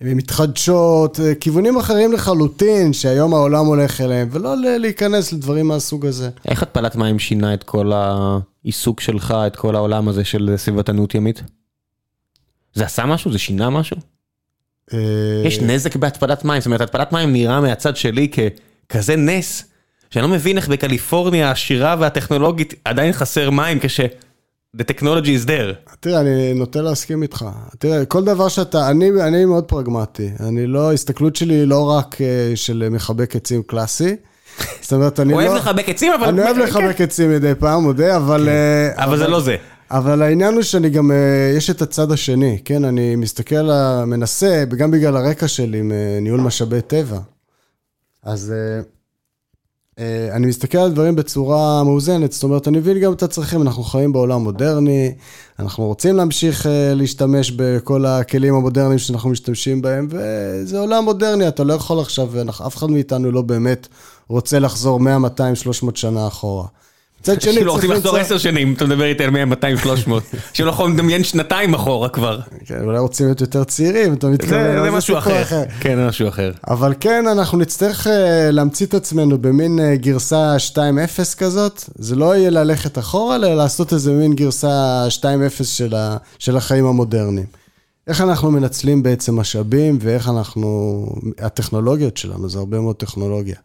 [0.00, 6.30] מתחדשות, אה, כיוונים אחרים לחלוטין, שהיום העולם הולך אליהם, ולא להיכנס לדברים מהסוג הזה.
[6.48, 11.42] איך התפלת מים שינה את כל העיסוק שלך, את כל העולם הזה של סביבתנות ימית?
[12.74, 13.32] זה עשה משהו?
[13.32, 13.96] זה שינה משהו?
[15.44, 18.30] יש נזק בהתפלת מים, זאת אומרת, התפלת מים נראה מהצד שלי
[18.88, 19.64] ככזה נס,
[20.14, 24.00] שאני לא מבין איך בקליפורניה העשירה והטכנולוגית עדיין חסר מים כש...
[24.76, 25.94] The technology is there.
[26.00, 27.44] תראה, אני נוטה להסכים איתך.
[27.78, 30.30] תראה, כל דבר שאתה, אני, אני מאוד פרגמטי.
[30.40, 34.16] אני לא, ההסתכלות שלי היא לא רק אה, של מחבק עצים קלאסי.
[34.80, 35.56] זאת אומרת, אני אוהב לא...
[35.56, 36.28] לחבק עצים, אבל...
[36.28, 36.62] אני אוהב כן.
[36.62, 38.48] לחבק עצים מדי פעם, מודה, אבל...
[38.48, 39.56] אה, אבל זה לא זה.
[39.90, 42.84] אבל העניין הוא שאני גם, אה, יש את הצד השני, כן?
[42.84, 43.70] אני מסתכל,
[44.06, 47.18] מנסה, גם בגלל הרקע שלי עם ניהול משאבי טבע.
[48.22, 48.54] אז
[50.32, 54.12] אני מסתכל על דברים בצורה מאוזנת, זאת אומרת, אני מבין גם את הצרכים, אנחנו חיים
[54.12, 55.14] בעולם מודרני,
[55.58, 61.64] אנחנו רוצים להמשיך אה, להשתמש בכל הכלים המודרניים שאנחנו משתמשים בהם, וזה עולם מודרני, אתה
[61.64, 62.30] לא יכול עכשיו,
[62.66, 63.88] אף אחד מאיתנו לא באמת
[64.28, 66.66] רוצה לחזור 100, 200, 300 שנה אחורה.
[67.24, 70.22] מצד שני כאילו רוצים צריך לחזור עשר שנים, אתה מדבר איתי על 100, 200, 300.
[70.52, 72.40] שלא יכולים לדמיין שנתיים אחורה כבר.
[72.64, 75.42] כן, אולי רוצים להיות יותר צעירים, אתה מתכוון, זה משהו אחר.
[75.80, 76.52] כן, זה משהו אחר.
[76.68, 81.84] אבל כן, אנחנו נצטרך אה, להמציא את עצמנו במין אה, גרסה 2.0 כזאת.
[81.94, 86.86] זה לא יהיה ללכת אחורה, אלא לעשות איזה מין גרסה 2.0 של, ה, של החיים
[86.86, 87.46] המודרניים.
[88.06, 91.06] איך אנחנו מנצלים בעצם משאבים ואיך אנחנו,
[91.38, 93.56] הטכנולוגיות שלנו, זה הרבה מאוד טכנולוגיה.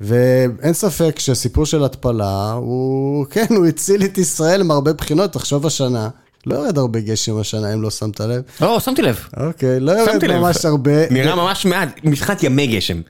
[0.00, 5.32] ואין ספק שהסיפור של התפלה, הוא, כן, הוא הציל את ישראל מהרבה בחינות.
[5.32, 6.08] תחשוב השנה,
[6.46, 8.42] לא יורד הרבה גשם השנה, אם לא שמת לב.
[8.62, 9.26] או, שמתי לב.
[9.36, 10.24] אוקיי, לא יורד.
[10.24, 11.10] ממש הרבה.
[11.10, 13.00] נראה ממש מעט, מבחינת ימי גשם.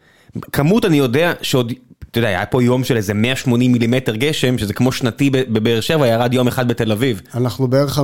[0.53, 1.73] כמות אני יודע שעוד,
[2.17, 6.07] אתה יודע, היה פה יום של איזה 180 מילימטר גשם, שזה כמו שנתי בבאר שבע,
[6.07, 7.23] ירד יום אחד בתל אביב.
[7.35, 8.03] אנחנו בערך 50%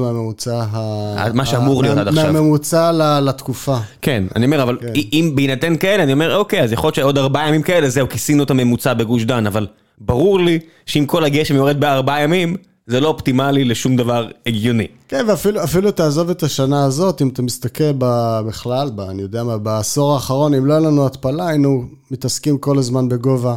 [0.00, 1.32] מהממוצע ה...
[1.34, 2.32] מה שאמור להיות מה- עד עכשיו.
[2.32, 2.92] מהממוצע
[3.22, 3.76] לתקופה.
[4.02, 4.78] כן, אני אומר, אבל
[5.12, 8.42] אם בהינתן כאלה, אני אומר, אוקיי, אז יכול להיות שעוד ארבעה ימים כאלה, זהו, כיסינו
[8.42, 9.66] את הממוצע בגוש דן, אבל
[9.98, 12.56] ברור לי שאם כל הגשם יורד בארבעה ימים,
[12.90, 14.86] זה לא אופטימלי לשום דבר הגיוני.
[15.08, 19.44] כן, ואפילו אפילו תעזוב את השנה הזאת, אם אתה מסתכל ב- בכלל, ב- אני יודע
[19.44, 23.54] מה, בעשור האחרון, אם לא היה לנו התפלה, היינו מתעסקים כל הזמן בגובה,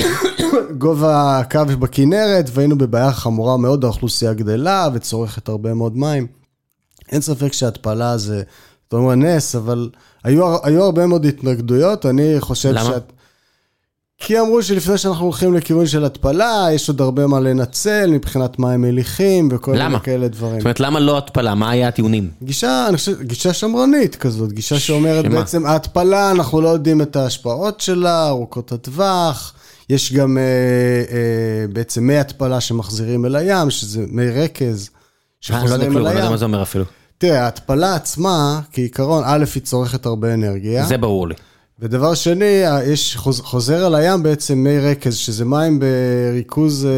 [0.78, 6.26] גובה הקו בכנרת, והיינו בבעיה חמורה מאוד, האוכלוסייה גדלה וצורכת הרבה מאוד מים.
[7.12, 8.42] אין ספק שהתפלה זה,
[8.88, 9.90] אתה אומר נס, אבל
[10.24, 12.84] היו, היו הרבה מאוד התנגדויות, אני חושב למה?
[12.84, 13.12] שאת...
[14.26, 18.80] כי אמרו שלפני שאנחנו הולכים לכיוון של התפלה, יש עוד הרבה מה לנצל מבחינת מים
[18.80, 19.72] מליחים וכל?
[19.72, 20.54] מיני כאלה דברים.
[20.54, 21.54] זאת אומרת, למה לא התפלה?
[21.54, 22.30] מה היה הטיעונים?
[22.42, 25.38] גישה, אני חושב, גישה שמרנית כזאת, גישה שאומרת שמה?
[25.38, 29.54] בעצם, ההתפלה, אנחנו לא יודעים את ההשפעות שלה, ארוכות הטווח,
[29.90, 34.90] יש גם אה, אה, בעצם מי התפלה שמחזירים אל הים, שזה מי רכז,
[35.50, 36.30] אה, אני לא יודע שחוזרים כלום, אל אני לא יודע הים.
[36.30, 36.84] מה זה אומר אפילו.
[37.18, 40.84] תראה, ההתפלה עצמה, כעיקרון, א', היא צורכת הרבה אנרגיה.
[40.84, 41.34] זה ברור לי.
[41.78, 46.90] ודבר שני, יש חוז, חוזר על הים בעצם מי רכז, שזה מים בריכוז אה,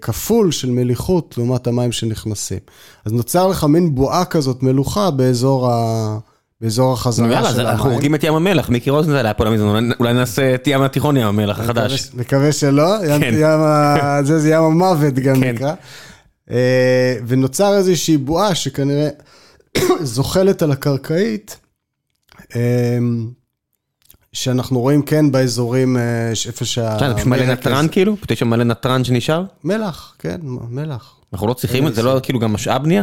[0.00, 2.58] כפול של מליחות לעומת המים שנכנסים.
[3.04, 6.18] אז נוצר לך מין בועה כזאת מלוכה באזור, ה,
[6.60, 7.92] באזור החזרה יאללה, של אז אנחנו המים.
[7.92, 11.26] הורגים את ים המלח, מיקי רוזנזל היה פה אולי- אולי נעשה את ים התיכון ים
[11.26, 12.08] המלח החדש.
[12.08, 13.34] מקווה- מקווה שלא, ים, כן.
[13.34, 15.54] ים, ה- זה, זה ים המוות גם כן.
[15.54, 15.74] נקרא.
[16.50, 19.08] אה, ונוצר איזושהי בועה שכנראה
[20.02, 21.56] זוחלת על הקרקעית,
[22.56, 22.98] אה,
[24.34, 26.02] שאנחנו רואים כן באזורים, אה,
[26.46, 26.96] איפה שה...
[26.96, 28.16] בסדר, פשוט מלא נתרן כאילו?
[28.16, 29.44] פתאום יש שם מלא נתרן שנשאר?
[29.64, 30.36] מלח, כן,
[30.70, 31.16] מלח.
[31.32, 33.02] אנחנו לא צריכים את זה, לא כאילו גם משאב נהיה?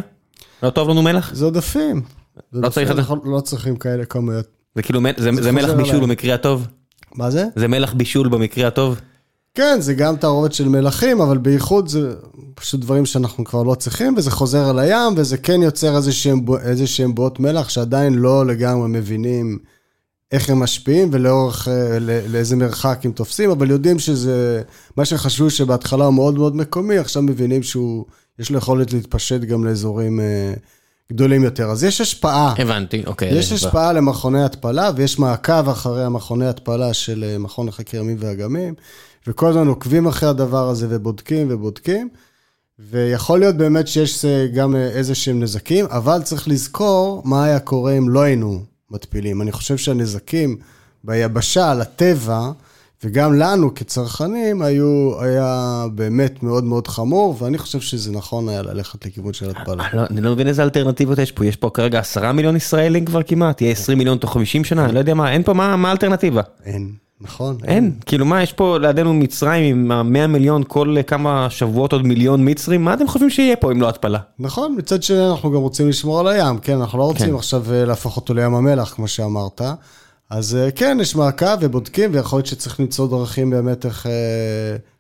[0.63, 1.33] לא טוב לנו מלח?
[1.33, 2.01] זה עודפים.
[2.51, 3.01] זה לא צריך את זה?
[3.23, 4.45] לא צריכים כאלה כמויות.
[4.75, 5.99] זה כאילו, זה זה מלח בישול.
[5.99, 6.67] במקרה הטוב?
[7.15, 7.45] מה זה?
[7.55, 8.99] זה מלח בישול במקרה הטוב?
[9.55, 12.13] כן, זה גם תערובת של מלחים, אבל בייחוד זה
[12.55, 15.97] פשוט דברים שאנחנו כבר לא צריכים, וזה חוזר על הים, וזה כן יוצר
[16.63, 19.59] איזה שהם בועות מלח שעדיין לא לגמרי מבינים
[20.31, 24.61] איך הם משפיעים ולאורך, אה, לאיזה מרחק הם תופסים, אבל יודעים שזה,
[24.97, 28.05] מה שחשבו שבהתחלה הוא מאוד מאוד מקומי, עכשיו מבינים שהוא,
[28.39, 30.53] יש לו יכולת להתפשט גם לאזורים אה,
[31.11, 31.69] גדולים יותר.
[31.71, 32.53] אז יש השפעה.
[32.57, 33.29] הבנתי, אוקיי.
[33.33, 38.73] יש השפעה למכוני התפלה, ויש מעקב אחרי המכוני התפלה של אה, מכון לחקר ימים ואגמים,
[39.27, 42.09] וכל הזמן עוקבים אחרי הדבר הזה ובודקים ובודקים,
[42.79, 48.09] ויכול להיות באמת שיש גם איזה שהם נזקים, אבל צריך לזכור מה היה קורה אם
[48.09, 49.41] לא היינו מתפילים.
[49.41, 50.57] אני חושב שהנזקים
[51.03, 52.51] ביבשה, לטבע,
[53.03, 59.05] וגם לנו כצרכנים, היו, היה באמת מאוד מאוד חמור, ואני חושב שזה נכון היה ללכת
[59.05, 59.87] לכיוון של התפלה.
[59.87, 63.05] אני לא- אני לא מבין איזה אלטרנטיבות יש פה, יש פה כרגע עשרה מיליון ישראלים
[63.05, 65.89] כבר כמעט, יהיה 20 מיליון תוך 50 שנה, אני לא יודע מה, אין פה מה
[65.89, 66.41] האלטרנטיבה?
[66.65, 66.91] אין,
[67.21, 67.57] נכון?
[67.63, 72.49] אין, כאילו מה, יש פה לידינו מצרים עם ה-100 מיליון כל כמה שבועות עוד מיליון
[72.49, 74.19] מצרים, מה אתם חושבים שיהיה פה אם לא התפלה?
[74.39, 77.35] נכון, מצד שני אנחנו גם רוצים לשמור על הים, כן, אנחנו לא רוצים כן.
[77.35, 79.61] עכשיו אה, להפוך אותו לים המלח, כמו שאמרת.
[80.29, 84.11] אז אה, כן, יש מעקב ובודקים, ויכול להיות שצריך למצוא דרכים באמת איך אה,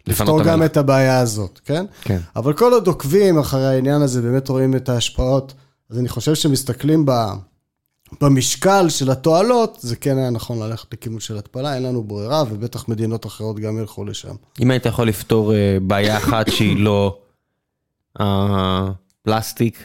[0.07, 0.65] לפתור את גם המלח.
[0.65, 1.85] את הבעיה הזאת, כן?
[2.01, 2.19] כן.
[2.35, 5.53] אבל כל עוד עוקבים אחרי העניין הזה, באמת רואים את ההשפעות,
[5.89, 7.11] אז אני חושב שמסתכלים ב...
[8.21, 12.87] במשקל של התועלות, זה כן היה נכון ללכת לכיוון של התפלה, אין לנו ברירה, ובטח
[12.87, 14.35] מדינות אחרות גם ילכו לשם.
[14.61, 17.17] אם היית יכול לפתור אה, בעיה אחת שהיא לא
[18.15, 19.83] הפלסטיק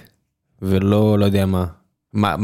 [0.62, 1.66] ולא, לא יודע מה,
[2.12, 2.36] מה,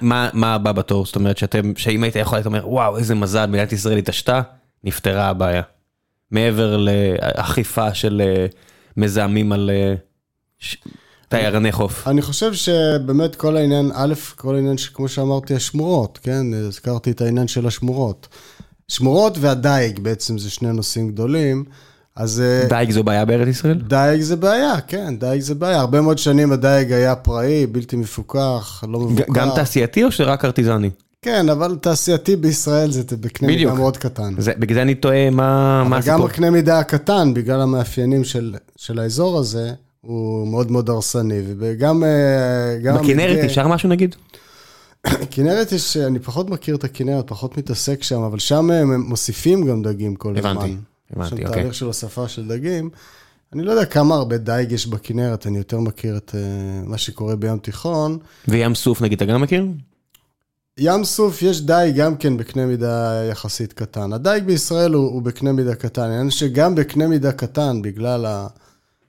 [0.00, 1.06] מה, מה, הבא בתור?
[1.06, 4.42] זאת אומרת שאתם, שאם היית יכול, היית אומר, וואו, איזה מזל, מדינת ישראל התעשתה,
[4.84, 5.62] נפתרה הבעיה.
[6.30, 8.46] מעבר לאכיפה של אה,
[8.96, 9.94] מזהמים על אה,
[11.30, 12.08] תיירני חוף.
[12.08, 16.46] אני חושב שבאמת כל העניין, א', כל העניין שכמו שאמרתי, השמורות, כן?
[16.54, 18.28] הזכרתי את העניין של השמורות.
[18.88, 21.64] שמורות והדייג בעצם זה שני נושאים גדולים.
[22.16, 23.80] אז אה, דייג זו בעיה בארץ ישראל?
[23.88, 25.80] דייג זה בעיה, כן, דייג זה בעיה.
[25.80, 29.32] הרבה מאוד שנים הדייג היה פראי, בלתי מפוקח, לא מבוקר.
[29.32, 30.90] גם תעשייתי או שרק ארטיזני?
[31.22, 33.74] כן, אבל תעשייתי בישראל זה בקנה מידה.
[33.74, 34.34] מאוד קטן.
[34.38, 36.28] זה, בגלל זה אני תוהה מה, מה אבל גם הסיפור.
[36.28, 42.04] בקנה מידה הקטן, בגלל המאפיינים של, של האזור הזה, הוא מאוד מאוד הרסני, וגם...
[42.04, 44.14] אה, בכנרת המדגה- אפשר משהו נגיד?
[45.30, 49.82] כנרת יש, אני פחות מכיר את הכנרת, פחות מתעסק שם, אבל שם הם מוסיפים גם
[49.82, 50.50] דגים כל הזמן.
[50.50, 50.76] הבנתי,
[51.12, 51.62] הבנתי, יש שם אוקיי.
[51.62, 52.90] תהליך של הוספה של דגים.
[53.52, 57.36] אני לא יודע כמה הרבה דייג יש בכנרת, אני יותר מכיר את uh, מה שקורה
[57.36, 58.18] בים תיכון.
[58.48, 59.66] וים סוף נגיד, אתה גם מכיר?
[60.78, 64.12] ים סוף יש דייג גם כן בקנה מידה יחסית קטן.
[64.12, 66.02] הדייג בישראל הוא, הוא בקנה מידה קטן.
[66.02, 68.26] העניין שגם בקנה מידה קטן, בגלל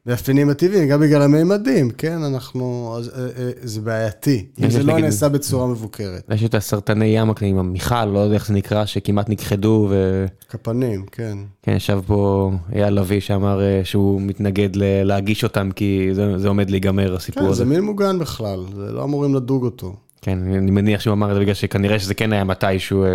[0.06, 4.46] המאפיינים הטבעיים, גם בגלל המימדים, כן, אנחנו, אה, אה, זה בעייתי.
[4.64, 6.24] אם זה לא נעשה בצורה מבוקרת.
[6.30, 11.06] יש את הסרטני ים הקטנים, המיכל, לא יודע איך זה נקרא, שכמעט נכחדו, וכן, כפנים,
[11.12, 11.38] כן.
[11.68, 16.70] ישב פה אייל לביא שאמר אה, שהוא מתנגד ל- להגיש אותם, כי זה, זה עומד
[16.70, 17.58] להיגמר הסיפור כן, הזה.
[17.58, 19.96] זה מין מוגן בכלל, זה לא אמורים לדוג אותו.
[20.22, 23.06] כן, אני מניח שהוא אמר את זה בגלל שכנראה שזה כן היה מתישהו...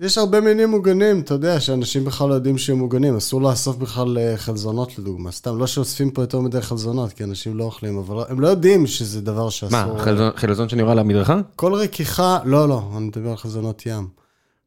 [0.00, 3.76] אה, יש הרבה מינים מוגנים, אתה יודע, שאנשים בכלל לא יודעים שהם מוגנים, אסור לאסוף
[3.76, 7.98] בכלל אה, חלזונות לדוגמה, סתם, לא שאוספים פה יותר מדי חלזונות, כי אנשים לא אוכלים,
[7.98, 9.70] אבל הם לא יודעים שזה דבר שאסור.
[9.94, 11.40] מה, חלזון- חלזון שאני רואה על המדרכה?
[11.56, 14.08] כל רכיכה, לא, לא, אני מדבר על חלזונות ים.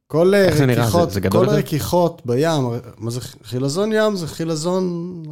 [0.07, 0.65] כל אה, איך זה
[1.09, 1.51] זה- כל יותר?
[1.55, 2.63] רכיחות בים,
[2.97, 4.15] מה זה חילזון ים?
[4.15, 4.83] זה חילזון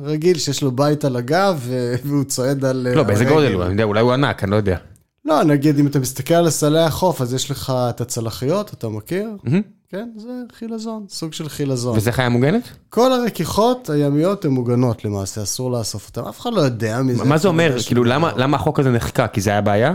[0.04, 1.68] רגיל שיש לו בית על הגב
[2.06, 2.88] והוא צועד על...
[2.90, 3.26] אה, לא, באיזה.
[3.26, 3.64] גודל הוא?
[3.64, 4.78] אני יודע, אולי הוא ענק, אני לא יודע.
[5.26, 9.30] לא, נגיד, אם אתה מסתכל על סלי החוף, אז יש לך את הצלחיות, אתה מכיר?
[9.44, 9.62] מהמם.
[9.90, 11.98] כן, זה חילזון, סוג של חילזון.
[11.98, 12.64] וזה חיה מוגנת?
[12.90, 16.22] כל הרכיחות הימיות הן מוגנות למעשה, אסור לאסוף אותן.
[16.30, 17.24] אף אחד לא יודע מזה.
[17.24, 17.76] מה זה אומר?
[17.86, 18.04] כאילו.
[18.04, 19.30] למה למה החוק הזה נחקק?
[19.34, 19.94] כי זה היה בעיה?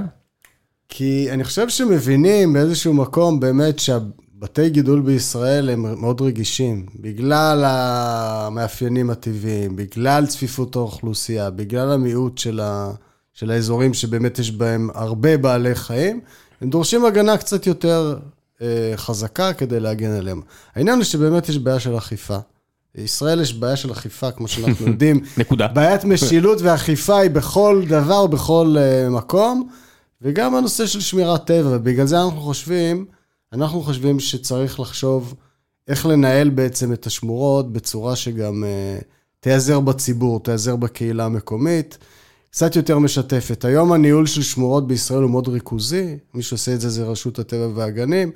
[0.88, 6.86] כי אני חושב שמבינים באיזשהו מקום באמת שהבתי גידול בישראל הם מאוד רגישים.
[7.01, 12.91] בגלל המאפיינים הטבעיים, בגלל צפיפות האוכלוסייה, בגלל המיעוט של, ה...
[13.32, 16.20] של האזורים שבאמת יש בהם הרבה בעלי חיים,
[16.61, 18.18] הם דורשים הגנה קצת יותר
[18.97, 20.41] חזקה כדי להגן עליהם.
[20.75, 22.39] העניין הוא שבאמת יש בעיה של אכיפה.
[22.95, 25.21] בישראל יש בעיה של אכיפה, כמו שאנחנו יודעים.
[25.37, 25.69] נקודה.
[25.69, 29.69] בעיית משילות ואכיפה היא בכל דבר, בכל uh, מקום,
[30.23, 33.07] וגם הנושא של שמירת טבע, ובגלל זה אנחנו חושבים,
[33.53, 35.35] אנחנו חושבים שצריך לחשוב
[35.89, 39.05] איך לנהל בעצם את השמורות בצורה שגם uh,
[39.41, 41.99] תיעזר בציבור, תיעזר בקהילה המקומית,
[42.51, 43.64] קצת יותר משתפת.
[43.64, 47.68] היום הניהול של שמורות בישראל הוא מאוד ריכוזי, מי שעושה את זה זה רשות הטבע
[47.74, 48.30] והגנים.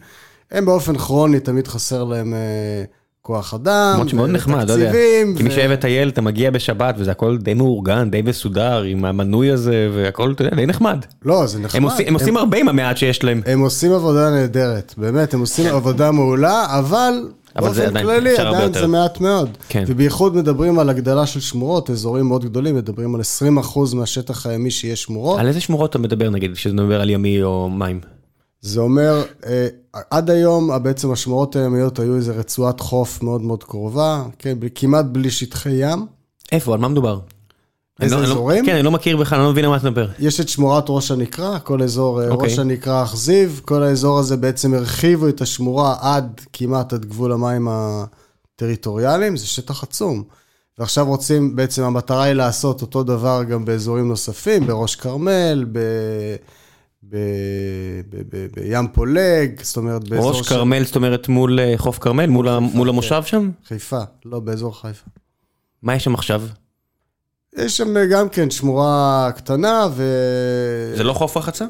[0.50, 2.86] הם באופן כרוני, תמיד חסר להם uh,
[3.22, 4.92] כוח אדם, למרות שמאוד נחמד, לא יודע.
[5.36, 9.50] כי מי שאוהב לטייל, אתה מגיע בשבת וזה הכל די מאורגן, די מסודר, עם המנוי
[9.50, 10.98] הזה, והכל, אתה יודע, די נחמד.
[11.24, 11.76] לא, זה נחמד.
[11.76, 13.42] הם עושים- הם עושים הרבה עם המעט שיש להם.
[13.46, 17.43] הם עושים עבודה נהדרת, באמת, הם עושים עבודה מעולה, אבל כן.
[17.56, 18.80] אבל זה עדיין, כללי אפשר הרבה עדיין יותר.
[18.80, 19.48] זה מעט מאוד.
[19.68, 19.84] כן.
[19.86, 25.02] ובייחוד מדברים על הגדלה של שמורות, אזורים מאוד גדולים, מדברים על 20% מהשטח הימי שיש
[25.02, 25.40] שמורות.
[25.40, 28.00] על איזה שמורות אתה מדבר נגיד, שזה מדבר על ימי או מים?
[28.60, 29.68] זה אומר, אה,
[30.10, 35.30] עד היום בעצם השמורות הימיות היו איזו רצועת חוף מאוד מאוד קרובה, כן, כמעט בלי
[35.30, 36.06] שטחי ים.
[36.52, 37.18] איפה, על מה מדובר?
[38.00, 38.66] איזה אני לא- אני לא- אזורים?
[38.66, 40.08] כן, אני לא מכיר בכלל, אני לא מבין על מה אתה מדבר.
[40.18, 42.48] יש את שמורת ראש הנקרה, כל אזור אה, אוקיי.
[42.48, 47.68] ראש הנקרה אכזיב, כל האזור הזה בעצם הרחיבו את השמורה עד כמעט עד גבול המים
[47.70, 50.22] הטריטוריאליים, זה שטח עצום.
[50.78, 55.78] ועכשיו רוצים, בעצם המטרה היא לעשות אותו דבר גם באזורים נוספים, בראש כרמל, ב...
[57.02, 57.16] ב...
[58.10, 58.16] ב...
[58.30, 58.46] ב...
[58.54, 63.22] בים פולג, זאת אומרת באזור ראש כרמל, זאת אומרת מול אה, חוף כרמל, מול המושב
[63.26, 63.50] שם?
[63.68, 65.06] חיפה, לא, באזור חיפה.
[65.82, 66.42] מה יש שם עכשיו?
[67.56, 70.02] יש שם גם כן שמורה קטנה ו...
[70.96, 71.64] זה לא חוף רחצה?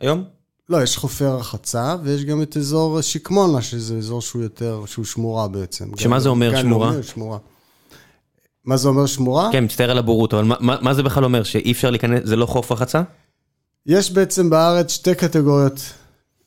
[0.00, 0.24] היום?
[0.68, 5.48] לא, יש חופי רחצה, ויש גם את אזור שקמונה, שזה אזור שהוא יותר, שהוא שמורה
[5.48, 5.96] בעצם.
[5.96, 6.92] שמה זה אומר שמורה?
[7.02, 7.38] שמורה.
[8.64, 9.48] מה זה אומר שמורה?
[9.52, 11.42] כן, מצטער על הבורות, אבל מה- מה מה זה בכלל אומר?
[11.42, 13.02] שאי אפשר להיכנס, זה לא חוף רחצה?
[13.86, 15.80] יש בעצם בארץ שתי קטגוריות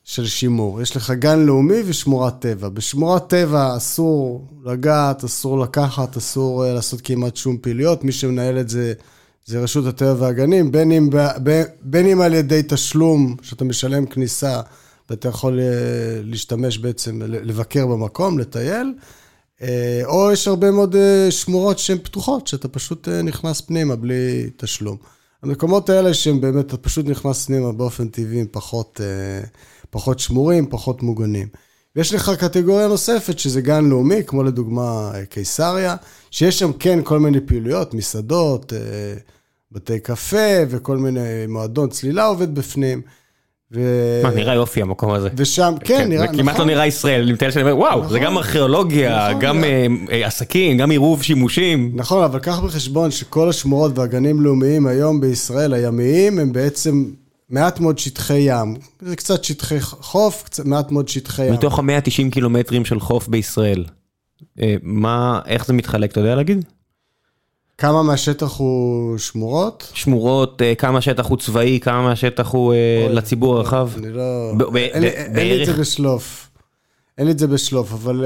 [0.10, 0.82] של שימור.
[0.82, 2.70] יש לך גן לאומי ושמורת טבע.
[2.70, 8.04] בשמורת טבע אסור לגעת, אסור לקחת, אסור אה, לעשות כמעט שום פעילויות.
[8.04, 8.94] מי שמנהל את זה,
[9.46, 14.06] זה רשות הטבע והגנים, בין אם, ב- ב- בין אם על ידי תשלום, שאתה משלם
[14.06, 14.62] כניסה,
[15.10, 15.66] ואתה יכול אה,
[16.24, 18.94] להשתמש בעצם, לבקר במקום, לטייל,
[19.62, 20.96] אה, או יש הרבה מאוד
[21.30, 24.98] שמורות שהן פתוחות, שאתה פשוט נכנס פנימה בלי תשלום.
[25.44, 29.02] המקומות האלה שהם באמת, אתה פשוט נכנס פנימה באופן טבעי, פחות,
[29.90, 31.48] פחות שמורים, פחות מוגנים.
[31.96, 35.96] ויש לך קטגוריה נוספת, שזה גן לאומי, כמו לדוגמה אה, קיסריה,
[36.32, 38.80] שיש שם כן כל מיני פעילויות, מסעדות, אה,
[39.72, 40.38] בתי קפה
[40.70, 43.02] וכל מיני מועדון צלילה עובד בפנים.
[43.76, 43.80] ו...
[44.24, 45.30] מה, נראה יופי המקום הזה.
[45.36, 48.38] ושם, כן, נראה, זה כמעט לא נראה ישראל, אני מטייל שאני אומר, וואו, זה גם
[48.38, 51.92] ארכיאולוגיה, נכון, גם גם- אה, אה, עסקים, גם עירוב שימושים.
[51.96, 57.06] נכון, אבל קח בחשבון שכל השמורות והגנים לאומיים היום בישראל, הימיים, הם בעצם
[57.50, 61.54] מעט מאוד שטחי ים, זה קצת שטחי חוף, קצת, מעט מאוד שטחי ים.
[61.54, 63.86] מתוך ה-190 קילומטרים של חוף בישראל,
[64.62, 66.66] אה, מה, איך זה מתחלק, אתה יודע להגיד?
[67.78, 69.92] כמה מהשטח הוא שמורות?
[69.94, 73.90] שמורות, אה, כמה שטח הוא צבאי, כמה מהשטח הוא אה, אוי, לציבור הרחב?
[73.98, 74.54] אני לא...
[74.58, 75.80] ב- ב- אין ב- אין לי את זה בערך?
[75.80, 76.50] בשלוף.
[77.18, 78.26] אין לי את זה בשלוף, אבל...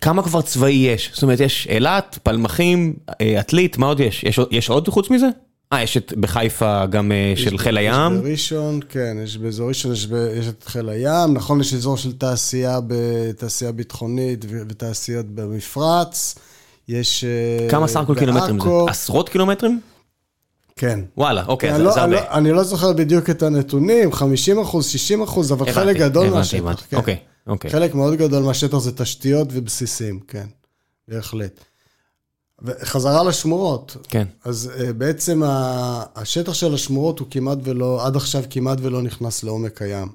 [0.00, 1.10] כמה כבר צבאי יש?
[1.14, 2.96] זאת אומרת, יש אילת, פלמחים,
[3.38, 4.24] עתלית, מה עוד יש?
[4.24, 5.28] יש יש עוד חוץ מזה?
[5.74, 8.12] אה, יש את בחיפה גם אה, של חיל הים.
[8.14, 11.96] יש בראשון, כן, יש באזור ראשון, יש, ב, יש את חיל הים, נכון, יש אזור
[11.96, 16.34] של תעשייה, בתעשייה ביטחונית ותעשיות במפרץ.
[16.88, 17.24] יש...
[17.24, 18.66] אה, כמה סך הכל קילומטרים זה?
[18.88, 19.80] עשרות קילומטרים?
[20.76, 21.00] כן.
[21.16, 22.28] וואלה, אוקיי, אני זה לא, זה אני, הרבה.
[22.30, 26.26] לא, אני לא זוכר בדיוק את הנתונים, 50 אחוז, 60 אחוז, אבל חלק הבנתי, גדול
[26.26, 26.82] הבנתי, מהשטח, הבנתי.
[26.90, 26.96] כן.
[26.96, 27.16] אוקיי,
[27.46, 27.70] אוקיי.
[27.70, 30.46] חלק מאוד גדול מהשטח זה תשתיות ובסיסים, כן,
[31.08, 31.60] בהחלט.
[32.62, 34.26] וחזרה לשמורות, כן.
[34.44, 39.42] אז uh, בעצם ה- השטח של השמורות הוא כמעט ולא, עד עכשיו כמעט ולא נכנס
[39.44, 40.08] לעומק הים.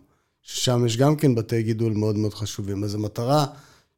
[0.43, 2.83] ששם יש גם כן בתי גידול מאוד מאוד חשובים.
[2.83, 3.45] אז המטרה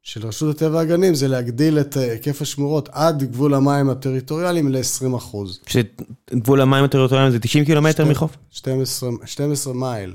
[0.03, 5.17] של רשות הטבע והגנים זה להגדיל את אה, היקף השמורות עד גבול המים הטריטוריאליים ל-20
[5.17, 5.59] אחוז.
[5.67, 8.37] שגבול המים הטריטוריאליים זה 90 קילומטר שתי- מחוף?
[8.51, 10.13] 12, 12 מייל.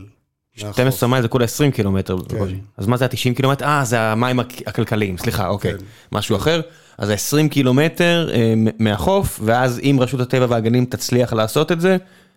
[0.63, 0.75] מהחוף.
[0.75, 2.37] 12 מייל זה כולה 20 קילומטר כן.
[2.77, 3.65] אז מה זה ה-90 קילומטר?
[3.65, 5.73] אה, זה המים הכ- הכלכליים, סליחה, אוקיי.
[5.79, 5.85] כן.
[6.13, 6.61] משהו אחר.
[6.99, 11.97] אז ה-20 קילומטר אה, מהחוף, ואז אם רשות הטבע והגנים תצליח לעשות את זה,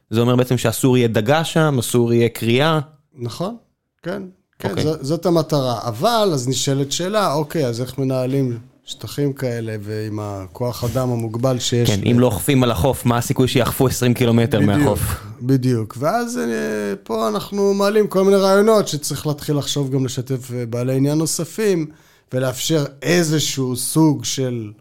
[0.10, 2.80] זה אומר בעצם שאסור יהיה דגה שם, אסור יהיה קריאה.
[3.16, 3.55] נכון,
[4.03, 4.24] כן.
[4.60, 4.84] כן, אוקיי.
[4.84, 5.80] זו, זאת המטרה.
[5.88, 11.89] אבל, אז נשאלת שאלה, אוקיי, אז איך מנהלים שטחים כאלה ועם הכוח אדם המוגבל שיש?
[11.89, 14.99] כן, אם לא אוכפים על החוף, מה הסיכוי שיאכפו 20 קילומטר בדיוק, מהחוף?
[15.41, 15.97] בדיוק.
[15.99, 20.95] ואז אה, פה אנחנו מעלים כל מיני רעיונות שצריך להתחיל לחשוב גם לשתף אה, בעלי
[20.95, 21.86] עניין נוספים,
[22.34, 24.72] ולאפשר איזשהו סוג של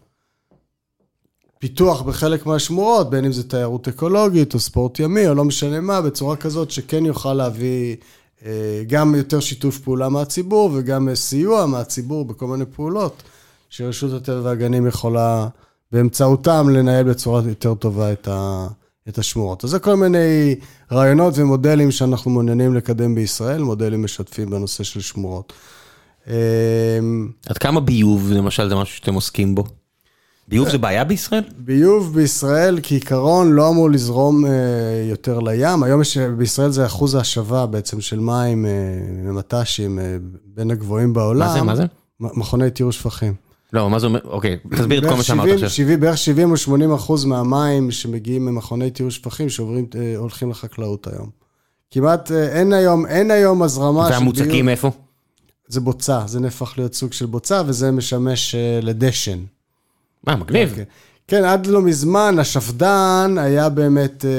[1.59, 6.01] פיתוח בחלק מהשמורות, בין אם זה תיירות אקולוגית או ספורט ימי או לא משנה מה,
[6.01, 7.95] בצורה כזאת שכן יוכל להביא
[8.45, 13.23] אה, גם יותר שיתוף פעולה מהציבור וגם סיוע מהציבור בכל מיני פעולות
[13.69, 15.47] שרשות הטבע והגנים יכולה
[15.91, 18.67] באמצעותם לנהל בצורה יותר טובה את, ה,
[19.09, 19.63] את השמורות.
[19.63, 20.55] אז זה כל מיני
[20.91, 25.53] רעיונות ומודלים שאנחנו מעוניינים לקדם בישראל, מודלים משתפים בנושא של שמורות.
[26.29, 26.35] אה,
[27.47, 29.63] עד כמה ביוב, למשל, זה משהו שאתם עוסקים בו?
[30.49, 31.43] ביוב זה בעיה בישראל?
[31.57, 34.51] ביוב בישראל כעיקרון לא אמור לזרום אה,
[35.09, 35.83] יותר לים.
[35.83, 38.71] היום יש, בישראל זה אחוז ההשבה בעצם של מים אה,
[39.23, 41.47] ממט"שים אה, בין הגבוהים בעולם.
[41.47, 41.83] מה זה, מה זה?
[42.19, 43.33] מכוני טיהור שפכים.
[43.73, 44.19] לא, מה זה אומר?
[44.23, 45.69] אוקיי, תסביר את כל מה שאמרת 70 עכשיו.
[45.69, 49.85] 70 בערך 70 או 80 אחוז מהמים שמגיעים ממכוני טיהור שפכים שעוברים,
[50.17, 51.29] הולכים לחקלאות היום.
[51.91, 54.19] כמעט אין היום, אין היום הזרמה של ביוב.
[54.19, 54.91] והמוצקים איפה?
[55.69, 59.39] זה בוצה, זה נהפך להיות סוג של בוצה וזה משמש אה, לדשן.
[60.23, 60.73] מה, מגניב.
[60.75, 60.83] כן.
[61.27, 64.29] כן, עד לא מזמן השפד"ן היה באמת, אה,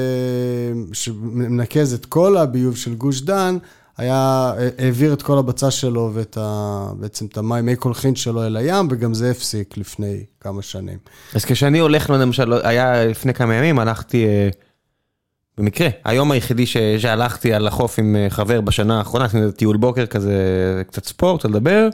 [0.93, 3.59] שמנקז את כל הביוב של גוש דן,
[3.97, 8.47] היה, אה, העביר את כל הבצה שלו ואת ה, בעצם את המים, מי קולחין שלו
[8.47, 10.99] אל הים, וגם זה הפסיק לפני כמה שנים.
[11.35, 14.27] אז כשאני הולך, למשל, היה לפני כמה ימים, הלכתי,
[15.59, 19.77] במקרה, היום היחידי ש- שהלכתי על החוף עם אה, חבר בשנה האחרונה, עשינו איזה טיול
[19.77, 20.33] בוקר כזה,
[20.89, 21.89] קצת ספורט, לדבר,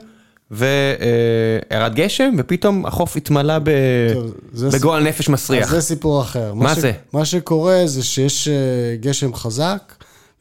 [0.51, 5.71] וירד גשם, ופתאום החוף התמלא ב- טוב, זה בגועל נפש אז מסריח.
[5.71, 6.55] זה סיפור אחר.
[6.55, 6.93] מה ש- זה?
[7.13, 8.55] מה שקורה זה שיש אה,
[9.01, 9.93] גשם חזק,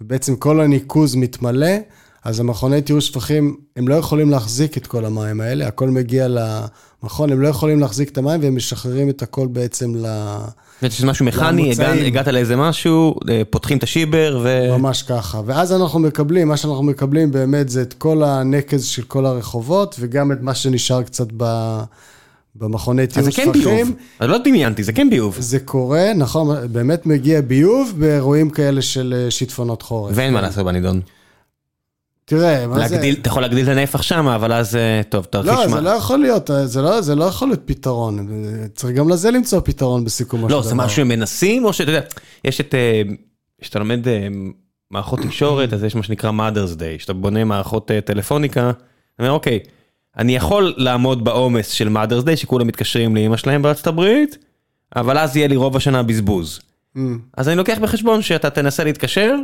[0.02, 1.68] ובעצם כל הניקוז מתמלא,
[2.24, 7.32] אז המכוני טיהור שפכים, הם לא יכולים להחזיק את כל המים האלה, הכל מגיע למכון,
[7.32, 10.06] הם לא יכולים להחזיק את המים, והם משחררים את הכל בעצם ל...
[10.90, 12.06] שזה משהו מכני, למוצאים.
[12.06, 14.68] הגעת- לאיזה משהו, אה, פותחים את השיבר, ו...
[14.78, 15.42] ממש ככה.
[15.46, 20.32] ואז אנחנו מקבלים, מה שאנחנו מקבלים באמת זה את כל הנקז של כל הרחובות, וגם
[20.32, 21.76] את מה שנשאר קצת ב...
[22.56, 23.64] במכוני אז טיהור זה כן ביוב.
[23.64, 23.94] שפכים.
[24.20, 25.36] אז לא דמיינתי, זה כן ביוב.
[25.40, 30.12] זה קורה, נכון, באמת מגיע ביוב באירועים כאלה של אה, שיטפונות חורף.
[30.16, 31.02] ואין מה לעשות בנידון.
[32.26, 33.10] תראה, מה זה...
[33.22, 35.76] אתה יכול להגדיל את הנפח שם, אבל אז, אה, טוב, תרחיש לא, מה.
[35.76, 38.28] זה לא יכול להיות, אה, זה לא, זה לא יכול להיות פתרון.
[38.76, 40.58] צריך גם לזה למצוא פתרון בסיכומו של דבר.
[40.58, 42.02] לא, זה משהו שהם מנסים, או שאתה יודע,
[42.44, 43.02] יש את, אה,
[43.62, 44.00] כשאתה לומד
[44.92, 49.60] מערכות תקשורת, אז יש מה שנקרא mother's day, שאתה בונה מערכות טלפוניקה, אתה אומר, אוקיי,
[50.18, 54.38] אני יכול לעמוד בעומס של mother's day, שכולם מתקשרים לאמא שלהם בארצות הברית,
[54.96, 56.60] אבל אז יהיה לי רוב השנה בזבוז.
[56.98, 57.00] Mm,
[57.38, 59.36] אז אני לוקח בחשבון שאתה תנסה להתקשר,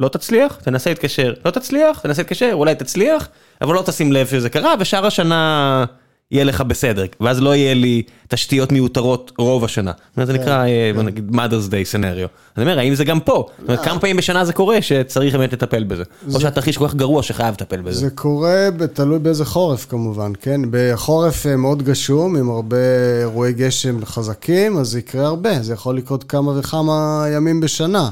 [0.00, 3.28] לא תצליח, תנסה להתקשר, לא תצליח, תנסה להתקשר, אולי תצליח,
[3.62, 5.84] אבל לא תשים לב שזה קרה, ושאר השנה
[6.30, 9.92] יהיה לך בסדר, ואז לא יהיה לי תשתיות מיותרות רוב השנה.
[10.16, 12.28] זה נקרא, אה, בוא נגיד, mother's day scenario.
[12.56, 13.46] אני אומר, האם זה גם פה?
[13.58, 16.02] זאת אומרת, כמה פעמים בשנה זה קורה שצריך באמת לטפל בזה?
[16.34, 18.00] או שהתרחיש כל כך גרוע שחייב לטפל בזה.
[18.00, 20.60] זה קורה, תלוי באיזה חורף כמובן, כן?
[20.70, 22.76] בחורף אה, מאוד גשום, עם הרבה
[23.20, 28.08] אירועי גשם חזקים, אז זה יקרה הרבה, זה יכול לקרות כמה וכמה ימים בשנה.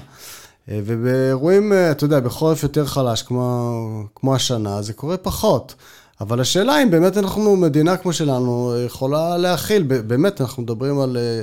[0.70, 3.80] אה, ובאירועים, אה, אתה יודע, בחורף יותר חלש, כמו,
[4.14, 5.74] כמו השנה, זה קורה פחות.
[6.20, 11.16] אבל השאלה אם באמת אנחנו, מדינה כמו שלנו, יכולה להכיל, באמת, אנחנו מדברים על...
[11.16, 11.42] אה,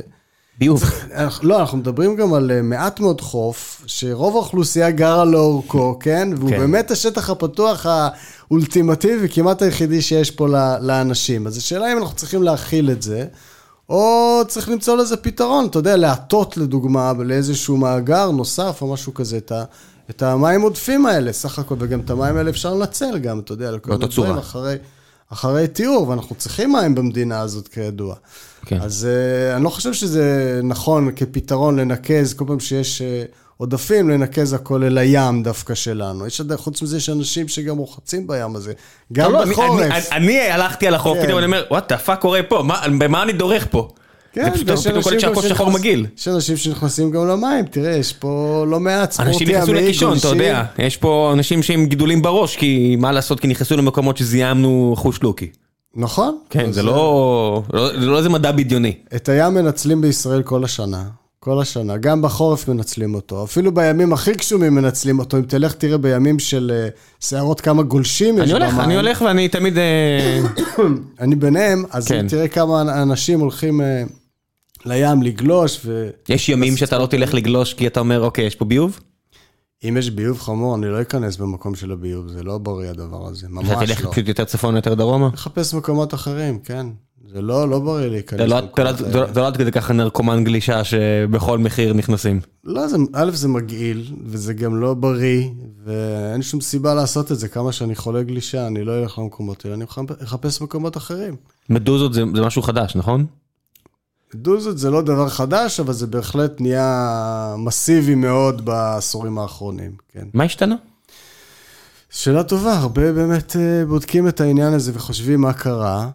[0.60, 0.84] ביוב.
[1.44, 6.30] לא, אנחנו מדברים גם על מעט מאוד חוף, שרוב האוכלוסייה גרה לאורכו, כן?
[6.38, 6.60] והוא כן.
[6.60, 10.48] באמת השטח הפתוח האולטימטיבי, כמעט היחידי שיש פה
[10.82, 11.48] לאנשים.
[11.48, 13.26] אז השאלה אם אנחנו צריכים להכיל את זה.
[13.90, 19.38] או צריך למצוא לזה פתרון, אתה יודע, להטות לדוגמה לאיזשהו מאגר נוסף או משהו כזה,
[19.38, 19.64] את, ה,
[20.10, 23.72] את המים עודפים האלה, סך הכל, וגם את המים האלה אפשר לנצל גם, אתה יודע,
[23.72, 24.76] לכל מיני דברים אחרי,
[25.30, 28.16] אחרי תיאור, ואנחנו צריכים מים במדינה הזאת כידוע.
[28.66, 28.82] כן.
[28.82, 33.02] אז uh, אני לא חושב שזה נכון כפתרון לנקז, כל פעם שיש...
[33.02, 36.28] Uh, עודפים, לנקז הכל אל הים דווקא שלנו.
[36.28, 38.74] יש, חוץ מזה, יש אנשים שגם רוחצים בים הזה,
[39.14, 39.82] גם לא, בחורף.
[39.82, 41.24] אני, אני, אני הלכתי על החוף, כן.
[41.24, 42.64] פתאום אני אומר, וואט, מה קורה פה?
[42.64, 43.94] מה, במה אני דורך פה?
[44.36, 46.06] כן, יש אנשים שהכל שחור מגעיל.
[46.18, 50.18] יש אנשים שנכנסים גם למים, תראה, יש פה לא מעט ספורט ימי, אנשים נכנסו לקישון,
[50.18, 54.94] אתה יודע, יש פה אנשים שהם גידולים בראש, כי מה לעשות, כי נכנסו למקומות שזיהמנו
[54.98, 55.50] חוש לוקי.
[55.96, 56.38] נכון.
[56.50, 58.94] כן, זה לא, לא, זה לא איזה מדע בדיוני.
[59.16, 61.04] את הים מנצלים בישראל כל השנה.
[61.40, 65.98] כל השנה, גם בחורף מנצלים אותו, אפילו בימים הכי גשומים מנצלים אותו, אם תלך תראה
[65.98, 66.88] בימים של
[67.20, 68.80] שערות כמה גולשים יש במים.
[68.80, 69.78] אני הולך ואני תמיד...
[69.78, 70.42] אה,
[71.20, 72.28] אני ביניהם, אז כן.
[72.28, 74.04] תראה כמה אנשים הולכים אה,
[74.86, 76.10] לים לגלוש ו...
[76.30, 79.00] יש ימים שאתה לא תלך לגלוש כי אתה אומר, אוקיי, יש פה ביוב?
[79.84, 83.48] אם יש ביוב חמור, אני לא אכנס במקום של הביוב, זה לא בריא הדבר הזה,
[83.50, 83.74] ממש לא.
[83.74, 85.30] אתה תלך פשוט יותר צפון, יותר דרומה?
[85.34, 86.88] לחפש מקומות אחרים, כן.
[87.34, 88.40] זה לא, לא בריא להיכנס.
[89.34, 92.40] זה לא עד כדי ככה נרקומן גלישה שבכל מחיר נכנסים.
[92.64, 95.50] לא, זה, א', זה מגעיל, וזה גם לא בריא,
[95.86, 97.48] ואין שום סיבה לעשות את זה.
[97.48, 99.86] כמה שאני חולה גלישה, אני לא אלך למקומות האלה, אני
[100.24, 101.36] אחפש מקומות אחרים.
[101.70, 103.26] מדוזות זה, זה משהו חדש, נכון?
[104.36, 110.28] מדוזות זה לא דבר חדש, אבל זה בהחלט נהיה מסיבי מאוד בעשורים האחרונים, כן.
[110.34, 110.76] מה השתנה?
[112.10, 116.10] שאלה טובה, הרבה באמת אה, בודקים את העניין הזה וחושבים מה קרה.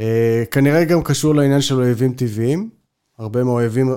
[0.00, 2.70] אה, כנראה גם קשור לעניין של אויבים טבעיים.
[3.18, 3.94] הרבה מהאויבים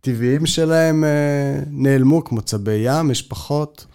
[0.00, 3.86] הטבעיים שלהם אה, נעלמו, כמו צבי ים, יש פחות,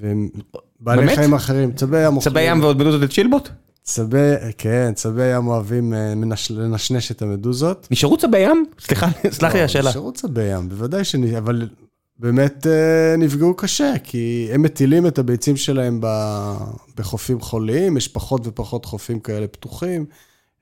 [0.00, 1.72] ובעלי חיים אחרים.
[1.72, 3.48] צבי ים צבי ים ועוד מדוזות את צ'ילבוט?
[3.82, 6.14] צבי, כן, צבי ים אוהבים אה,
[6.50, 7.88] לנשנש את המדוזות.
[7.90, 8.66] נשארו צבי ים?
[8.80, 9.90] סליחה, סלח לי לא, השאלה.
[9.90, 11.14] נשארו צבי ים, בוודאי ש...
[11.38, 11.68] אבל
[12.18, 12.66] באמת
[13.18, 16.00] נפגעו קשה, כי הם מטילים את הביצים שלהם
[16.96, 20.06] בחופים חוליים, יש פחות ופחות חופים כאלה פתוחים.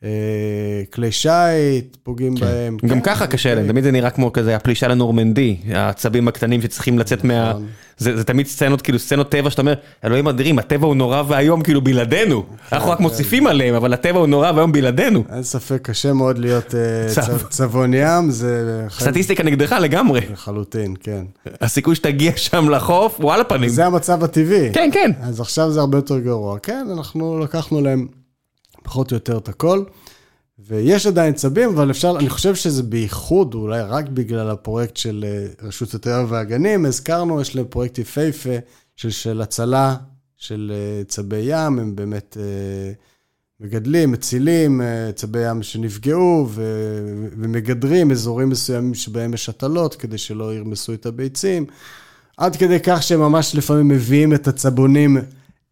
[0.04, 2.44] אה, כלי שיט, פוגעים כן.
[2.46, 2.76] בהם.
[2.82, 6.98] גם כן, ככה קשה להם, תמיד זה נראה כמו כזה הפלישה לנורמנדי, העצבים הקטנים שצריכים
[6.98, 7.50] לצאת מה...
[7.50, 7.66] נכון.
[7.98, 9.74] זה, זה תמיד סצנות, כאילו סצנות טבע שאתה אומר,
[10.04, 12.42] אלוהים אדירים, הטבע הוא נורא ואיום כאילו בלעדינו.
[12.42, 13.02] כן, אנחנו רק כן.
[13.02, 15.24] מוסיפים עליהם, אבל הטבע הוא נורא ואיום בלעדינו.
[15.32, 18.84] אין ספק, קשה מאוד להיות אה, צבון ים, זה...
[18.90, 20.20] סטטיסטיקה נגדך לגמרי.
[20.32, 21.24] לחלוטין, כן.
[21.60, 23.68] הסיכוי שתגיע שם לחוף, וואלה פנים.
[23.68, 24.72] זה המצב הטבעי.
[24.72, 25.10] כן, כן.
[25.22, 26.58] אז עכשיו זה הרבה יותר גרוע.
[26.58, 28.19] כן, אנחנו לקחנו להם...
[28.82, 29.84] פחות או יותר את הכל.
[30.68, 35.66] ויש עדיין צבים, אבל אפשר, אני חושב שזה בייחוד, אולי רק בגלל הפרויקט של אה,
[35.68, 38.56] רשות הטבע והגנים, הזכרנו, יש להם פרויקט יפהפה
[38.96, 39.96] של, של הצלה
[40.36, 42.92] של אה, צבי ים, הם באמת אה,
[43.60, 44.80] מגדלים, מצילים
[45.14, 46.62] צבי ים שנפגעו ו,
[47.38, 51.66] ומגדרים אזורים מסוימים שבהם יש הטלות, כדי שלא ירמסו את הביצים,
[52.36, 55.18] עד כדי כך שהם ממש לפעמים מביאים את הצבונים.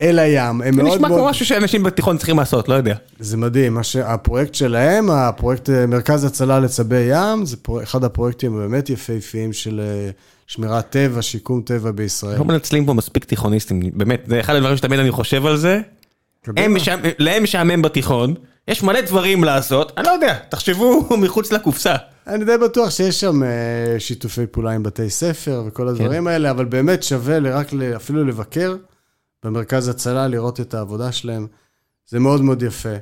[0.02, 0.90] אל הים, הם מאוד מאוד...
[0.90, 2.94] זה נשמע כמו משהו שאנשים בתיכון צריכים לעשות, לא יודע.
[3.18, 9.52] זה מדהים, הפרויקט שלהם, הפרויקט אה, מרכז הצלה לצבי ים, זה אחד הפרויקטים הבאמת יפהפיים
[9.52, 10.10] של אה,
[10.46, 12.38] שמירת טבע, שיקום טבע בישראל.
[12.38, 15.80] לא מנצלים פה מספיק תיכוניסטים, באמת, זה אחד הדברים שתמיד אני חושב על זה.
[17.18, 18.34] להם משעמם בתיכון,
[18.68, 21.94] יש מלא דברים לעשות, אני לא יודע, תחשבו מחוץ לקופסה.
[22.26, 23.48] אני די בטוח שיש שם אה,
[23.98, 26.26] שיתופי פעולה עם בתי ספר וכל הדברים כן.
[26.26, 28.76] האלה, אבל באמת שווה רק אפילו לבקר.
[29.44, 31.46] במרכז הצלה, לראות את העבודה שלהם.
[32.06, 32.94] זה מאוד מאוד יפה.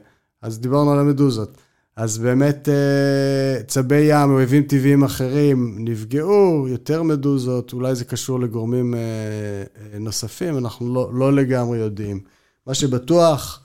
[0.42, 1.58] אז דיברנו על המדוזות.
[1.96, 8.94] אז באמת אה, צבי ים, אויבים טבעיים אחרים, נפגעו, יותר מדוזות, אולי זה קשור לגורמים
[8.94, 12.20] אה, אה, נוספים, אנחנו לא, לא לגמרי יודעים.
[12.66, 13.62] מה שבטוח,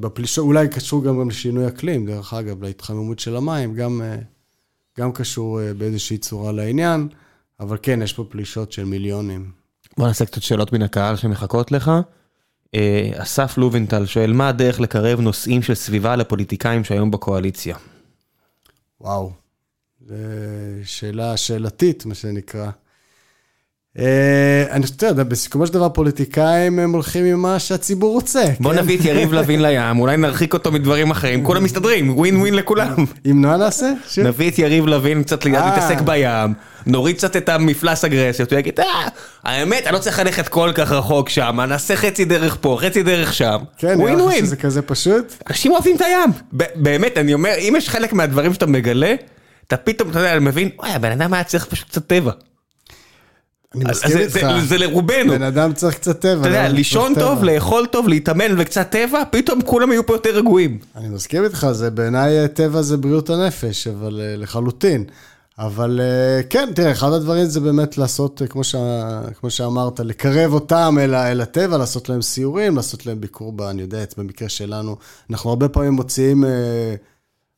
[0.00, 4.02] בפלישות, אולי קשור גם לשינוי אקלים, דרך אגב, להתחממות של המים, גם,
[4.98, 7.08] גם קשור באיזושהי צורה לעניין,
[7.60, 9.63] אבל כן, יש פה פלישות של מיליונים.
[9.98, 11.90] בוא נעשה קצת שאלות מן הקהל שמחכות לך.
[12.74, 17.76] אה, אסף לובנטל שואל, מה הדרך לקרב נושאים של סביבה לפוליטיקאים שהיום בקואליציה?
[19.00, 19.32] וואו,
[20.06, 20.14] זו
[20.84, 22.70] שאלה שאלתית, מה שנקרא.
[23.98, 28.44] אה, אני חושב, בסיכומו של דבר פוליטיקאים הם הולכים עם מה שהציבור רוצה.
[28.60, 28.78] בוא כן?
[28.78, 32.94] נביא את יריב לוין לים, אולי נרחיק אותו מדברים אחרים, כולם מסתדרים, ווין ווין לכולם.
[33.30, 33.92] אם מה נעשה?
[34.24, 35.52] נביא את יריב לוין קצת אה.
[35.52, 36.54] להתעסק בים,
[36.86, 39.08] נוריד קצת את המפלס אגרסיות, הוא יגיד, אה,
[39.44, 43.34] האמת, אני לא צריך ללכת כל כך רחוק שם, נעשה חצי דרך פה, חצי דרך
[43.34, 43.58] שם.
[43.78, 44.46] כן, ווין ווין.
[44.46, 45.34] שזה כזה פשוט?
[45.50, 46.30] אנשים אוהבים את הים.
[46.74, 49.14] באמת, אני אומר, אם יש חלק מהדברים שאתה מגלה,
[49.66, 52.32] אתה פתאום, אתה יודע, מבין, וואי, הבן אדם היה צריך פשוט קצת טבע.
[53.74, 54.32] אני מסכים איתך.
[54.32, 55.32] זה- זה לרובנו.
[55.32, 56.40] בן אדם צריך קצת טבע.
[56.40, 56.68] אתה יודע?
[56.68, 57.44] לישון טוב.
[57.44, 60.78] לאכול טוב, להתאמן וקצת טבע, פתאום כולם יהיו פה יותר רגועים.
[60.96, 65.04] אני מסכים איתך, זה בעיניי אה, טבע זה בריאות הנפש, אבל אה, לחלוטין.
[65.58, 68.74] אבל אה, כן, תראה, אחד הדברים זה באמת לעשות, כמו, ש...
[69.40, 73.62] כמו שאמרת, לקרב אותם אל, ה- אל הטבע, לעשות להם סיורים, לעשות להם ביקור, ב,
[73.62, 74.96] אני יודע, במקרה שלנו,
[75.30, 76.94] אנחנו הרבה פעמים מוציאים אה,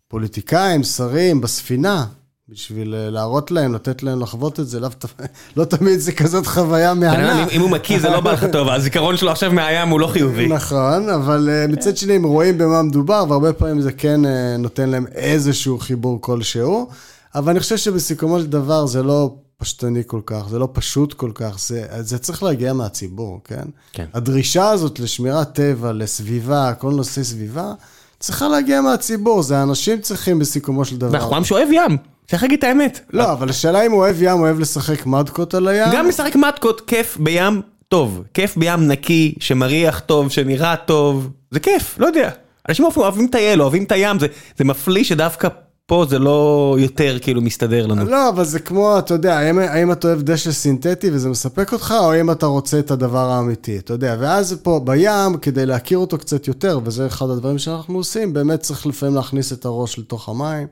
[0.08, 2.06] פוליטיקאים, שרים, בספינה,
[2.48, 4.88] בשביל אה, להראות להם, לתת להם לחוות את זה, לא,
[5.56, 7.42] לא תמיד זה כזאת חוויה מהנה.
[7.42, 10.06] אם- אם הוא מקיא זה לא בא לך טוב, הזיכרון שלו עכשיו מהים הוא לא
[10.06, 10.46] חיובי.
[10.48, 14.88] נכון, אבל אה, מצד שני הם רואים במה מדובר, והרבה פעמים זה כן אה, נותן
[14.88, 16.88] להם איזשהו חיבור כלשהו.
[17.34, 21.30] אבל אני חושב שבסיכומו של דבר זה לא פשטני כל כך, זה לא פשוט כל
[21.34, 23.64] כך, זה, זה צריך להגיע מהציבור, כן?
[23.92, 24.04] כן.
[24.14, 27.72] הדרישה הזאת לשמירת טבע, לסביבה, כל נושא סביבה,
[28.20, 31.12] צריכה להגיע מהציבור, זה האנשים צריכים בסיכומו של דבר.
[31.12, 31.96] ואנחנו עם שאוהב ים,
[32.28, 33.00] צריך להגיד את האמת.
[33.12, 35.88] לא, אבל השאלה אם הוא אוהב ים, אוהב לשחק מדקות על הים.
[35.94, 38.22] גם לשחק מתקות, כיף בים טוב.
[38.34, 42.30] כיף בים נקי, שמריח טוב, שנראה טוב, זה כיף, לא יודע.
[42.68, 44.26] אנשים אוהבים- לטייל, אוהבים את הים, זה-
[44.58, 45.48] זה מפליא שדווקא
[45.86, 48.04] פה זה לא יותר כאילו מסתדר לנו.
[48.04, 51.94] לא, אבל זה כמו, אתה יודע, האם, האם אתה אוהב דשא סינתטי וזה מספק אותך,
[52.00, 54.16] או האם אתה רוצה את הדבר האמיתי, אתה יודע.
[54.20, 58.86] ואז פה בים, כדי להכיר אותו קצת יותר, וזה אחד הדברים שאנחנו עושים, באמת צריך
[58.86, 60.66] לפעמים להכניס את הראש לתוך המים,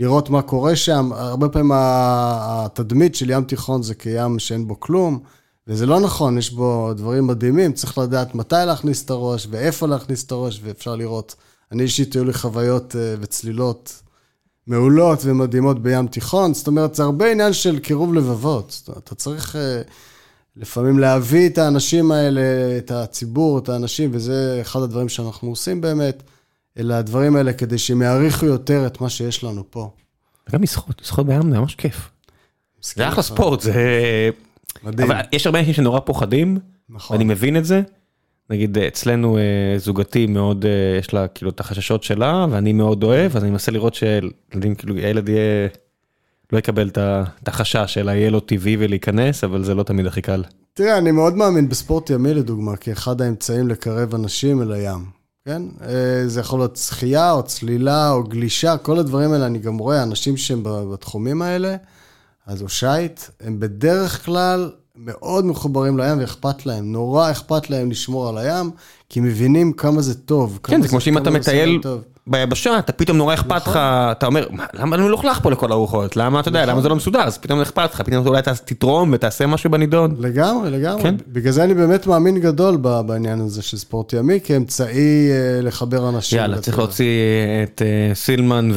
[0.00, 1.10] לראות מה קורה שם.
[1.12, 5.18] הרבה פעמים התדמית של ים תיכון זה כים שאין בו כלום,
[5.66, 10.24] וזה לא נכון, יש בו דברים מדהימים, צריך לדעת מתי להכניס את הראש, ואיפה להכניס
[10.24, 11.34] את הראש, ואפשר לראות.
[11.72, 14.02] אני אישית, היו לי חוויות אה, וצלילות.
[14.66, 18.82] מעולות ומדהימות בים תיכון, זאת אומרת, זה הרבה עניין של קירוב לבבות.
[18.88, 19.82] אומרת, אתה צריך אה,
[20.56, 22.40] לפעמים להביא את האנשים האלה,
[22.78, 26.22] את הציבור, את האנשים, וזה אחד הדברים שאנחנו עושים באמת,
[26.78, 29.90] אלה הדברים האלה כדי שהם יעריכו יותר את מה שיש לנו פה.
[30.52, 32.10] גם לשחות, לשחות בים זה ממש כיף.
[32.82, 33.74] זה אחלה ספורט, זה...
[34.82, 35.10] מדהים.
[35.10, 36.58] אבל יש הרבה אנשים שנורא פוחדים,
[36.88, 37.16] נכון.
[37.16, 37.82] ואני מבין את זה.
[38.50, 39.42] נגיד אצלנו אה,
[39.78, 43.72] זוגתי מאוד, אה, יש לה כאילו את החששות שלה, ואני מאוד אוהב, אז אני מנסה
[43.72, 45.68] לראות שילדים, כאילו הילד יהיה,
[46.52, 46.90] לא יקבל
[47.42, 50.44] את החשש, אלא יהיה לו טבעי ולהיכנס, אבל זה לא תמיד הכי קל.
[50.74, 55.04] תראה, אני מאוד מאמין בספורט ימי, לדוגמה, כאחד האמצעים לקרב אנשים אל הים,
[55.44, 55.62] כן?
[55.82, 60.02] אה, זה יכול להיות שחייה, או צלילה, או גלישה, כל הדברים האלה, אני גם רואה
[60.02, 61.76] אנשים שהם בתחומים האלה,
[62.46, 68.28] אז או שייט, הם בדרך כלל מאוד מחוברים לים ואכפת להם, נורא אכפת להם לשמור
[68.28, 68.70] על הים,
[69.08, 70.58] כי מבינים כמה זה טוב.
[70.62, 71.80] כן, זה כמו שאם אתה מטייל.
[72.30, 76.16] ביבשה, אתה פתאום נורא אכפת לך, אתה אומר, "מה, למה אני מלוכלך פה לכל הרוחות?
[76.16, 77.20] למה, אתה יודע, למה זה לא מסודר?
[77.20, 80.14] אז פתאום אכפת לך, פתאום אולי תתרום ותעשה משהו בנידון.
[80.18, 81.02] לגמרי, לגמרי.
[81.02, 81.14] כן.
[81.28, 86.38] בגלל זה אני באמת מאמין גדול בעניין הזה של ספורט ימי, כאמצעי אה, לחבר אנשים.
[86.38, 86.78] יאללה, צריך.
[86.78, 87.06] להוציא
[87.62, 88.70] את אה, סילמן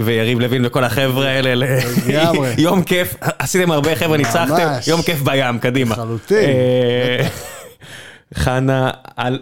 [0.00, 2.54] ויריב לוין וכל החבר'ה האלה לגמרי.
[2.58, 4.68] יום כיף, עשיתם הרבה חבר'ה, ניצחתם.
[4.86, 5.94] יום כיף בים, קדימה.
[5.94, 6.38] לחלוטין.
[6.38, 7.28] אה,
[8.44, 9.38] חנה, על...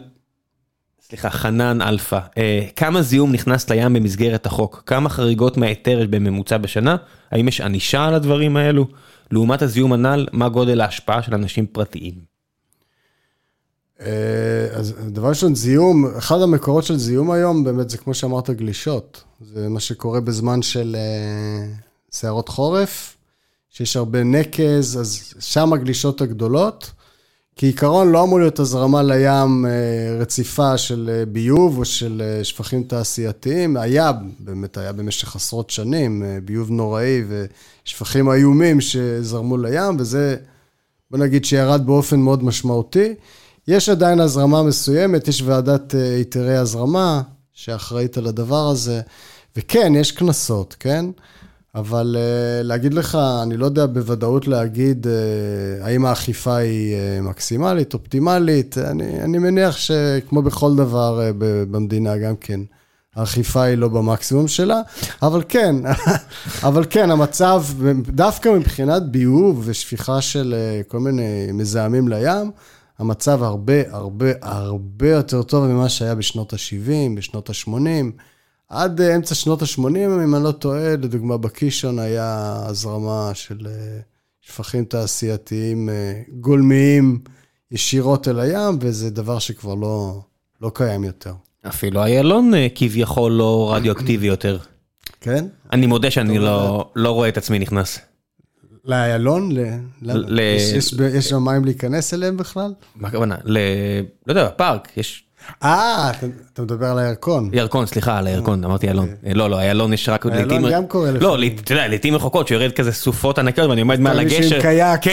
[1.10, 4.82] סליחה, חנן אלפא, אה, כמה זיהום נכנס לים במסגרת החוק?
[4.86, 6.96] כמה חריגות מההיתר בממוצע בשנה?
[7.30, 8.86] האם יש ענישה על הדברים האלו?
[9.30, 12.14] לעומת הזיהום הנ"ל, מה גודל ההשפעה של אנשים פרטיים?
[14.00, 14.06] אה,
[14.72, 19.24] אז דבר ראשון, זיהום, אחד המקורות של זיהום היום, באמת, זה כמו שאמרת, גלישות.
[19.40, 21.66] זה מה שקורה בזמן של אה,
[22.12, 23.16] סערות חורף,
[23.70, 26.90] שיש הרבה נקז, אז שם הגלישות הגדולות.
[27.60, 32.82] כעיקרון לא אמור להיות הזרמה לים אה, רציפה של אה, ביוב או של אה, שפכים
[32.82, 33.76] תעשייתיים.
[33.76, 37.22] היה, באמת היה במשך עשרות שנים, ביוב נוראי
[37.84, 40.36] ושפכים איומים שזרמו לים, וזה,
[41.10, 43.14] בוא נגיד שירד באופן מאוד משמעותי.
[43.68, 49.00] יש עדיין הזרמה מסוימת, יש ועדת היתרי הזרמה שאחראית על הדבר הזה,
[49.56, 51.06] וכן, יש קנסות, כן?
[51.74, 57.94] אבל uh, להגיד לך, אני לא יודע בוודאות להגיד uh, האם האכיפה היא uh, מקסימלית,
[57.94, 62.60] אופטימלית, אני, אני מניח שכמו בכל דבר במדינה גם כן,
[63.16, 64.80] האכיפה היא לא במקסימום שלה,
[65.22, 65.76] אבל כן,
[66.68, 67.64] אבל כן, המצב,
[68.02, 70.54] דווקא מבחינת ביוב ושפיכה של
[70.88, 72.50] כל מיני מזהמים לים,
[72.98, 78.20] המצב הרבה הרבה הרבה יותר טוב ממה שהיה בשנות ה-70, בשנות ה-80.
[78.70, 83.66] עד אמצע שנות ה-80, אם אני לא טועה, לדוגמה בקישון היה הזרמה של,
[84.40, 87.18] שפכים תעשייתיים אה, גולמיים
[87.70, 90.20] ישירות אל הים, וזה דבר שכבר לא,
[90.60, 91.34] לא קיים יותר.
[91.68, 94.58] אפילו איילון אה, כביכול לא רדיואקטיבי יותר.
[95.20, 95.46] כן?
[95.72, 97.98] אני מודה שאני לא לא רואה את עצמי נכנס.
[98.84, 99.52] לאיילון?
[99.52, 99.60] ל...
[100.02, 102.72] ל- יש, יש, יש שם מים להיכנס אליהם בכלל?
[102.96, 103.36] מה הכוונה?
[103.44, 103.58] ל...
[104.26, 105.24] לא יודע, בפארק, יש
[105.62, 106.10] אה,
[106.52, 107.50] אתה, מדבר על הירקון.
[107.52, 109.08] ירקון, סליחה, על הירקון, אמרתי איילון.
[109.26, 110.68] אה, לא, לא, איילון יש רק איילון לעיתים...
[110.70, 111.38] גם קורה לא, לפעמים.
[111.40, 114.60] לעית- אתה יודע, לעיתים רחוקות, שיורד כזה סופות ענקיות ואני עומד מעל הגשר.
[114.60, 114.68] כן,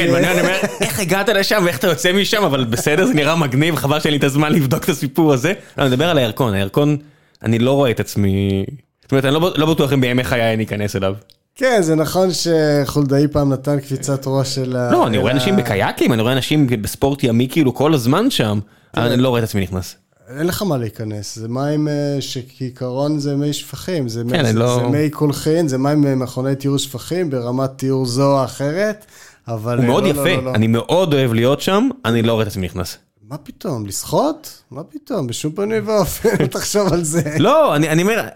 [0.08, 0.14] אה.
[0.14, 3.76] ואני אני אומר, איך הגעת לשם ואיך אתה יוצא משם, אבל בסדר, זה נראה מגניב,
[3.76, 5.54] חבל שאין לי את הזמן לבדוק את הסיפור הזה.
[5.78, 6.98] לא, אני מדבר על הירקון, הירקון,
[7.44, 8.66] אני לא רואה את עצמי...
[9.02, 11.14] זאת אומרת, אני לא לא בטוח אם בימי חיי אני אכנס אליו.
[11.56, 14.92] כן, זה נכון שחולדאי פעם נתן קפיצת ראש של ה...
[14.92, 18.60] לא, אני רואה אנשים בקייקים, אני רואה אנשים בספורט ימי כאילו כל הזמן שם,
[18.98, 19.96] אני לא רואה את עצמי נכנס.
[20.28, 24.60] אין לך מה להיכנס, זה מים אה, שכעיקרון זה מי שפכים, זה, כן, מי, זה,
[24.60, 29.06] לא- זה מי קולחין, זה מים ממכוני טיהור שפכים ברמת טיהור זו או אחרת,
[29.48, 29.78] אבל...
[29.78, 30.56] הוא אה, מאוד לא, יפה, לא, לא, לא.
[30.56, 32.98] אני מאוד אוהב להיות שם, אני לא רואה את עצמי נכנס.
[33.30, 34.64] מה פתאום, לשחות?
[34.72, 37.22] מה פתאום, בשום פנים ואופן, לא תחשוב על זה.
[37.40, 38.28] לא, אני אומר,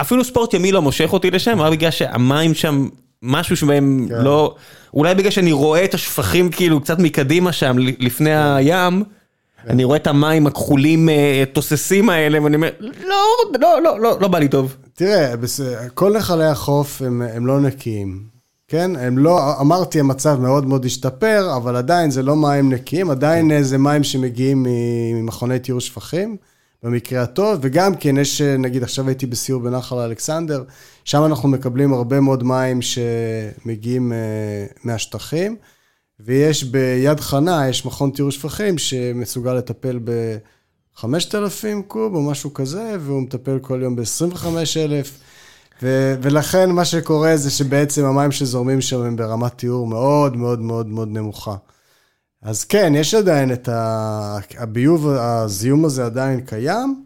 [0.00, 2.88] אפילו ספורט ימי לא מושך אותי לשם, רק בגלל שהמים שם,
[3.22, 4.24] משהו שבהם כן.
[4.24, 4.54] לא...
[4.94, 9.04] אולי בגלל שאני רואה את השפכים כאילו קצת מקדימה שם, לפני הים,
[9.68, 13.16] אני רואה את המים הכחולים אה, תוססים האלה, ואני אומר, לא,
[13.60, 14.76] לא, לא, לא, לא בא לי טוב.
[14.94, 15.34] תראה.
[15.94, 18.24] כל נחלי החוף הם, הם לא נקיים,
[18.68, 18.96] כן?
[18.96, 23.62] הם לא, אמרתי, המצב מאוד מאוד השתפר, אבל עדיין זה לא מים נקיים, עדיין אה,
[23.62, 24.66] זה מים שמגיעים
[25.14, 26.36] ממכוני טיהור שפכים,
[26.82, 30.62] במקרה הטוב, וגם כן, יש, נגיד, עכשיו הייתי בסיור בנחל אלכסנדר,
[31.04, 34.18] שם אנחנו מקבלים הרבה מאוד מים שמגיעים אה,
[34.84, 35.56] מהשטחים,
[36.24, 40.36] ויש ביד חנה, יש מכון טיהור שפכים שמסוגל לטפל ב...
[40.96, 45.08] 5,000 קוב או משהו כזה, והוא מטפל כל יום ב-25,000.
[45.82, 50.86] ו- ולכן מה שקורה זה שבעצם המים שזורמים שם הם ברמת טיהור מאוד מאוד מאוד
[50.86, 51.54] מאוד נמוכה.
[52.42, 57.04] אז כן, יש עדיין את ה- הביוב, הזיהום הזה עדיין קיים,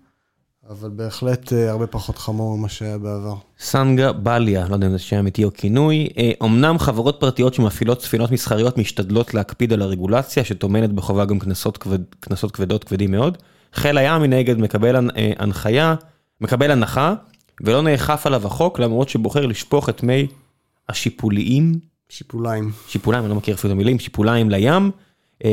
[0.71, 3.35] אבל בהחלט אה, הרבה פחות חמור ממה שהיה בעבר.
[3.59, 8.03] סנגה בליה, לא יודע אם זה שם אמיתי או כינוי, אה, אמנם חברות פרטיות שמפעילות
[8.03, 11.99] ספינות מסחריות משתדלות להקפיד על הרגולציה שטומנת בחובה גם קנסות, כבד,
[12.53, 13.39] כבדות כבדים מאוד,
[13.73, 15.95] חיל הים מנגד מקבל אה, הנחיה,
[16.41, 17.15] מקבל הנחה
[17.61, 20.27] ולא נאכף עליו החוק למרות שבוחר לשפוך את מי
[20.89, 21.79] השיפוליים,
[22.09, 22.71] שיפוליים.
[22.89, 24.91] שיפוליים, אני לא מכיר אפילו את המילים, שיפוליים לים,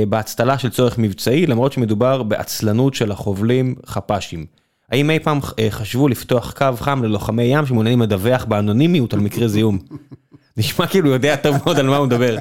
[0.10, 4.46] בהצטלה של צורך מבצעי למרות שמדובר בעצלנות של החובלים חפ"שים.
[4.92, 9.48] האם אי פעם אה, חשבו לפתוח קו חם ללוחמי ים שמעוניינים לדווח באנונימיות על מקרה
[9.48, 9.80] זיהום?
[10.58, 12.38] נשמע כאילו הוא יודע טוב מאוד על מה הוא מדבר.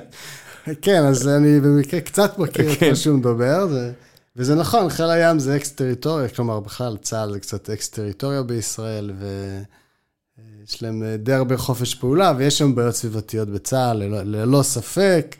[0.82, 2.88] כן, אז אני במקרה קצת מכיר את כן.
[2.90, 3.92] מה שהוא מדבר, זה-
[4.36, 9.10] וזה נכון, חיל הים זה אקס טריטוריה, כלומר בכלל צה"ל זה קצת אקס טריטוריה בישראל,
[9.18, 15.36] ויש להם אה, די הרבה חופש פעולה, ויש שם בעיות סביבתיות בצה"ל, ללא, ללא ספק,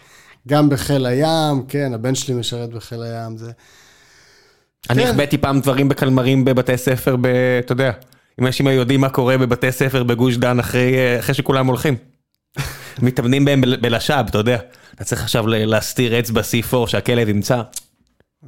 [0.49, 3.51] גם בחיל הים, כן, הבן שלי משרת בחיל הים, זה...
[4.91, 5.09] אני כן.
[5.09, 7.17] החבאתי פעם דברים בקלמרים בבתי ספר,
[7.59, 7.93] אתה יודע,
[8.41, 10.95] אם אנשים היו יודעים מה קורה בבתי ספר בגוש דן אחרי
[11.33, 11.97] שכולם הולכים.
[13.03, 14.59] מתאמנים בהם בל- בלש"ב, אתה יודע.
[14.95, 17.63] אתה צריך עכשיו להסתיר אצבע C4 שהכלב ימצא.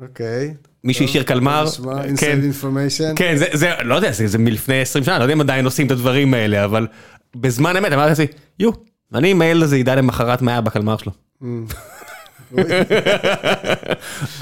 [0.03, 0.55] אוקיי.
[0.85, 1.65] מישהו השאיר קלמר,
[2.17, 2.39] כן.
[3.17, 5.91] כן, זה, לא יודע, זה, זה מלפני 20 שנה, לא יודע אם עדיין עושים את
[5.91, 6.87] הדברים האלה, אבל
[7.37, 8.27] בזמן אמת אמרתי לעצמי,
[8.59, 8.71] יו,
[9.15, 11.13] אני עם הילד הזה ידע למחרת מה היה בקלמר שלו.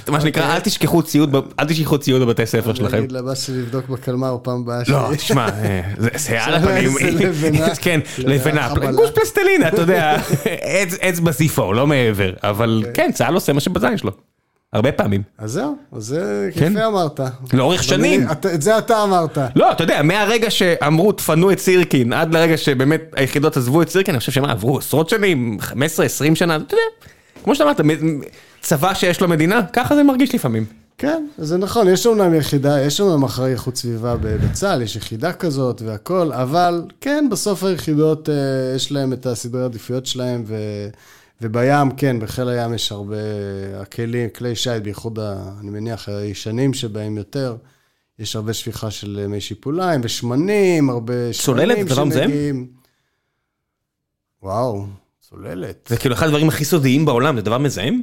[0.08, 2.96] מה שנקרא, אל תשכחו ציוד, אל תשכחו ציוד בבתי ספר אני שלכם.
[2.98, 4.82] אגיד לבא שלי לבדוק בקלמר פעם הבאה.
[4.88, 5.80] לא, תשמע, אה,
[6.16, 6.90] זה- על הפנים.
[7.82, 8.68] כן, לבנה.
[8.92, 10.16] גוש פלסטלינה, אתה יודע,
[10.62, 14.10] עץ- סיפור, לא מעבר, אבל כן, צה"ל עושה מה שבזין שלו,
[14.72, 15.22] הרבה פעמים.
[15.38, 16.72] אז זהו, אז זה כן.
[16.76, 17.20] יפה אמרת.
[17.52, 18.20] לאורך שנים.
[18.28, 19.38] אני- את זה אתה אמרת.
[19.56, 24.14] לא, אתה יודע, מהרגע שאמרו תפנו את סירקין, עד לרגע שבאמת היחידות עזבו את סירקין,
[24.14, 25.74] אני חושב שמה, עברו עשרות שנים, 15-20
[26.34, 26.82] שנה, אתה יודע,
[27.44, 28.20] כמו שאתה אמרת, מ-
[28.60, 30.64] צבא שיש לו מדינה, ככה זה מרגיש לפעמים.
[30.98, 35.82] כן, זה נכון, יש אומנם יחידה, יש אומנם אחראי איכות סביבה בצה"ל, יש יחידה כזאת
[35.82, 38.34] והכל, אבל כן, בסוף היחידות, אה,
[38.76, 40.56] יש להם את הסדרי העדיפויות שלהם, ו...
[41.42, 43.16] ובים, כן, בחיל הים יש הרבה,
[43.80, 45.18] הכלים, כלי שיט, בייחוד,
[45.60, 47.56] אני מניח, הישנים שבהם יותר,
[48.18, 52.30] יש הרבה שפיכה של מי שיפוליים ושמנים, הרבה צוללת שמנים זה דבר מזהם?
[52.30, 52.66] שמגיעים.
[54.42, 54.86] וואו,
[55.30, 55.86] צוללת.
[55.90, 58.02] זה כאילו אחד הדברים הכי סודיים בעולם, זה דבר מזהם?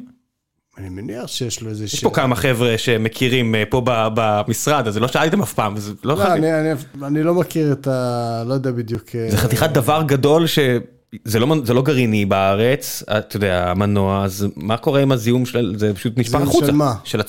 [0.77, 1.83] אני מניח שיש לו איזה...
[1.83, 6.17] יש פה כמה חבר'ה שמכירים אה, פה במשרד, אז לא שאלתם אף פעם, אז לא
[6.17, 6.43] לא, חייבים.
[6.43, 8.43] אני, אני, אני לא מכיר את ה...
[8.47, 9.03] לא יודע בדיוק...
[9.29, 14.77] זה חתיכת דבר גדול שזה לא, זה לא גרעיני בארץ, אתה יודע, המנוע, אז מה
[14.77, 16.65] קורה עם הזיהום של זה פשוט נשפך זיהום החוצה.
[16.65, 16.93] של מה?
[17.03, 17.21] של.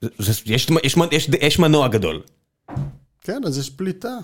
[0.00, 2.20] זה, זה, יש, יש, יש, יש מנוע גדול.
[3.22, 4.16] כן, אז יש פליטה.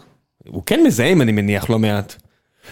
[0.47, 2.15] הוא כן מזהם אני מניח לא מעט.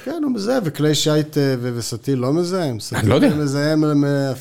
[0.05, 2.77] כן, הוא מזהה, וכלי שיט אה, וסטיל לא מזהם.
[2.95, 3.35] אני לא יודע.
[3.35, 3.91] מזהם, אה,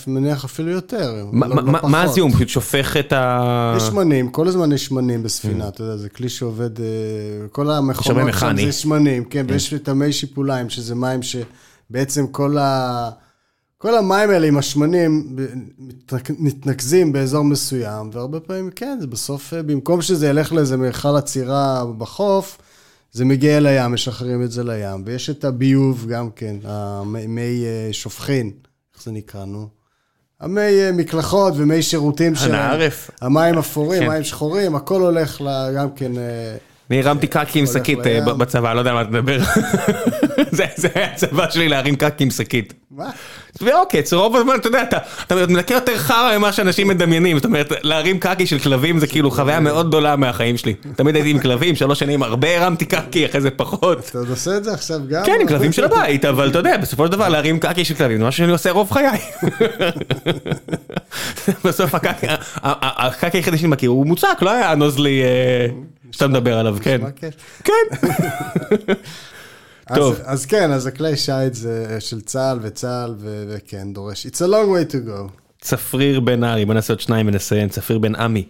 [0.07, 1.25] מניח אפילו יותר.
[1.31, 1.55] מה- לא-
[1.91, 1.97] לא.
[1.97, 2.31] הזיהום?
[2.33, 3.73] פשוט שופך את ה...
[3.77, 5.23] יש שמנים, כל הזמן יש שמנים.
[5.23, 6.85] בספינה, אתה יודע, זה כלי שעובד, אה,
[7.51, 8.55] כל המכונות שם.
[8.65, 13.09] זה שמנים, כן, ויש את המי שיפוליים, שזה מים שבעצם כל ה...
[13.77, 15.35] כל המים האלה עם השמנים
[16.39, 22.57] מתנקזים באזור מסוים, והרבה פעמים, כן, זה בסוף, במקום שזה ילך לאיזה מיכל עצירה בחוף,
[23.11, 25.03] זה מגיע אל הים, משחררים את זה לים.
[25.05, 28.51] ויש את הביוב גם כן, המי מי, אה, שופכין,
[28.95, 29.67] איך זה נקרא, נו?
[30.39, 32.53] המי אה, מקלחות ומי שירותים שלהם.
[32.53, 33.11] הנערף.
[33.21, 34.09] המים אפורים, כן.
[34.09, 35.41] מים שחורים, הכל הולך
[35.75, 36.11] גם כן...
[36.89, 39.39] אני הרמתי קקי עם שקית אה, בצבא, לא יודע על מה אתה מדבר.
[40.76, 42.73] זה היה הצבא שלי להרים קקי עם שקית.
[42.91, 43.09] מה?
[43.61, 48.19] ועוקץ, רוב הזמן, אתה יודע, אתה, מנקה יותר חרא ממה שאנשים מדמיינים, זאת אומרת, להרים
[48.19, 50.73] קקי של כלבים זה כאילו חוויה מאוד גדולה מהחיים שלי.
[50.95, 54.09] תמיד הייתי עם כלבים, שלוש שנים הרבה הרמתי קקי, אחרי זה פחות.
[54.09, 55.23] אתה עוד עושה את זה עכשיו גם?
[55.26, 58.18] כן, עם כלבים של הבית, אבל אתה יודע, בסופו של דבר להרים קקי של כלבים,
[58.18, 59.19] זה מה שאני עושה רוב חיי.
[61.65, 62.27] בסוף הקקי,
[62.64, 65.68] הקקי היחידי שאני מכיר הוא מוצק, לא היה הנוזלי אה,
[66.11, 67.01] שאתה מדבר עליו, כן.
[67.63, 67.73] כן.
[69.95, 70.15] טוב.
[70.23, 74.27] אז כן, אז הכלי שיט זה של צה"ל וצה"ל, וכן, דורש.
[74.27, 75.31] It's a long way to go.
[75.61, 78.45] צפריר בן ארי, בוא נעשה עוד שניים ונסיים, צפריר בן עמי.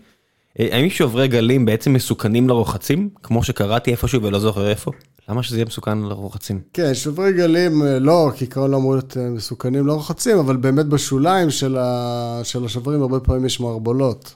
[0.59, 3.09] אה, האם שוברי גלים בעצם מסוכנים לרוחצים?
[3.23, 4.91] כמו שקראתי איפשהו ולא זוכר איפה?
[5.29, 6.61] למה שזה יהיה מסוכן לרוחצים?
[6.73, 10.85] כן, שוברי גלים, אה, לא, כעיקרון לא אמורים להיות אה, מסוכנים, לא רוחצים, אבל באמת
[10.85, 12.39] בשוליים של, ה...
[12.43, 14.35] של השוברים הרבה פעמים יש מערבולות.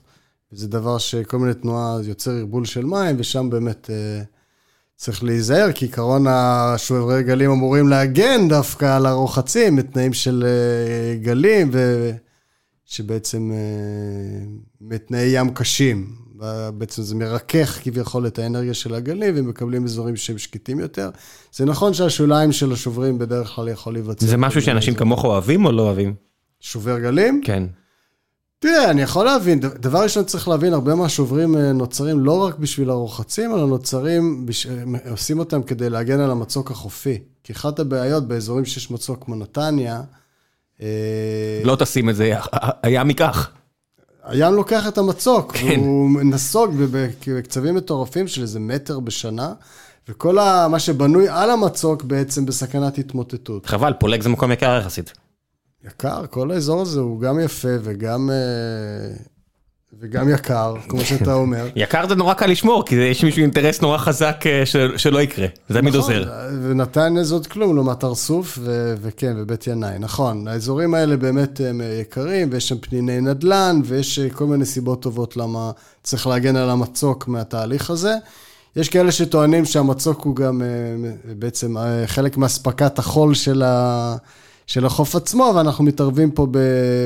[0.52, 4.24] זה דבר שכל מיני תנועה יוצר ערבול של מים, ושם באמת אה,
[4.96, 11.70] צריך להיזהר, כי עיקרון השוברי גלים אמורים להגן דווקא על הרוחצים, בתנאים של אה, גלים,
[11.74, 12.12] ו...
[12.86, 14.46] שבעצם אה,
[14.82, 16.16] בתנאי ים קשים.
[16.78, 21.10] בעצם זה מרכך כביכול את האנרגיה של הגלים, ומקבלים אזורים שהם שקטים יותר.
[21.54, 24.26] זה נכון שהשוליים של השוברים בדרך כלל יכול להיווצר.
[24.26, 26.14] זה משהו שאנשים כמוך אוהבים או לא אוהבים?
[26.60, 27.42] שובר גלים?
[27.44, 27.64] כן.
[28.62, 32.90] תראה, אני יכול להבין, דבר ראשון צריך להבין, הרבה מהשוברים אה, נוצרים לא רק בשביל
[32.90, 34.68] הרוחצים, אלא נוצרים, בש...
[34.68, 37.20] אה, עושים אותם כדי להגן על המצוק החופי.
[37.44, 40.02] כי אחת הבעיות באזורים שיש מצוק כמו נתניה,
[40.82, 40.88] אה,
[41.64, 42.34] לא תשים את זה,
[42.84, 43.50] הים ייקח.
[44.24, 45.80] הים לוקח את המצוק, כן.
[45.80, 49.54] והוא נסוג בקצבים מטורפים של איזה מטר בשנה,
[50.10, 50.68] וכל ה...
[50.68, 53.66] מה שבנוי על המצוק בעצם בסכנת התמוטטות.
[53.66, 55.14] חבל, פולג זה מקום יקר יחסית.
[55.88, 59.16] יקר, כל האזור הזה הוא גם יפה וגם, אה,
[60.00, 61.68] וגם יקר, כמו שאתה אומר.
[61.76, 65.48] יקר זה נורא קל לשמור, כי יש מישהו אינטרס נורא חזק אה, של- שלא יקרה.
[65.70, 66.32] זה תמיד נכון, עוזר.
[66.64, 70.48] ונתניה עוד כלום לעומת הר סוף, ו- וכן, ובית ינאי, נכון.
[70.48, 75.38] האזורים האלה באמת הם אה, יקרים, ויש שם פניני נדל"ן, ויש כל מיני סיבות טובות
[75.38, 75.72] למה
[76.04, 78.16] צריך להגן על המצוק מהתהליך הזה.
[78.76, 80.62] יש כאלה שטוענים שהמצוק הוא גם
[81.40, 81.76] בעצם
[82.06, 84.16] חלק מאספקת החול של, ה...
[84.72, 86.58] של החוף עצמו, ואנחנו מתערבים פה ב...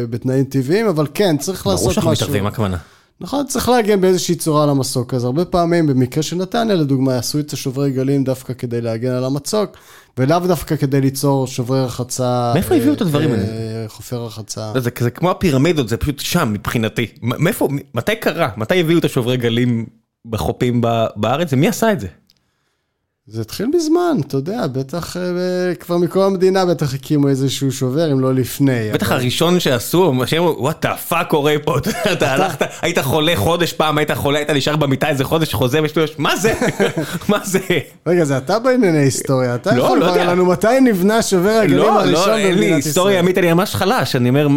[0.09, 2.23] בתנאים טבעיים, אבל כן, צריך ברור לעשות שאנחנו משהו.
[2.25, 2.77] מתערבים, מה הכוונה?
[3.21, 5.13] נכון, צריך להגן באיזושהי צורה על המסוק.
[5.13, 9.25] אז הרבה פעמים, במקרה של נתניה, לדוגמה, עשו את השוברי גלים דווקא כדי להגן על
[9.25, 9.77] המצוק,
[10.17, 12.51] ולאו דווקא כדי ליצור שוברי רחצה.
[12.53, 13.47] מאיפה הביאו את הדברים אה, האלה?
[13.47, 14.71] אה, חופי רחצה.
[14.79, 17.07] זה זה כמו הפירמידות, זה פשוט שם מבחינתי.
[17.21, 18.49] מאיפה, מתי קרה?
[18.57, 19.85] מתי הביאו את השוברי גלים
[20.25, 20.81] בחופים
[21.15, 21.53] בארץ?
[21.53, 22.07] ומי עשה את זה?
[23.27, 25.21] זה התחיל מזמן, אתה יודע, בטח אה,
[25.75, 28.89] כבר מקום המדינה בטח הקימו איזשהו שובר, אם לא לפני.
[28.93, 31.77] בטח אבל- הראשון שעשו, שהם אמרו, what the fuck קורה פה,
[32.11, 36.19] אתה הלכת, היית חולה חודש פעם, היית חולה, היית נשאר במיטה איזה חודש, חוזר ושטויות,
[36.19, 36.53] מה זה?
[37.29, 37.59] מה זה?
[38.07, 40.23] רגע, זה אתה בענייני היסטוריה, אתה לא, יכול לא יודע.
[40.25, 42.69] לנו מתי נבנה שובר הגלים לא, הראשון לא, במדינת אין ישראל.
[42.69, 44.47] לי היסטוריה ימית, אני ממש חלש, אני אומר,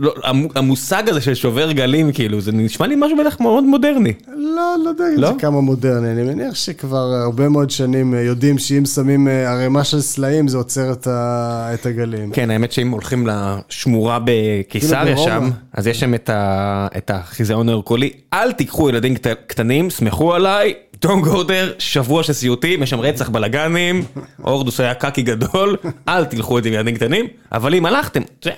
[0.00, 0.14] לא,
[0.54, 4.12] המושג הזה של שובר גלים, כאילו, זה נשמע לי משהו בטח מאוד מודרני.
[4.36, 5.30] לא, לא יודע לא?
[5.38, 10.00] כמה מודרני, אני מניח שכבר הרבה מאוד שנים אה, יודעים שאם שמים אה, ערימה של
[10.00, 11.70] סלעים זה עוצר את, ה...
[11.74, 12.32] את הגלים.
[12.32, 15.18] כן, האמת שאם הולכים לשמורה בקיסריה כאילו.
[15.24, 20.34] שם, אז יש שם את ה- את החיזיון ההרקולי, אל תיקחו ילדים קט- קטנים, סמכו
[20.34, 20.74] עליי,
[21.06, 24.04] don't go there, שבוע של סיוטים, יש שם רצח בלאגנים,
[24.42, 25.76] הורדוס היה קקי גדול,
[26.08, 28.50] אל תלכו את זה עם ילדים קטנים, אבל אם הלכתם, זה-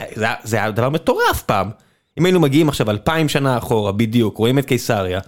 [0.45, 1.71] זה היה דבר מטורף פעם.
[2.19, 5.21] אם היינו מגיעים עכשיו אלפיים שנה אחורה, בדיוק, רואים את קיסריה,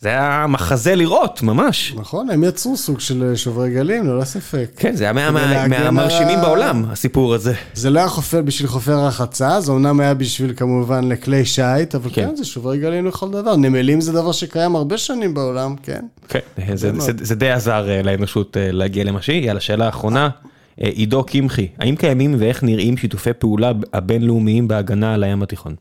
[0.00, 1.94] זה היה מחזה לראות, ממש.
[1.96, 4.70] נכון, הם יצרו סוג של אה, שוברי גלים, ללא ספק.
[4.76, 7.54] כן, זה היה מה- מה- מהמרשימים בעולם, הסיפור הזה.
[7.74, 12.10] זה לא היה חופר בשביל חופי רחצה, זה אמנם היה בשביל כמובן לכלי שיט, אבל
[12.12, 12.26] כן.
[12.28, 13.56] כן, זה שוברי גלים לכל דבר.
[13.56, 16.00] נמלים זה דבר שקיים הרבה שנים בעולם, כן.
[16.28, 16.40] כן,
[16.74, 19.36] זה, זה, זה די עזר אה, לאנושות אה, להגיע למשהי.
[19.44, 20.28] יאללה, שאלה אחרונה.
[20.76, 25.74] עידו קמחי, האם קיימים ואיך נראים שיתופי פעולה הבינלאומיים בהגנה על הים התיכון?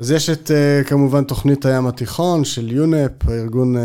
[0.00, 3.82] אז יש את אה, כמובן תוכנית הים התיכון של יונפ, הארגון, אה,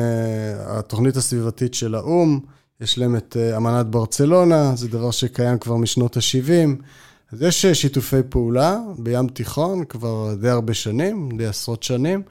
[0.67, 2.39] התוכנית הסביבתית של האו"ם.
[2.81, 6.83] יש להם את אה, אמנת ברצלונה, זה דבר שקיים כבר משנות ה-70.
[7.31, 12.21] אז יש שיתופי פעולה בים תיכון כבר די הרבה שנים, די עשרות שנים.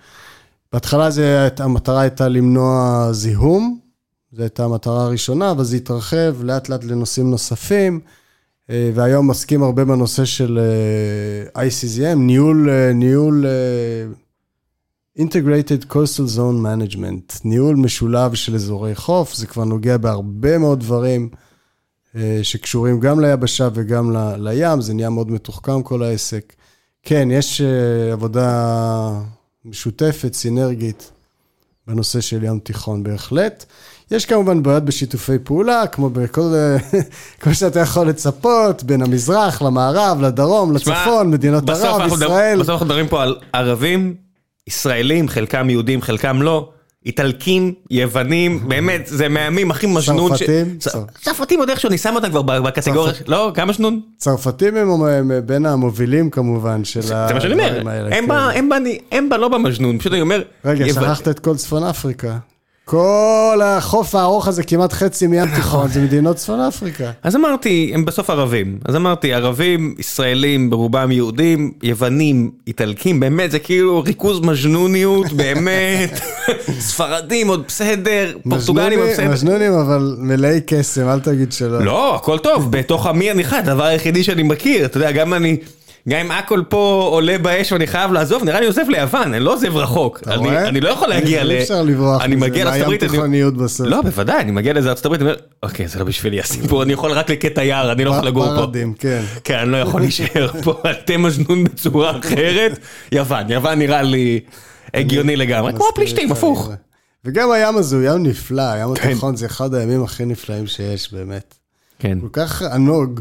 [0.73, 3.78] בהתחלה זה, המטרה הייתה למנוע זיהום,
[4.32, 8.01] זו הייתה המטרה הראשונה, אבל זה התרחב לאט לאט לנושאים נוספים,
[8.69, 10.59] והיום עוסקים הרבה בנושא של
[11.57, 13.45] ICZM, ניהול, ניהול
[15.19, 21.28] Integrated Coastal Zone Management, ניהול משולב של אזורי חוף, זה כבר נוגע בהרבה מאוד דברים
[22.16, 26.53] אה, שקשורים גם ליבשה וגם ל, לים, זה נהיה מאוד מתוחכם כל העסק.
[27.03, 29.20] כן, יש אה, עבודה
[29.65, 31.11] משותפת, סינרגית,
[31.86, 33.65] בנושא של ים תיכון בהחלט.
[34.10, 36.52] יש כמובן בעיות בשיתופי פעולה, כמו בכל,
[37.40, 42.59] כמו שאתה יכול לצפות, בין המזרח למערב, לדרום, לצפון, מדינות ערב, ישראל.
[42.59, 44.14] בסוף אנחנו מדברים פה על ערבים
[44.66, 46.68] ישראלים, חלקם יהודים, חלקם לא,
[47.06, 50.36] איטלקים, יוונים, באמת, זה מהימים הכי מז'נון.
[50.36, 50.78] צרפתים?
[51.22, 53.52] צרפתים עוד איכשהו, אני שם אותם כבר בקטגוריה, לא?
[53.55, 54.01] כמה שנון?
[54.16, 57.74] צרפתים הם בין המובילים כמובן של הדברים האלה.
[57.78, 60.43] זה מה שאני אומר, הם לא במז'נון, פשוט אני אומר...
[60.64, 62.39] רגע, שכחת את כל צפון אפריקה.
[62.86, 67.11] כל החוף הארוך הזה, כמעט חצי מים תיכון, זה מדינות צפון אפריקה.
[67.23, 68.78] אז אמרתי, הם בסוף ערבים.
[68.85, 76.20] אז אמרתי, ערבים, ישראלים, ברובם יהודים, יוונים, איטלקים, באמת, זה כאילו ריכוז מז'נוניות, באמת.
[76.89, 79.31] ספרדים עוד בסדר, פורטוגלים עוד בסדר.
[79.31, 81.85] מז'נונים, אבל מלאי קסם, אל תגיד שלא.
[81.85, 85.56] לא, הכל טוב, בתוך עמי אני חי, הדבר היחידי שאני מכיר, אתה יודע, גם אני...
[86.09, 89.52] גם אם הכל פה עולה באש ואני חייב לעזוב, נראה לי עוזב ליוון, אני לא
[89.52, 90.20] עוזב רחוק.
[90.28, 91.51] אני לא יכול להגיע ל...
[91.51, 93.01] אי אפשר לברוח אני לארצות הברית.
[93.01, 93.86] תיכוניות בסוף.
[93.86, 96.93] לא, בוודאי, אני מגיע לאיזה ארצות הברית, אני אומר, אוקיי, זה לא בשבילי הסיפור, אני
[96.93, 98.56] יכול רק כתייר, אני לא יכול לגור פה.
[98.56, 99.22] ברדים, כן.
[99.44, 102.78] כן, אני לא יכול להישאר פה, אתם מזנון בצורה אחרת.
[103.12, 104.40] יוון, יוון נראה לי
[104.94, 106.70] הגיוני לגמרי, כמו הפלישתים, הפוך.
[107.24, 111.55] וגם הים הזה הוא ים נפלא, הים התיכון זה אחד הימים הכי נפלאים שיש, באמת.
[111.98, 112.18] כן.
[112.20, 113.20] כל כך ענוג.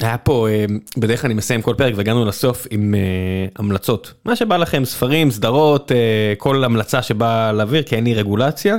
[0.00, 0.64] היה פה, אה,
[0.96, 4.12] בדרך כלל אני מסיים כל פרק והגענו לסוף עם uh, המלצות.
[4.24, 5.94] מה שבא לכם, ספרים, סדרות, uh,
[6.38, 8.76] כל המלצה שבאה להעביר, כי אין לי רגולציה.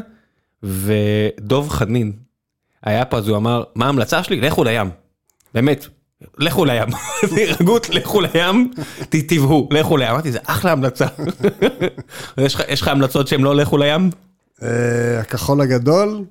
[0.63, 2.11] ודוב חנין
[2.83, 4.41] היה פה, אז הוא אמר, מה ההמלצה שלי?
[4.41, 4.89] לכו לים.
[5.53, 5.87] באמת,
[6.37, 6.87] לכו לים.
[7.59, 8.71] רגות, לכו לים,
[9.09, 10.09] תבהו, לכו לים.
[10.09, 11.07] אמרתי, זה אחלה המלצה.
[12.67, 14.09] יש לך המלצות שהן לא לכו לים?
[15.19, 16.25] הכחול הגדול.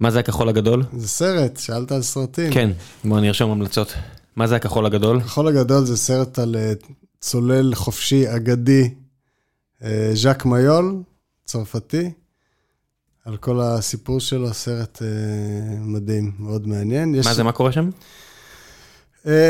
[0.00, 0.82] מה זה הכחול הגדול?
[0.96, 2.52] זה סרט, שאלת על סרטים.
[2.52, 2.70] כן,
[3.04, 3.94] בוא נרשום המלצות.
[4.38, 5.16] מה זה הכחול הגדול?
[5.16, 6.72] הכחול הגדול זה סרט על אה,
[7.20, 8.94] צולל חופשי אגדי,
[9.84, 11.02] אה, ז'אק מיול,
[11.44, 12.10] צרפתי.
[13.24, 17.14] על כל הסיפור שלו, סרט אה, מדהים, מאוד מעניין.
[17.24, 17.90] מה זה, מה קורה שם?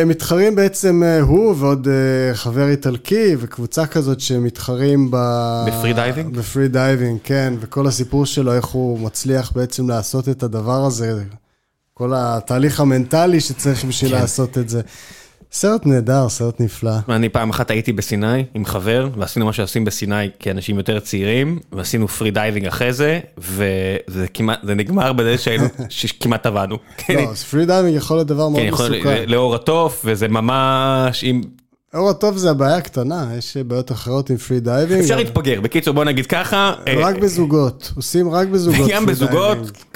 [0.07, 1.89] מתחרים בעצם, הוא ועוד
[2.33, 5.17] חבר איטלקי וקבוצה כזאת שמתחרים ב...
[5.69, 6.37] ב free diving?
[6.37, 11.25] ב free diving, כן, וכל הסיפור שלו, איך הוא מצליח בעצם לעשות את הדבר הזה.
[11.99, 14.21] כל התהליך המנטלי שצריך בשביל כן.
[14.21, 14.81] לעשות את זה.
[15.53, 16.91] סרט נהדר, סרט נפלא.
[17.09, 22.09] אני פעם אחת הייתי בסיני עם חבר, ועשינו מה שעושים בסיני כאנשים יותר צעירים, ועשינו
[22.09, 25.35] free diving אחרי זה, וזה כמעט, זה נגמר בזה
[25.89, 26.79] שכמעט טבענו.
[27.09, 29.25] לא, free diving יכול להיות דבר מאוד מסוכן.
[29.27, 31.43] לעור התוף, וזה ממש, אם
[31.95, 35.01] עור התוף זה הבעיה הקטנה, יש בעיות אחרות עם free diving.
[35.01, 36.75] אפשר להתפגר, בקיצור בוא נגיד ככה.
[36.97, 38.91] רק אה, בזוגות, עושים רק בזוגות.
[38.91, 39.59] גם בזוגות,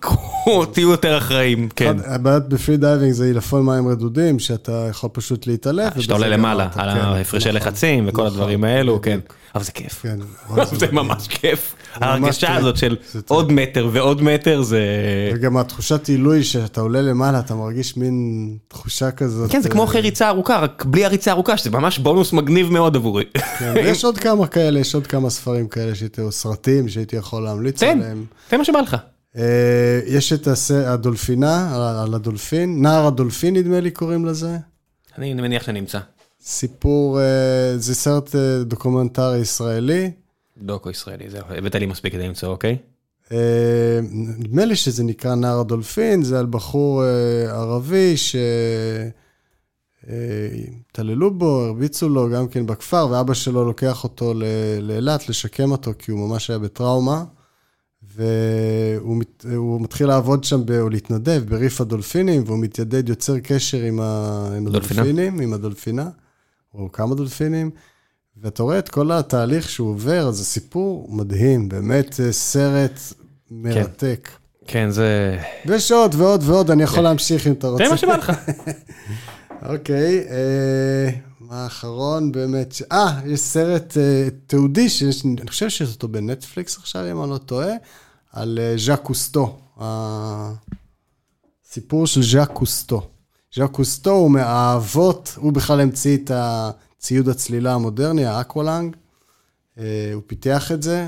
[0.00, 1.96] קחו, תהיו יותר אחראיים, כן.
[2.04, 6.00] הבעיות ב free diving זה עילפון מים רדודים, שאתה יכול פשוט להתעלף.
[6.00, 9.20] שאתה עולה למעלה, על כן, ההפרשי נכון, לחצים וכל נכון, הדברים האלו, כן.
[9.54, 10.02] אבל זה כיף.
[10.02, 10.18] כן,
[10.80, 11.74] זה ממש כיף.
[11.94, 12.96] ההרגשה הזאת של
[13.28, 14.82] עוד מטר ועוד מטר זה...
[15.34, 19.50] וגם התחושת עילוי שאתה עולה למעלה, אתה מרגיש מין תחושה כזאת.
[19.50, 22.96] כן, זה כמו אחרי ריצה ארוכה, רק בלי הריצה ארוכה, שזה ממש בונוס מגניב מאוד
[22.96, 23.24] עבורי.
[23.58, 27.42] כן, יש עוד כמה כאלה, יש עוד כמה ספרים כאלה שהייתי, או סרטים שהייתי יכול
[27.42, 28.24] להמליץ עליהם.
[28.48, 28.96] תן מה שבא לך.
[29.36, 30.48] אה, יש את
[30.86, 34.56] הדולפינה, על הדולפין, נער הדולפין נדמה לי קוראים לזה.
[35.18, 35.98] אני מניח שנמצא.
[36.44, 40.10] סיפור, אה, זה סרט אה, דוקומנטרי ישראלי.
[40.56, 42.76] דוקו ישראלי, זהו, הבאת לי מספיק כדי למצוא, אוקיי?
[44.38, 47.02] נדמה לי שזה נקרא נער הדולפין, זה על בחור
[47.48, 48.36] ערבי ש...
[50.90, 54.34] התעללו בו, הרביצו לו גם כן בכפר, ואבא שלו לוקח אותו
[54.80, 57.24] לאילת לשקם אותו, כי הוא ממש היה בטראומה.
[58.16, 59.44] והוא מת,
[59.80, 65.40] מתחיל לעבוד שם, או להתנדב בריף הדולפינים, והוא מתיידד, יוצר קשר עם, ה, עם הדולפינים,
[65.40, 66.08] עם הדולפינה,
[66.74, 67.70] או כמה דולפינים,
[68.36, 73.00] ואתה רואה את כל התהליך שהוא עובר, זה סיפור מדהים, באמת אה, סרט
[73.50, 74.30] מרתק.
[74.66, 75.38] כן, כן זה...
[75.66, 77.02] ויש עוד ועוד ועוד, אני יכול כן.
[77.02, 77.84] להמשיך אם אתה רוצה.
[77.84, 78.32] זה מה שבא לך.
[79.72, 81.10] אוקיי, אה,
[81.40, 82.74] מה האחרון באמת?
[82.92, 87.38] אה, יש סרט אה, תיעודי, שיש, אני חושב שיש אותו בנטפליקס עכשיו, אם אני לא
[87.38, 87.72] טועה,
[88.32, 89.58] על אה, ז'אק קוסטו,
[91.64, 93.08] הסיפור של ז'אק קוסטו.
[93.54, 98.96] ז'אק קוסטו הוא מהאבות, הוא בכלל המציא את הציוד הצלילה המודרני, האקוולנג.
[99.78, 101.06] אה, הוא פיתח את זה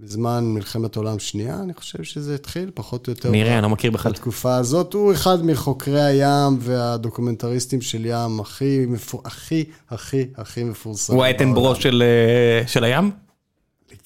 [0.00, 3.30] בזמן מלחמת העולם שנייה, אני חושב שזה התחיל, פחות או יותר.
[3.30, 4.12] נראה, אני לא מכיר בכלל.
[4.12, 8.86] בתקופה הזאת, הוא אחד מחוקרי הים והדוקומנטריסטים של ים הכי,
[9.24, 11.14] הכי, הכי, הכי מפורסם.
[11.14, 13.10] הוא האטנברו של, אה, של הים?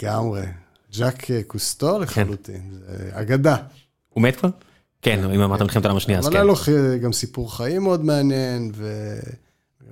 [0.02, 0.42] לגמרי.
[0.92, 2.72] ז'אק קוסטו לחלוטין, כן.
[2.72, 3.56] זה אגדה.
[4.08, 4.50] הוא מת כבר?
[5.04, 6.36] כן, אם אמרת מלחמת העולם השנייה, אז כן.
[6.36, 6.54] אבל היה לו
[7.00, 8.72] גם סיפור חיים מאוד מעניין,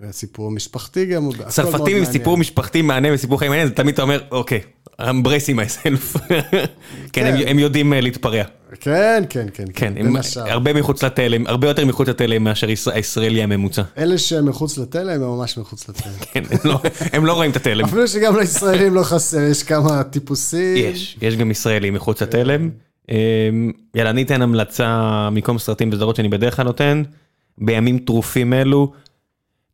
[0.01, 1.29] וסיפור משפחתי גם.
[1.49, 4.61] צרפתים עם סיפור משפחתי מעניין וסיפור חיים מעניין, זה תמיד אתה אומר, אוקיי,
[5.01, 6.19] I'm bracing myself.
[7.13, 8.43] כן, הם יודעים להתפרע.
[8.81, 9.65] כן, כן, כן.
[9.75, 9.95] כן,
[10.37, 13.83] הרבה מחוץ לתלם, הרבה יותר מחוץ לתלם מאשר הישראלי הממוצע.
[13.99, 16.13] אלה שהם מחוץ לתלם, הם ממש מחוץ לתלם.
[16.33, 16.43] כן,
[17.13, 17.85] הם לא רואים את התלם.
[17.85, 20.77] אפילו שגם לישראלים לא חסר, יש כמה טיפוסים.
[20.77, 22.71] יש, יש גם ישראלים מחוץ לתלם.
[23.09, 27.03] יאללה, אני אתן המלצה מקום סרטים וסדרות שאני בדרך כלל נותן.
[27.59, 28.93] בימים טרופים אלו,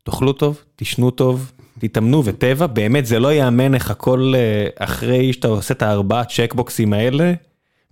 [0.03, 4.33] תאכלו טוב, תשנו טוב, תתאמנו וטבע, באמת זה לא יאמן איך הכל
[4.79, 7.33] אחרי שאתה עושה את הארבעת צ'קבוקסים האלה.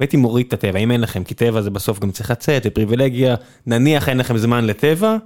[0.00, 2.70] והייתי מוריד את הטבע, אם אין לכם, כי טבע זה בסוף גם צריך לצאת, זה
[2.70, 3.34] פריבילגיה,
[3.66, 5.16] נניח אין לכם זמן לטבע,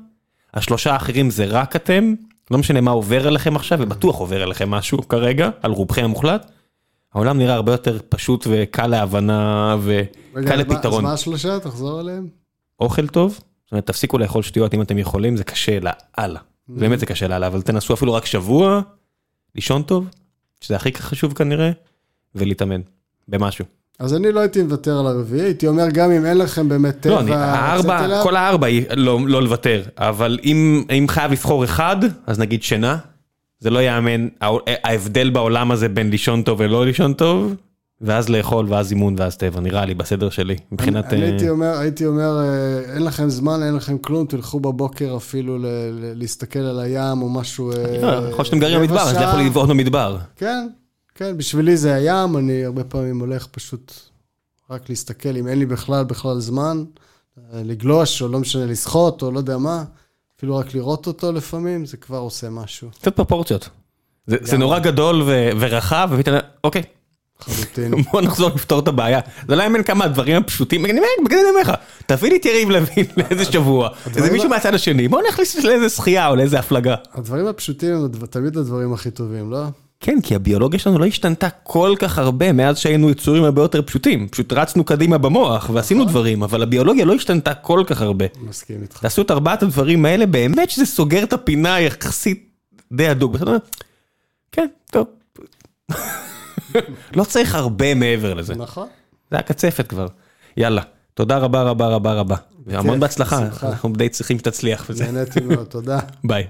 [0.55, 2.15] השלושה האחרים זה רק אתם,
[2.51, 6.51] לא משנה מה עובר אליכם עכשיו, ובטוח עובר אליכם משהו כרגע, על רובכם המוחלט.
[7.15, 11.05] העולם נראה הרבה יותר פשוט וקל להבנה וקל לפתרון.
[11.05, 11.61] אז מה השלושה?
[11.61, 12.29] תחזור עליהם.
[12.81, 16.41] אוכל טוב, זאת אומרת תפסיקו לאכול שטויות אם אתם יכולים, זה קשה לאללה.
[16.69, 18.81] באמת זה קשה לאללה, אבל תנסו אפילו רק שבוע,
[19.55, 20.09] לישון טוב,
[20.61, 21.71] שזה הכי חשוב כנראה,
[22.35, 22.81] ולהתאמן
[23.29, 23.65] במשהו.
[23.99, 27.15] אז אני לא הייתי מוותר על הרביעי, הייתי אומר גם אם אין לכם באמת טבע...
[27.15, 28.67] לא, אני, הארבע, כל הארבע
[28.97, 31.97] לא, לא לוותר, אבל אם, אם חייב לבחור אחד,
[32.27, 32.99] אז נגיד שינה,
[33.61, 34.29] זה לא יאמן,
[34.85, 37.55] ההבדל בעולם הזה בין לישון טוב ולא לישון טוב,
[38.01, 41.13] ואז לאכול, ואז אימון, ואז טבע, נראה לי, בסדר שלי, מבחינת...
[41.13, 42.41] אני הייתי אומר, הייתי אומר,
[42.95, 45.59] אין לכם זמן, אין לכם כלום, תלכו בבוקר אפילו
[46.15, 47.73] להסתכל על הים או משהו...
[48.31, 50.19] יכול שאתם גרים במדבר, אז לכו לבעוט במדבר.
[50.37, 50.69] כן,
[51.15, 53.93] כן, בשבילי זה הים, אני הרבה פעמים הולך פשוט
[54.71, 56.85] רק להסתכל, אם אין לי בכלל, בכלל זמן,
[57.55, 59.85] לגלוש, או לא משנה, לשחות, או לא יודע מה,
[60.41, 62.89] אפילו רק לראות אותו לפעמים, זה כבר עושה משהו.
[63.01, 63.69] קצת פרופורציות.
[64.27, 66.83] זה, זה נורא גדול ו- ורחב, ופתאום, אוקיי.
[67.41, 67.95] חלוטין.
[68.13, 69.21] בוא נחזור לפתור את הבעיה.
[69.49, 70.99] זה לא יאמן כמה הדברים הפשוטים, אני
[71.49, 71.73] אומר לך,
[72.07, 76.29] תביא לי את יריב לוין לאיזה שבוע, איזה מישהו מהצד השני, בוא נכניס לאיזה שחייה
[76.29, 76.95] או לאיזה הפלגה.
[77.13, 79.65] הדברים הפשוטים הם תמיד הדברים הכי טובים, לא?
[80.01, 84.29] כן, כי הביולוגיה שלנו לא השתנתה כל כך הרבה מאז שהיינו יצורים הרבה יותר פשוטים.
[84.29, 88.25] פשוט רצנו קדימה במוח ועשינו דברים, אבל הביולוגיה לא השתנתה כל כך הרבה.
[88.41, 88.99] מסכים איתך.
[88.99, 92.51] תעשו את ארבעת הדברים האלה, באמת שזה סוגר את הפינה יחסית
[92.93, 93.37] די הדוק.
[94.53, 95.07] כן, טוב.
[97.17, 98.55] לא צריך הרבה מעבר לזה.
[98.55, 98.89] נכון.
[99.31, 100.07] זה הקצפת כבר.
[100.57, 100.83] יאללה,
[101.15, 102.37] תודה רבה רבה רבה רבה.
[102.67, 104.91] והמון בהצלחה, אנחנו די צריכים שתצליח.
[105.01, 105.99] נהניתי מאוד, תודה.
[106.25, 106.47] ביי.